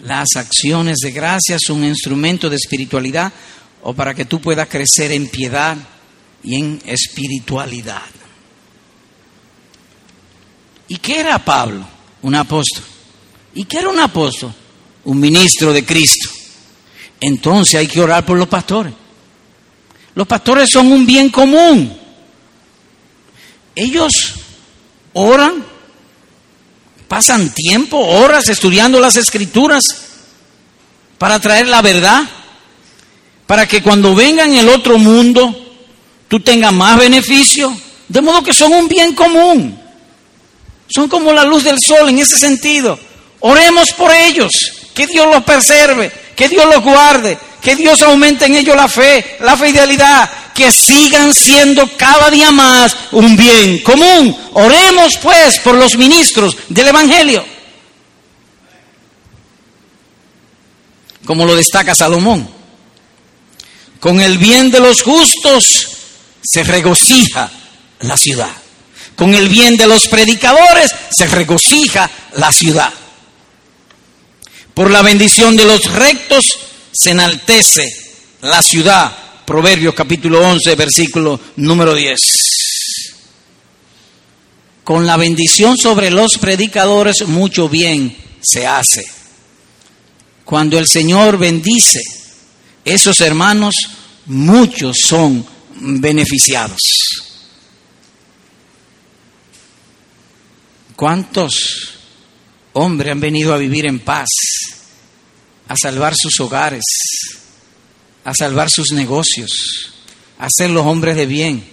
las 0.03 0.28
acciones 0.36 0.99
de 0.99 1.11
gracia 1.11 1.59
son 1.59 1.78
un 1.78 1.86
instrumento 1.86 2.49
de 2.49 2.57
espiritualidad 2.57 3.32
o 3.82 3.92
para 3.92 4.14
que 4.14 4.24
tú 4.24 4.40
puedas 4.40 4.68
crecer 4.68 5.12
en 5.12 5.28
piedad 5.28 5.76
y 6.44 6.55
en 6.55 6.80
espiritualidad. 6.86 8.03
¿Y 10.86 10.96
qué 10.99 11.20
era 11.20 11.44
Pablo? 11.44 11.86
Un 12.22 12.34
apóstol. 12.34 12.84
¿Y 13.55 13.64
qué 13.64 13.78
era 13.78 13.88
un 13.88 14.01
apóstol? 14.01 14.55
Un 15.05 15.18
ministro 15.18 15.72
de 15.72 15.84
Cristo. 15.84 16.30
Entonces 17.20 17.74
hay 17.74 17.88
que 17.88 18.01
orar 18.01 18.24
por 18.24 18.38
los 18.38 18.49
pastores. 18.49 18.92
Los 20.14 20.26
pastores 20.26 20.70
son 20.70 20.90
un 20.90 21.05
bien 21.05 21.30
común. 21.30 22.07
Ellos 23.78 24.34
oran, 25.12 25.64
pasan 27.06 27.54
tiempo, 27.54 27.96
horas 27.96 28.48
estudiando 28.48 28.98
las 28.98 29.14
escrituras 29.14 29.84
para 31.16 31.38
traer 31.38 31.68
la 31.68 31.80
verdad, 31.80 32.24
para 33.46 33.68
que 33.68 33.80
cuando 33.80 34.16
vengan 34.16 34.52
el 34.52 34.68
otro 34.68 34.98
mundo 34.98 35.54
tú 36.26 36.40
tengas 36.40 36.72
más 36.72 36.98
beneficio, 36.98 37.72
de 38.08 38.20
modo 38.20 38.42
que 38.42 38.52
son 38.52 38.72
un 38.72 38.88
bien 38.88 39.14
común. 39.14 39.80
Son 40.88 41.08
como 41.08 41.32
la 41.32 41.44
luz 41.44 41.62
del 41.62 41.78
sol 41.78 42.08
en 42.08 42.18
ese 42.18 42.36
sentido. 42.36 42.98
Oremos 43.38 43.92
por 43.92 44.10
ellos, 44.10 44.50
que 44.92 45.06
Dios 45.06 45.28
los 45.32 45.44
preserve, 45.44 46.10
que 46.34 46.48
Dios 46.48 46.66
los 46.66 46.82
guarde, 46.82 47.38
que 47.61 47.76
Dios 47.76 48.02
aumente 48.02 48.46
en 48.46 48.56
ellos 48.56 48.76
la 48.76 48.88
fe, 48.88 49.36
la 49.40 49.56
fidelidad, 49.56 50.30
que 50.54 50.72
sigan 50.72 51.34
siendo 51.34 51.96
cada 51.96 52.30
día 52.30 52.50
más 52.50 52.96
un 53.12 53.36
bien 53.36 53.78
común. 53.78 54.36
Oremos 54.54 55.16
pues 55.18 55.59
por 55.61 55.74
los 55.74 55.96
ministros 55.96 56.56
del 56.68 56.88
Evangelio. 56.88 57.44
Como 61.24 61.44
lo 61.44 61.54
destaca 61.54 61.94
Salomón. 61.94 62.48
Con 64.00 64.20
el 64.20 64.38
bien 64.38 64.70
de 64.70 64.80
los 64.80 65.02
justos 65.02 65.88
se 66.42 66.62
regocija 66.62 67.50
la 68.00 68.16
ciudad. 68.16 68.50
Con 69.16 69.34
el 69.34 69.48
bien 69.48 69.76
de 69.76 69.86
los 69.86 70.06
predicadores 70.06 70.94
se 71.11 71.26
regocija 71.26 72.09
la 72.36 72.52
ciudad. 72.52 72.92
Por 74.74 74.90
la 74.90 75.02
bendición 75.02 75.56
de 75.56 75.64
los 75.64 75.84
rectos 75.92 76.59
se 77.01 77.11
enaltece 77.11 77.88
la 78.42 78.61
ciudad 78.61 79.16
Proverbios 79.46 79.94
capítulo 79.94 80.46
11, 80.46 80.74
versículo 80.74 81.40
número 81.57 81.94
10. 81.94 82.20
Con 84.82 85.07
la 85.07 85.16
bendición 85.16 85.78
sobre 85.78 86.11
los 86.11 86.38
predicadores 86.38 87.26
mucho 87.26 87.68
bien 87.68 88.16
se 88.42 88.66
hace. 88.66 89.07
Cuando 90.44 90.76
el 90.76 90.88
Señor 90.88 91.38
bendice, 91.38 92.03
esos 92.84 93.20
hermanos, 93.20 93.74
muchos 94.26 94.96
son 95.07 95.46
beneficiados. 95.76 96.80
¿Cuántos 100.96 101.94
hombres 102.72 103.12
han 103.12 103.20
venido 103.20 103.55
a 103.55 103.59
vivir 103.59 103.86
en 103.86 104.01
paz, 104.01 104.28
a 105.68 105.76
salvar 105.76 106.14
sus 106.16 106.40
hogares? 106.40 106.82
a 108.28 108.34
salvar 108.34 108.68
sus 108.68 108.92
negocios, 108.92 109.50
a 110.38 110.48
ser 110.54 110.68
los 110.68 110.84
hombres 110.84 111.16
de 111.16 111.24
bien, 111.24 111.64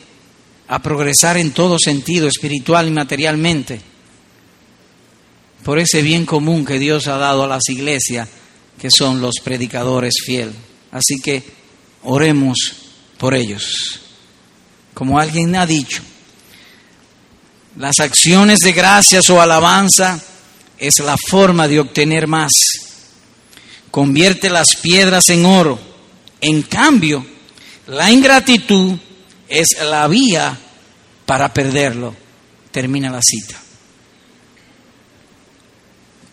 a 0.69 0.81
progresar 0.81 1.35
en 1.35 1.51
todo 1.51 1.77
sentido, 1.77 2.29
espiritual 2.29 2.87
y 2.87 2.91
materialmente, 2.91 3.81
por 5.65 5.77
ese 5.77 6.01
bien 6.01 6.25
común 6.25 6.63
que 6.63 6.79
Dios 6.79 7.07
ha 7.07 7.17
dado 7.17 7.43
a 7.43 7.47
las 7.47 7.67
iglesias, 7.67 8.29
que 8.79 8.89
son 8.89 9.19
los 9.19 9.35
predicadores 9.43 10.13
fieles. 10.25 10.55
Así 10.91 11.19
que 11.19 11.43
oremos 12.03 12.57
por 13.17 13.33
ellos. 13.33 13.99
Como 14.93 15.19
alguien 15.19 15.57
ha 15.57 15.65
dicho, 15.65 16.03
las 17.75 17.99
acciones 17.99 18.59
de 18.59 18.71
gracias 18.71 19.29
o 19.29 19.41
alabanza 19.41 20.23
es 20.77 20.99
la 20.99 21.17
forma 21.17 21.67
de 21.67 21.81
obtener 21.81 22.27
más. 22.27 22.53
Convierte 23.95 24.49
las 24.49 24.75
piedras 24.75 25.29
en 25.29 25.45
oro. 25.45 25.79
En 26.41 26.63
cambio, 26.63 27.25
la 27.87 28.11
ingratitud 28.11 28.97
es 29.47 29.67
la 29.89 30.05
vía 30.09 30.59
para 31.25 31.53
perderlo. 31.53 32.13
Termina 32.71 33.09
la 33.09 33.21
cita. 33.21 33.57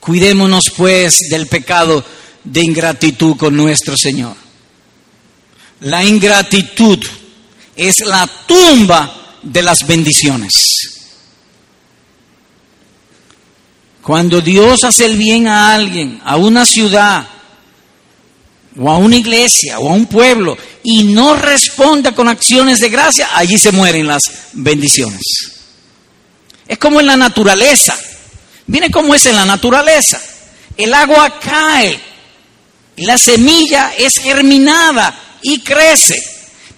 Cuidémonos 0.00 0.72
pues 0.76 1.28
del 1.30 1.46
pecado 1.46 2.04
de 2.42 2.62
ingratitud 2.62 3.36
con 3.36 3.56
nuestro 3.56 3.96
Señor. 3.96 4.34
La 5.82 6.02
ingratitud 6.02 6.98
es 7.76 7.94
la 8.04 8.28
tumba 8.44 9.36
de 9.40 9.62
las 9.62 9.86
bendiciones. 9.86 10.52
Cuando 14.02 14.40
Dios 14.40 14.82
hace 14.82 15.04
el 15.04 15.16
bien 15.16 15.46
a 15.46 15.72
alguien, 15.72 16.20
a 16.24 16.34
una 16.34 16.66
ciudad, 16.66 17.28
o 18.78 18.90
a 18.90 18.98
una 18.98 19.16
iglesia, 19.16 19.78
o 19.78 19.90
a 19.90 19.94
un 19.94 20.06
pueblo, 20.06 20.56
y 20.82 21.04
no 21.04 21.36
responde 21.36 22.12
con 22.14 22.28
acciones 22.28 22.78
de 22.78 22.88
gracia, 22.88 23.28
allí 23.34 23.58
se 23.58 23.72
mueren 23.72 24.06
las 24.06 24.22
bendiciones. 24.52 25.22
Es 26.66 26.78
como 26.78 27.00
en 27.00 27.06
la 27.06 27.16
naturaleza. 27.16 27.96
Viene 28.66 28.90
como 28.90 29.14
es 29.14 29.26
en 29.26 29.36
la 29.36 29.44
naturaleza. 29.44 30.20
El 30.76 30.94
agua 30.94 31.38
cae, 31.38 32.00
la 32.96 33.18
semilla 33.18 33.92
es 33.98 34.14
germinada 34.22 35.14
y 35.42 35.60
crece. 35.60 36.22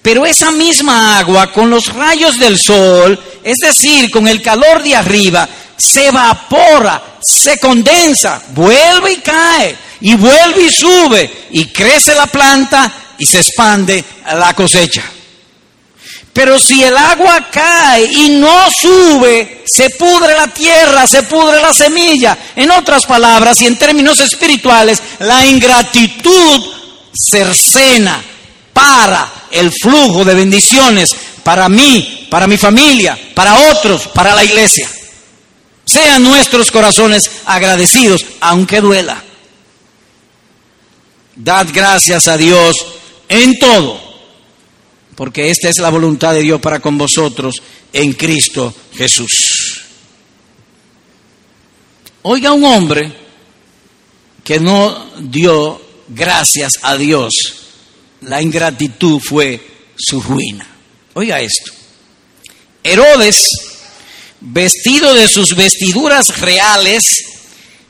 Pero 0.02 0.26
esa 0.26 0.50
misma 0.50 1.18
agua 1.18 1.52
con 1.52 1.70
los 1.70 1.86
rayos 1.94 2.38
del 2.38 2.58
sol, 2.58 3.18
es 3.42 3.56
decir, 3.56 4.10
con 4.10 4.28
el 4.28 4.42
calor 4.42 4.82
de 4.82 4.96
arriba, 4.96 5.48
se 5.76 6.08
evapora, 6.08 7.18
se 7.22 7.58
condensa, 7.58 8.42
vuelve 8.50 9.12
y 9.12 9.16
cae, 9.18 9.76
y 10.00 10.14
vuelve 10.14 10.62
y 10.62 10.70
sube, 10.70 11.48
y 11.50 11.66
crece 11.66 12.14
la 12.14 12.26
planta 12.26 12.92
y 13.18 13.26
se 13.26 13.38
expande 13.38 14.04
la 14.34 14.54
cosecha. 14.54 15.02
Pero 16.32 16.58
si 16.58 16.82
el 16.82 16.96
agua 16.96 17.46
cae 17.50 18.04
y 18.04 18.30
no 18.30 18.68
sube, 18.70 19.62
se 19.66 19.90
pudre 19.90 20.34
la 20.34 20.48
tierra, 20.48 21.06
se 21.06 21.22
pudre 21.22 21.62
la 21.62 21.72
semilla. 21.72 22.36
En 22.56 22.72
otras 22.72 23.06
palabras 23.06 23.60
y 23.60 23.66
en 23.66 23.78
términos 23.78 24.18
espirituales, 24.18 25.00
la 25.20 25.46
ingratitud 25.46 26.60
cercena, 27.30 28.20
para 28.74 29.32
el 29.52 29.72
flujo 29.72 30.24
de 30.24 30.34
bendiciones 30.34 31.14
para 31.44 31.68
mí, 31.68 32.26
para 32.28 32.46
mi 32.46 32.56
familia, 32.56 33.16
para 33.34 33.70
otros, 33.70 34.08
para 34.08 34.34
la 34.34 34.44
iglesia. 34.44 34.90
Sean 35.86 36.22
nuestros 36.22 36.70
corazones 36.70 37.30
agradecidos, 37.46 38.24
aunque 38.40 38.80
duela. 38.80 39.22
Dad 41.36 41.68
gracias 41.72 42.28
a 42.28 42.36
Dios 42.36 42.74
en 43.28 43.58
todo, 43.58 44.00
porque 45.14 45.50
esta 45.50 45.68
es 45.68 45.78
la 45.78 45.90
voluntad 45.90 46.34
de 46.34 46.42
Dios 46.42 46.60
para 46.60 46.80
con 46.80 46.96
vosotros 46.96 47.56
en 47.92 48.12
Cristo 48.12 48.74
Jesús. 48.94 49.84
Oiga 52.22 52.52
un 52.52 52.64
hombre 52.64 53.12
que 54.42 54.60
no 54.60 55.10
dio 55.18 55.80
gracias 56.08 56.78
a 56.82 56.96
Dios 56.96 57.64
la 58.26 58.40
ingratitud 58.40 59.20
fue 59.20 59.60
su 59.96 60.20
ruina. 60.20 60.66
Oiga 61.14 61.40
esto. 61.40 61.72
Herodes, 62.82 63.48
vestido 64.40 65.14
de 65.14 65.28
sus 65.28 65.54
vestiduras 65.54 66.40
reales, 66.40 67.02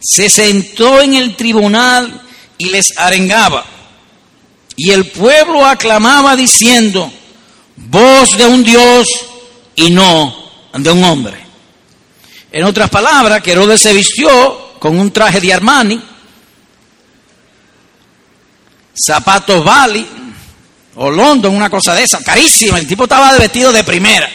se 0.00 0.28
sentó 0.28 1.00
en 1.00 1.14
el 1.14 1.36
tribunal 1.36 2.22
y 2.58 2.66
les 2.66 2.96
arengaba. 2.96 3.64
Y 4.76 4.90
el 4.90 5.06
pueblo 5.06 5.64
aclamaba 5.64 6.34
diciendo, 6.36 7.12
voz 7.76 8.36
de 8.36 8.46
un 8.46 8.64
Dios 8.64 9.06
y 9.76 9.90
no 9.90 10.44
de 10.72 10.90
un 10.90 11.04
hombre. 11.04 11.44
En 12.50 12.64
otras 12.64 12.90
palabras, 12.90 13.42
que 13.42 13.52
Herodes 13.52 13.80
se 13.80 13.92
vistió 13.92 14.74
con 14.78 14.98
un 14.98 15.12
traje 15.12 15.40
de 15.40 15.52
Armani, 15.52 16.00
zapatos 18.94 19.64
Bali, 19.64 20.06
o 20.96 21.10
London, 21.10 21.54
una 21.54 21.70
cosa 21.70 21.94
de 21.94 22.04
esa, 22.04 22.22
carísima. 22.22 22.78
El 22.78 22.86
tipo 22.86 23.04
estaba 23.04 23.32
vestido 23.36 23.72
de 23.72 23.82
primera. 23.82 24.30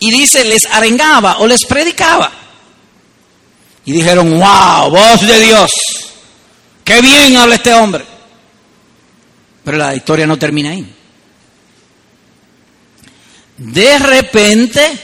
Y 0.00 0.10
dice, 0.10 0.44
les 0.44 0.66
arengaba 0.66 1.38
o 1.38 1.46
les 1.46 1.64
predicaba. 1.64 2.32
Y 3.84 3.92
dijeron, 3.92 4.38
wow, 4.38 4.90
voz 4.90 5.20
de 5.20 5.40
Dios. 5.40 5.70
Qué 6.84 7.00
bien 7.00 7.36
habla 7.36 7.56
este 7.56 7.72
hombre. 7.74 8.04
Pero 9.64 9.78
la 9.78 9.94
historia 9.94 10.26
no 10.26 10.38
termina 10.38 10.70
ahí. 10.70 10.86
De 13.56 13.98
repente 13.98 14.98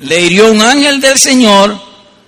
le 0.00 0.20
hirió 0.20 0.50
un 0.50 0.62
ángel 0.62 1.00
del 1.00 1.18
Señor 1.18 1.80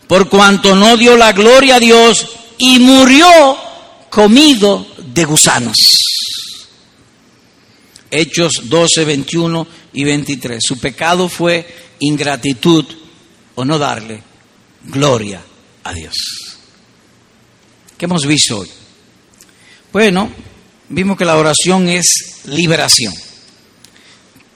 por 0.07 0.29
cuanto 0.29 0.75
no 0.75 0.97
dio 0.97 1.17
la 1.17 1.33
gloria 1.33 1.77
a 1.77 1.81
Dios 1.81 2.27
y 2.59 2.79
murió 2.81 3.57
comido 4.11 4.87
de 4.99 5.25
gusanos. 5.25 5.77
Hechos 8.11 8.53
12, 8.65 9.05
21 9.05 9.67
y 9.95 10.05
23. 10.05 10.61
Su 10.63 10.79
pecado 10.79 11.29
fue 11.29 11.67
ingratitud 12.01 12.85
o 13.55 13.65
no 13.65 13.79
darle 13.79 14.23
gloria 14.85 15.43
a 15.85 15.93
Dios. 15.95 16.52
¿Qué 18.03 18.07
hemos 18.07 18.27
visto 18.27 18.59
hoy? 18.59 18.69
Bueno, 19.93 20.29
vimos 20.89 21.17
que 21.17 21.25
la 21.25 21.37
oración 21.37 21.89
es 21.89 22.41
liberación. 22.47 23.15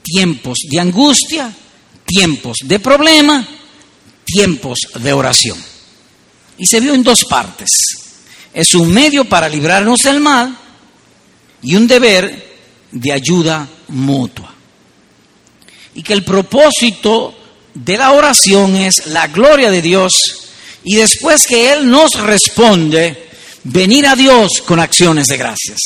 Tiempos 0.03 0.59
de 0.69 0.81
angustia, 0.81 1.55
tiempos 2.05 2.57
de 2.65 2.81
problema, 2.81 3.47
tiempos 4.25 4.81
de 4.97 5.13
oración. 5.13 5.65
Y 6.59 6.67
se 6.67 6.81
vio 6.81 6.93
en 6.93 7.05
dos 7.05 7.25
partes. 7.25 7.71
Es 8.53 8.75
un 8.75 8.93
medio 8.93 9.27
para 9.27 9.49
librarnos 9.49 10.01
del 10.01 10.19
mal 10.19 10.59
y 11.63 11.77
un 11.77 11.87
deber 11.87 12.59
de 12.91 13.13
ayuda 13.13 13.69
mutua. 13.87 14.53
Y 15.95 16.03
que 16.03 16.15
el 16.15 16.25
propósito 16.25 17.33
de 17.75 17.97
la 17.97 18.11
oración 18.11 18.75
es 18.75 19.07
la 19.07 19.29
gloria 19.29 19.71
de 19.71 19.83
Dios 19.83 20.47
y 20.83 20.97
después 20.97 21.47
que 21.47 21.73
Él 21.73 21.89
nos 21.89 22.13
responde, 22.15 23.26
venir 23.67 24.07
a 24.07 24.15
Dios 24.15 24.63
con 24.65 24.79
acciones 24.79 25.27
de 25.27 25.37
gracias. 25.37 25.79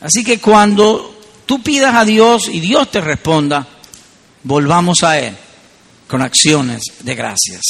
Así 0.00 0.24
que 0.24 0.38
cuando 0.38 1.20
tú 1.46 1.62
pidas 1.62 1.94
a 1.94 2.04
Dios 2.04 2.48
y 2.50 2.60
Dios 2.60 2.90
te 2.90 3.00
responda, 3.00 3.66
volvamos 4.42 5.02
a 5.02 5.18
Él 5.18 5.34
con 6.06 6.22
acciones 6.22 6.82
de 7.00 7.14
gracias. 7.14 7.62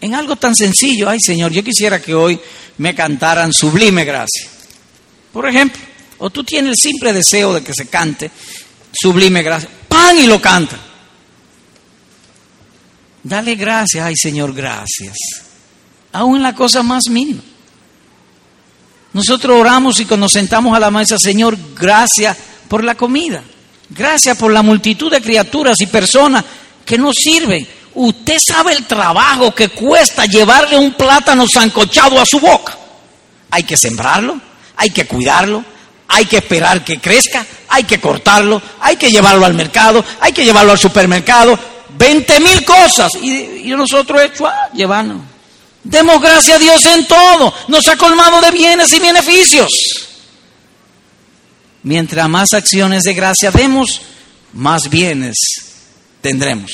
En 0.00 0.14
algo 0.14 0.36
tan 0.36 0.54
sencillo, 0.54 1.08
ay 1.08 1.18
Señor, 1.20 1.52
yo 1.52 1.64
quisiera 1.64 2.00
que 2.00 2.14
hoy 2.14 2.38
me 2.78 2.94
cantaran 2.94 3.52
sublime 3.52 4.04
gracia. 4.04 4.48
Por 5.32 5.48
ejemplo, 5.48 5.80
o 6.18 6.30
tú 6.30 6.44
tienes 6.44 6.70
el 6.70 6.76
simple 6.90 7.12
deseo 7.12 7.54
de 7.54 7.62
que 7.62 7.72
se 7.74 7.86
cante 7.86 8.30
sublime 8.92 9.42
gracia, 9.42 9.68
pan 9.88 10.18
y 10.18 10.26
lo 10.26 10.40
canta. 10.40 10.78
Dale 13.22 13.56
gracias, 13.56 14.04
ay 14.04 14.14
Señor, 14.16 14.54
gracias. 14.54 15.47
Aún 16.12 16.36
en 16.36 16.42
la 16.42 16.54
cosa 16.54 16.82
más 16.82 17.04
mínima. 17.08 17.42
Nosotros 19.12 19.58
oramos 19.60 19.98
y 20.00 20.04
cuando 20.04 20.24
nos 20.24 20.32
sentamos 20.32 20.76
a 20.76 20.80
la 20.80 20.90
mesa, 20.90 21.18
Señor, 21.18 21.56
gracias 21.74 22.36
por 22.68 22.84
la 22.84 22.94
comida. 22.94 23.42
Gracias 23.90 24.36
por 24.36 24.52
la 24.52 24.62
multitud 24.62 25.10
de 25.10 25.20
criaturas 25.20 25.76
y 25.80 25.86
personas 25.86 26.44
que 26.84 26.98
nos 26.98 27.14
sirven. 27.16 27.66
Usted 27.94 28.38
sabe 28.38 28.74
el 28.74 28.86
trabajo 28.86 29.54
que 29.54 29.70
cuesta 29.70 30.26
llevarle 30.26 30.78
un 30.78 30.92
plátano 30.92 31.46
zancochado 31.52 32.20
a 32.20 32.26
su 32.26 32.38
boca. 32.38 32.76
Hay 33.50 33.64
que 33.64 33.76
sembrarlo, 33.76 34.38
hay 34.76 34.90
que 34.90 35.06
cuidarlo, 35.06 35.64
hay 36.06 36.26
que 36.26 36.36
esperar 36.36 36.84
que 36.84 37.00
crezca, 37.00 37.44
hay 37.68 37.84
que 37.84 37.98
cortarlo, 37.98 38.60
hay 38.80 38.96
que 38.96 39.10
llevarlo 39.10 39.44
al 39.44 39.54
mercado, 39.54 40.04
hay 40.20 40.32
que 40.32 40.44
llevarlo 40.44 40.72
al 40.72 40.78
supermercado, 40.78 41.58
20 41.96 42.40
mil 42.40 42.64
cosas. 42.64 43.12
Y, 43.22 43.64
nosotros 43.76 44.20
hecho, 44.22 44.46
ah, 44.46 44.68
llevarnos. 44.74 45.22
Demos 45.88 46.20
gracias 46.20 46.56
a 46.56 46.58
Dios 46.58 46.84
en 46.84 47.06
todo. 47.06 47.52
Nos 47.68 47.88
ha 47.88 47.96
colmado 47.96 48.42
de 48.42 48.50
bienes 48.50 48.92
y 48.92 49.00
beneficios. 49.00 49.70
Mientras 51.82 52.28
más 52.28 52.52
acciones 52.52 53.04
de 53.04 53.14
gracia 53.14 53.50
demos, 53.50 54.02
más 54.52 54.90
bienes 54.90 55.34
tendremos. 56.20 56.70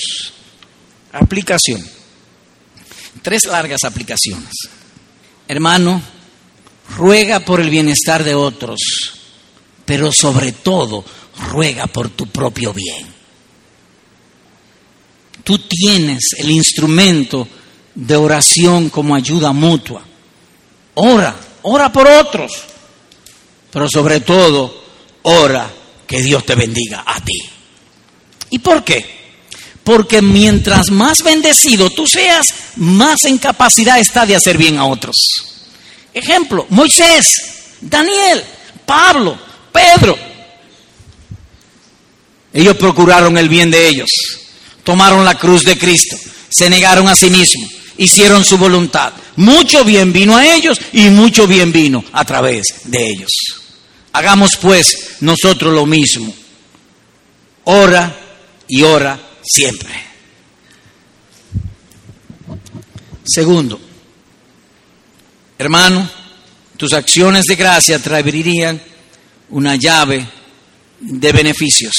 Aplicación. 1.13 1.89
Tres 3.23 3.45
largas 3.45 3.85
aplicaciones. 3.85 4.51
Hermano, 5.47 6.03
ruega 6.97 7.39
por 7.39 7.61
el 7.61 7.71
bienestar 7.71 8.25
de 8.25 8.35
otros, 8.35 8.81
pero 9.85 10.11
sobre 10.11 10.51
todo 10.51 11.05
ruega 11.53 11.87
por 11.87 12.09
tu 12.09 12.27
propio 12.27 12.73
bien. 12.73 13.15
Tú 15.45 15.61
tienes 15.61 16.31
el 16.37 16.51
instrumento 16.51 17.47
de 17.95 18.17
oración 18.17 18.91
como 18.91 19.15
ayuda 19.15 19.53
mutua. 19.53 20.03
Ora, 20.95 21.35
ora 21.63 21.93
por 21.93 22.07
otros, 22.07 22.53
pero 23.71 23.89
sobre 23.89 24.21
todo 24.21 24.85
ora 25.23 25.71
que 26.07 26.23
Dios 26.23 26.45
te 26.45 26.55
bendiga 26.55 27.05
a 27.07 27.21
ti. 27.21 27.39
¿Y 28.51 28.59
por 28.59 28.85
qué? 28.85 29.05
Porque 29.83 30.23
mientras 30.23 30.91
más 30.91 31.23
bendecido 31.23 31.91
tú 31.91 32.07
seas, 32.07 32.47
más 32.77 33.25
en 33.25 33.39
capacidad 33.39 33.99
está 33.99 34.25
de 34.25 34.37
hacer 34.37 34.57
bien 34.57 34.79
a 34.79 34.87
otros. 34.87 35.17
Ejemplo, 36.13 36.67
Moisés, 36.71 37.27
Daniel, 37.81 38.45
Pablo, 38.87 39.37
Pedro. 39.73 40.17
Ellos 42.53 42.77
procuraron 42.77 43.37
el 43.37 43.49
bien 43.49 43.71
de 43.71 43.89
ellos, 43.89 44.11
tomaron 44.85 45.25
la 45.25 45.37
cruz 45.37 45.65
de 45.65 45.77
Cristo, 45.77 46.17
se 46.49 46.71
negaron 46.71 47.09
a 47.09 47.17
sí 47.17 47.29
mismos, 47.29 47.69
hicieron 47.99 48.45
su 48.45 48.59
voluntad. 48.59 49.13
Mucho 49.37 49.85
bien 49.85 50.13
vino 50.13 50.37
a 50.37 50.55
ellos 50.55 50.79
y 50.93 51.11
mucho 51.11 51.47
bien 51.47 51.73
vino 51.73 52.05
a 52.13 52.25
través 52.25 52.65
de 52.85 53.07
ellos. 53.09 53.31
Hagamos 54.13 54.57
pues 54.57 55.17
nosotros 55.21 55.75
lo 55.75 55.87
mismo. 55.87 56.35
Ora 57.65 58.15
y 58.69 58.83
ora 58.83 59.19
siempre. 59.43 59.93
Segundo, 63.27 63.81
hermano, 65.59 66.09
tus 66.77 66.93
acciones 66.93 67.45
de 67.45 67.57
gracia 67.57 67.99
traerían 67.99 68.81
una 69.51 69.77
llave 69.77 70.27
de 71.01 71.33
beneficios. 71.33 71.95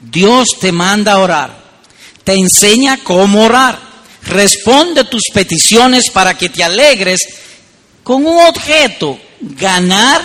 Dios 0.00 0.48
te 0.60 0.72
manda 0.72 1.12
a 1.12 1.18
orar, 1.18 1.64
te 2.24 2.34
enseña 2.34 2.98
cómo 3.02 3.44
orar, 3.44 3.80
responde 4.26 5.04
tus 5.04 5.22
peticiones 5.32 6.10
para 6.10 6.36
que 6.36 6.48
te 6.48 6.62
alegres 6.62 7.20
con 8.02 8.26
un 8.26 8.46
objeto, 8.46 9.18
ganar 9.40 10.22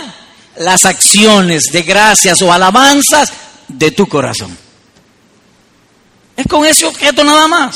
las 0.56 0.84
acciones 0.84 1.64
de 1.72 1.82
gracias 1.82 2.42
o 2.42 2.52
alabanzas 2.52 3.32
de 3.68 3.90
tu 3.90 4.06
corazón. 4.06 4.56
Es 6.36 6.46
con 6.46 6.64
ese 6.64 6.86
objeto 6.86 7.24
nada 7.24 7.46
más. 7.48 7.74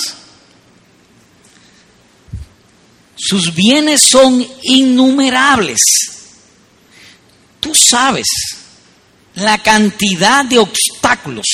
Sus 3.16 3.54
bienes 3.54 4.02
son 4.02 4.46
innumerables. 4.62 5.80
Tú 7.60 7.74
sabes 7.74 8.26
la 9.34 9.58
cantidad 9.62 10.44
de 10.44 10.58
obstáculos 10.58 11.46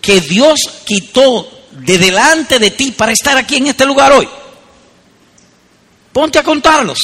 que 0.00 0.20
Dios 0.20 0.60
quitó 0.84 1.57
de 1.78 1.98
delante 1.98 2.58
de 2.58 2.70
ti 2.72 2.92
para 2.92 3.12
estar 3.12 3.36
aquí 3.36 3.56
en 3.56 3.68
este 3.68 3.86
lugar 3.86 4.12
hoy. 4.12 4.28
Ponte 6.12 6.38
a 6.38 6.42
contarlos 6.42 6.98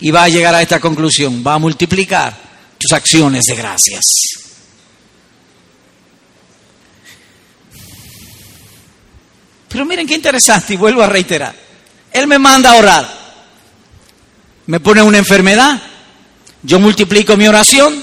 y 0.00 0.10
va 0.10 0.24
a 0.24 0.28
llegar 0.28 0.54
a 0.54 0.62
esta 0.62 0.80
conclusión. 0.80 1.42
Va 1.46 1.54
a 1.54 1.58
multiplicar 1.58 2.34
tus 2.78 2.92
acciones 2.92 3.44
de 3.44 3.56
gracias. 3.56 4.04
Pero 9.68 9.84
miren 9.84 10.06
qué 10.06 10.14
interesante, 10.14 10.74
y 10.74 10.76
vuelvo 10.76 11.02
a 11.02 11.06
reiterar. 11.06 11.54
Él 12.12 12.26
me 12.26 12.38
manda 12.38 12.72
a 12.72 12.76
orar. 12.76 13.26
Me 14.66 14.80
pone 14.80 15.02
una 15.02 15.18
enfermedad. 15.18 15.82
Yo 16.62 16.78
multiplico 16.78 17.36
mi 17.36 17.46
oración. 17.46 18.02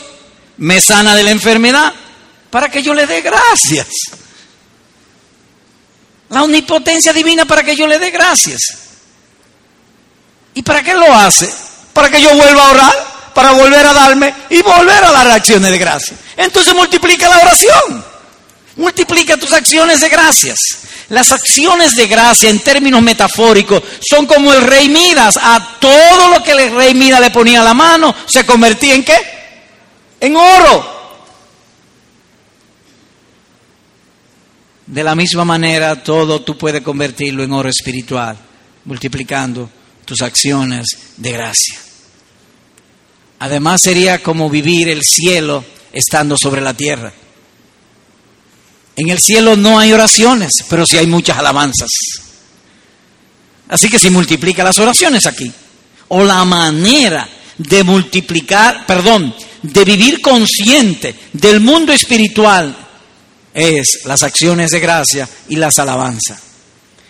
Me 0.58 0.80
sana 0.80 1.16
de 1.16 1.24
la 1.24 1.32
enfermedad 1.32 1.92
para 2.52 2.70
que 2.70 2.84
yo 2.84 2.94
le 2.94 3.08
dé 3.08 3.22
gracias. 3.22 3.88
La 6.34 6.42
omnipotencia 6.42 7.14
divina 7.14 7.46
para 7.46 7.64
que 7.64 7.76
yo 7.76 7.86
le 7.86 8.00
dé 8.00 8.10
gracias. 8.10 8.60
¿Y 10.56 10.64
para 10.64 10.82
qué 10.82 10.96
lo 10.96 11.14
hace? 11.14 11.48
Para 11.94 12.10
que 12.10 12.20
yo 12.20 12.36
vuelva 12.36 12.68
a 12.68 12.72
orar, 12.72 13.32
para 13.36 13.52
volver 13.52 13.86
a 13.86 13.94
darme 13.94 14.34
y 14.50 14.62
volver 14.64 15.04
a 15.04 15.12
dar 15.12 15.30
acciones 15.30 15.70
de 15.70 15.78
gracia. 15.78 16.18
Entonces 16.36 16.74
multiplica 16.74 17.30
la 17.30 17.38
oración. 17.38 18.04
Multiplica 18.78 19.38
tus 19.38 19.54
acciones 19.54 20.00
de 20.00 20.10
gracias. 20.10 20.58
Las 21.10 21.32
acciones 21.32 21.96
de 21.96 22.08
gracia 22.08 22.50
en 22.50 22.60
términos 22.60 23.04
metafóricos 23.04 23.84
son 24.02 24.26
como 24.26 24.52
el 24.54 24.62
rey 24.62 24.90
Midas. 24.90 25.38
A 25.40 25.78
todo 25.80 26.30
lo 26.30 26.44
que 26.44 26.54
el 26.54 26.74
rey 26.74 26.96
Midas 26.96 27.22
le 27.22 27.30
ponía 27.30 27.62
la 27.62 27.76
mano 27.76 28.16
se 28.26 28.44
convertía 28.44 28.96
en 28.96 29.04
qué? 29.04 29.18
En 30.20 30.36
oro. 30.36 30.93
De 34.86 35.04
la 35.04 35.16
misma 35.16 35.46
manera, 35.46 36.04
todo 36.04 36.42
tú 36.42 36.58
puedes 36.58 36.82
convertirlo 36.82 37.44
en 37.44 37.54
oro 37.54 37.70
espiritual, 37.70 38.38
multiplicando 38.86 39.70
tus 40.04 40.22
acciones 40.22 40.86
de 41.18 41.32
gracia. 41.32 41.80
Además 43.40 43.82
sería 43.82 44.22
como 44.22 44.50
vivir 44.50 44.90
el 44.90 45.02
cielo 45.02 45.64
estando 45.92 46.38
sobre 46.38 46.62
la 46.62 46.74
tierra. 46.74 47.14
En 48.96 49.10
el 49.10 49.20
cielo 49.20 49.56
no 49.56 49.80
hay 49.80 49.92
oraciones, 49.92 50.52
pero 50.70 50.86
sí 50.86 50.98
hay 50.98 51.08
muchas 51.08 51.38
alabanzas. 51.38 51.90
Así 53.70 53.90
que 53.90 54.00
se 54.00 54.12
multiplica 54.12 54.64
las 54.64 54.78
oraciones 54.78 55.26
aquí. 55.26 55.52
O 56.10 56.24
la 56.24 56.44
manera 56.46 57.28
de 57.58 57.84
multiplicar, 57.84 58.86
perdón, 58.86 59.34
de 59.62 59.86
vivir 59.86 60.22
consciente 60.22 61.16
del 61.32 61.60
mundo 61.60 61.94
espiritual 61.94 62.83
es 63.54 64.02
las 64.06 64.24
acciones 64.24 64.72
de 64.72 64.80
gracia 64.80 65.28
y 65.50 65.56
las 65.56 65.78
alabanzas. 65.80 66.40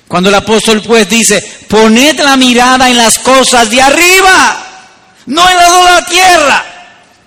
Cuando 0.07 0.29
el 0.29 0.35
apóstol 0.35 0.81
pues 0.85 1.09
dice, 1.09 1.41
poned 1.67 2.19
la 2.19 2.35
mirada 2.37 2.89
en 2.89 2.97
las 2.97 3.19
cosas 3.19 3.69
de 3.69 3.81
arriba, 3.81 4.91
no 5.27 5.49
en 5.49 5.57
las 5.57 5.71
de 5.71 5.83
la 5.83 6.05
tierra. 6.05 6.65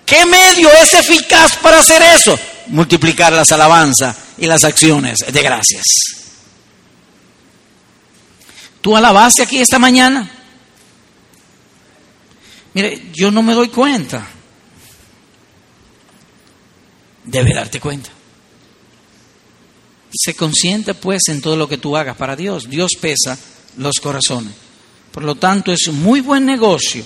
¿Qué 0.05 0.25
medio 0.25 0.71
es 0.71 0.93
eficaz 0.93 1.57
para 1.57 1.79
hacer 1.79 2.01
eso? 2.01 2.39
Multiplicar 2.67 3.33
las 3.33 3.51
alabanzas 3.51 4.15
y 4.37 4.45
las 4.45 4.63
acciones 4.63 5.17
de 5.27 5.41
gracias. 5.41 5.83
¿Tú 8.79 8.95
alabaste 8.95 9.41
aquí 9.41 9.59
esta 9.59 9.79
mañana? 9.79 10.31
Mire, 12.73 13.07
yo 13.11 13.31
no 13.31 13.41
me 13.41 13.53
doy 13.53 13.69
cuenta. 13.69 14.25
Debe 17.25 17.53
darte 17.53 17.81
cuenta. 17.81 18.11
Se 20.13 20.35
consciente 20.35 20.93
pues 20.93 21.23
en 21.27 21.41
todo 21.41 21.55
lo 21.55 21.67
que 21.67 21.77
tú 21.77 21.97
hagas 21.97 22.17
para 22.17 22.35
Dios. 22.35 22.69
Dios 22.69 22.91
pesa 22.99 23.37
los 23.77 23.95
corazones. 23.99 24.53
Por 25.11 25.23
lo 25.23 25.35
tanto, 25.35 25.71
es 25.71 25.87
un 25.87 26.01
muy 26.01 26.21
buen 26.21 26.45
negocio 26.45 27.05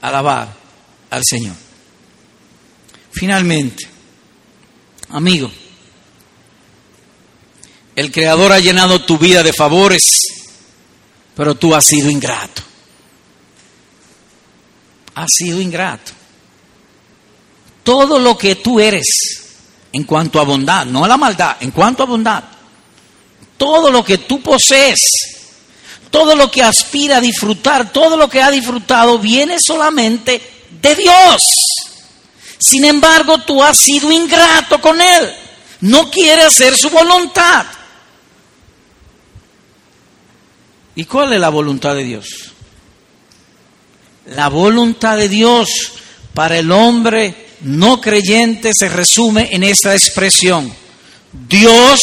alabar 0.00 0.54
al 1.10 1.22
Señor. 1.24 1.54
Finalmente, 3.12 3.86
amigo, 5.10 5.50
el 7.94 8.10
Creador 8.10 8.52
ha 8.52 8.58
llenado 8.58 9.04
tu 9.04 9.18
vida 9.18 9.42
de 9.42 9.52
favores, 9.52 10.02
pero 11.36 11.54
tú 11.54 11.74
has 11.74 11.84
sido 11.84 12.08
ingrato. 12.08 12.62
Has 15.14 15.28
sido 15.36 15.60
ingrato. 15.60 16.12
Todo 17.82 18.18
lo 18.18 18.38
que 18.38 18.56
tú 18.56 18.80
eres 18.80 19.41
en 19.92 20.04
cuanto 20.04 20.40
a 20.40 20.44
bondad, 20.44 20.86
no 20.86 21.04
a 21.04 21.08
la 21.08 21.16
maldad, 21.16 21.56
en 21.60 21.70
cuanto 21.70 22.02
a 22.02 22.06
bondad, 22.06 22.42
todo 23.56 23.90
lo 23.90 24.02
que 24.04 24.18
tú 24.18 24.40
posees, 24.40 24.98
todo 26.10 26.34
lo 26.34 26.50
que 26.50 26.62
aspira 26.62 27.18
a 27.18 27.20
disfrutar, 27.20 27.92
todo 27.92 28.16
lo 28.16 28.28
que 28.28 28.42
ha 28.42 28.50
disfrutado 28.50 29.18
viene 29.18 29.58
solamente 29.60 30.42
de 30.80 30.94
Dios. 30.94 31.42
Sin 32.58 32.84
embargo, 32.84 33.38
tú 33.38 33.62
has 33.62 33.78
sido 33.78 34.10
ingrato 34.10 34.80
con 34.80 35.00
Él. 35.00 35.32
No 35.80 36.10
quiere 36.10 36.42
hacer 36.42 36.76
su 36.76 36.90
voluntad. 36.90 37.66
¿Y 40.94 41.04
cuál 41.06 41.32
es 41.32 41.40
la 41.40 41.48
voluntad 41.48 41.94
de 41.94 42.04
Dios? 42.04 42.52
La 44.26 44.48
voluntad 44.48 45.16
de 45.16 45.28
Dios 45.28 45.92
para 46.34 46.58
el 46.58 46.70
hombre 46.70 47.51
no 47.62 48.00
creyente 48.00 48.72
se 48.74 48.88
resume 48.88 49.48
en 49.52 49.62
esta 49.62 49.94
expresión. 49.94 50.72
Dios, 51.48 52.02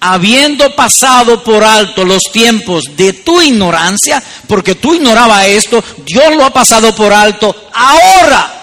habiendo 0.00 0.74
pasado 0.74 1.44
por 1.44 1.62
alto 1.62 2.04
los 2.04 2.22
tiempos 2.32 2.84
de 2.96 3.12
tu 3.12 3.40
ignorancia, 3.40 4.22
porque 4.46 4.74
tú 4.74 4.94
ignorabas 4.94 5.46
esto, 5.46 5.82
Dios 6.04 6.34
lo 6.34 6.44
ha 6.44 6.52
pasado 6.52 6.94
por 6.94 7.12
alto, 7.12 7.68
ahora 7.72 8.56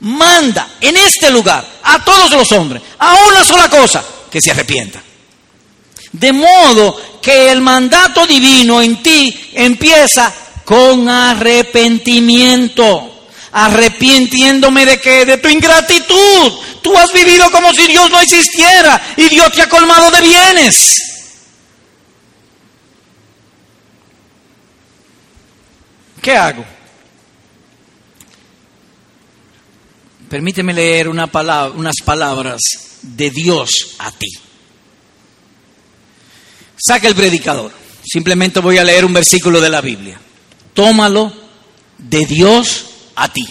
manda 0.00 0.68
en 0.80 0.96
este 0.96 1.30
lugar 1.30 1.66
a 1.82 2.04
todos 2.04 2.30
los 2.30 2.50
hombres 2.52 2.82
a 2.98 3.16
una 3.28 3.44
sola 3.44 3.68
cosa, 3.68 4.04
que 4.30 4.40
se 4.40 4.50
arrepientan. 4.50 5.02
De 6.12 6.32
modo 6.32 7.20
que 7.20 7.50
el 7.50 7.60
mandato 7.60 8.26
divino 8.26 8.80
en 8.80 9.02
ti 9.02 9.34
empieza 9.52 10.32
con 10.64 11.08
arrepentimiento. 11.08 13.15
Arrepintiéndome 13.58 14.84
de 14.84 15.00
que 15.00 15.24
de 15.24 15.38
tu 15.38 15.48
ingratitud. 15.48 16.52
Tú 16.82 16.94
has 16.94 17.10
vivido 17.10 17.50
como 17.50 17.72
si 17.72 17.86
Dios 17.86 18.10
no 18.10 18.20
existiera 18.20 19.14
y 19.16 19.30
Dios 19.30 19.50
te 19.52 19.62
ha 19.62 19.68
colmado 19.68 20.10
de 20.10 20.20
bienes. 20.20 20.98
¿Qué 26.20 26.36
hago? 26.36 26.66
Permíteme 30.28 30.74
leer 30.74 31.08
una 31.08 31.26
palabra, 31.26 31.74
unas 31.78 31.96
palabras 32.04 32.60
de 33.00 33.30
Dios 33.30 33.70
a 34.00 34.12
ti. 34.12 34.28
Saca 36.76 37.08
el 37.08 37.14
predicador. 37.14 37.72
Simplemente 38.04 38.60
voy 38.60 38.76
a 38.76 38.84
leer 38.84 39.06
un 39.06 39.14
versículo 39.14 39.62
de 39.62 39.70
la 39.70 39.80
Biblia. 39.80 40.20
Tómalo 40.74 41.32
de 41.96 42.26
Dios 42.26 42.95
a 43.16 43.28
ti. 43.28 43.46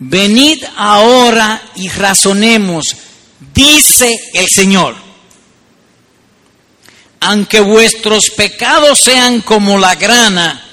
Venid 0.00 0.64
ahora 0.76 1.62
y 1.76 1.88
razonemos, 1.88 2.96
dice 3.52 4.10
el 4.32 4.46
Señor. 4.48 4.96
Aunque 7.20 7.60
vuestros 7.60 8.30
pecados 8.34 8.98
sean 8.98 9.42
como 9.42 9.76
la 9.76 9.94
grana, 9.96 10.64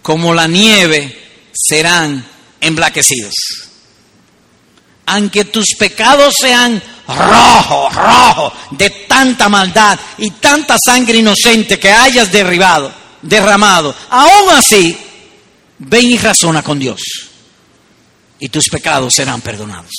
como 0.00 0.32
la 0.32 0.46
nieve, 0.46 1.50
serán 1.52 2.24
emblaquecidos. 2.60 3.34
Aunque 5.06 5.44
tus 5.46 5.74
pecados 5.76 6.36
sean 6.40 6.80
rojo, 7.08 7.90
rojo, 7.90 8.52
de 8.70 8.90
tanta 9.08 9.48
maldad 9.48 9.98
y 10.18 10.30
tanta 10.30 10.76
sangre 10.78 11.18
inocente 11.18 11.80
que 11.80 11.90
hayas 11.90 12.30
derribado, 12.30 12.99
derramado, 13.22 13.94
aún 14.08 14.50
así, 14.50 14.96
ven 15.78 16.10
y 16.10 16.18
razona 16.18 16.62
con 16.62 16.78
Dios 16.78 17.00
y 18.38 18.48
tus 18.48 18.68
pecados 18.68 19.14
serán 19.14 19.40
perdonados. 19.40 19.92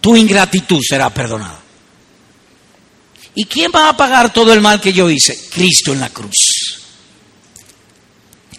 Tu 0.00 0.16
ingratitud 0.16 0.80
será 0.86 1.10
perdonada. 1.10 1.60
¿Y 3.34 3.44
quién 3.44 3.70
va 3.74 3.88
a 3.88 3.96
pagar 3.96 4.32
todo 4.32 4.52
el 4.52 4.60
mal 4.60 4.80
que 4.80 4.92
yo 4.92 5.10
hice? 5.10 5.48
Cristo 5.50 5.92
en 5.92 6.00
la 6.00 6.10
cruz. 6.10 6.80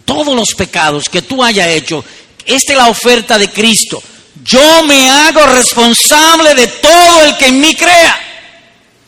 Todos 0.03 0.35
los 0.35 0.49
pecados 0.55 1.09
que 1.09 1.21
tú 1.21 1.43
hayas 1.43 1.69
hecho, 1.69 2.03
esta 2.45 2.73
es 2.73 2.77
la 2.77 2.87
oferta 2.87 3.37
de 3.37 3.49
Cristo 3.49 4.01
yo 4.43 4.83
me 4.83 5.09
hago 5.09 5.45
responsable 5.47 6.55
de 6.55 6.67
todo 6.67 7.23
el 7.23 7.37
que 7.37 7.47
en 7.47 7.59
mí 7.59 7.75
crea. 7.75 8.19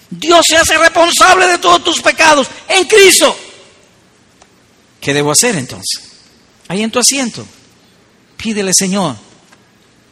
Dios 0.09 0.45
se 0.47 0.57
hace 0.57 0.77
responsable 0.77 1.47
de 1.47 1.57
todos 1.57 1.83
tus 1.83 2.01
pecados 2.01 2.47
en 2.67 2.85
Cristo. 2.87 3.35
¿Qué 4.99 5.13
debo 5.13 5.31
hacer 5.31 5.55
entonces? 5.55 6.03
Ahí 6.67 6.81
en 6.81 6.91
tu 6.91 6.99
asiento. 6.99 7.45
Pídele, 8.37 8.73
Señor, 8.73 9.15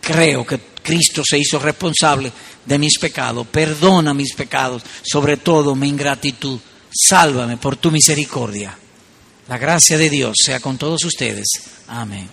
creo 0.02 0.46
que 0.46 0.60
Cristo 0.82 1.24
se 1.28 1.38
hizo 1.38 1.60
responsable 1.60 2.32
de 2.66 2.78
mis 2.78 2.98
pecados. 3.00 3.48
Perdona 3.48 4.14
mis 4.14 4.34
pecados, 4.34 4.84
sobre 5.04 5.38
todo 5.38 5.76
mi 5.76 5.90
ingratitud. 5.90 6.60
Sálvame 6.94 7.58
por 7.58 7.78
tu 7.78 7.92
misericordia. 7.92 8.78
La 9.48 9.58
gracia 9.58 9.98
de 9.98 10.10
Dios 10.10 10.36
sea 10.44 10.60
con 10.60 10.78
todos 10.78 11.04
ustedes. 11.06 11.48
Amén. 11.88 12.30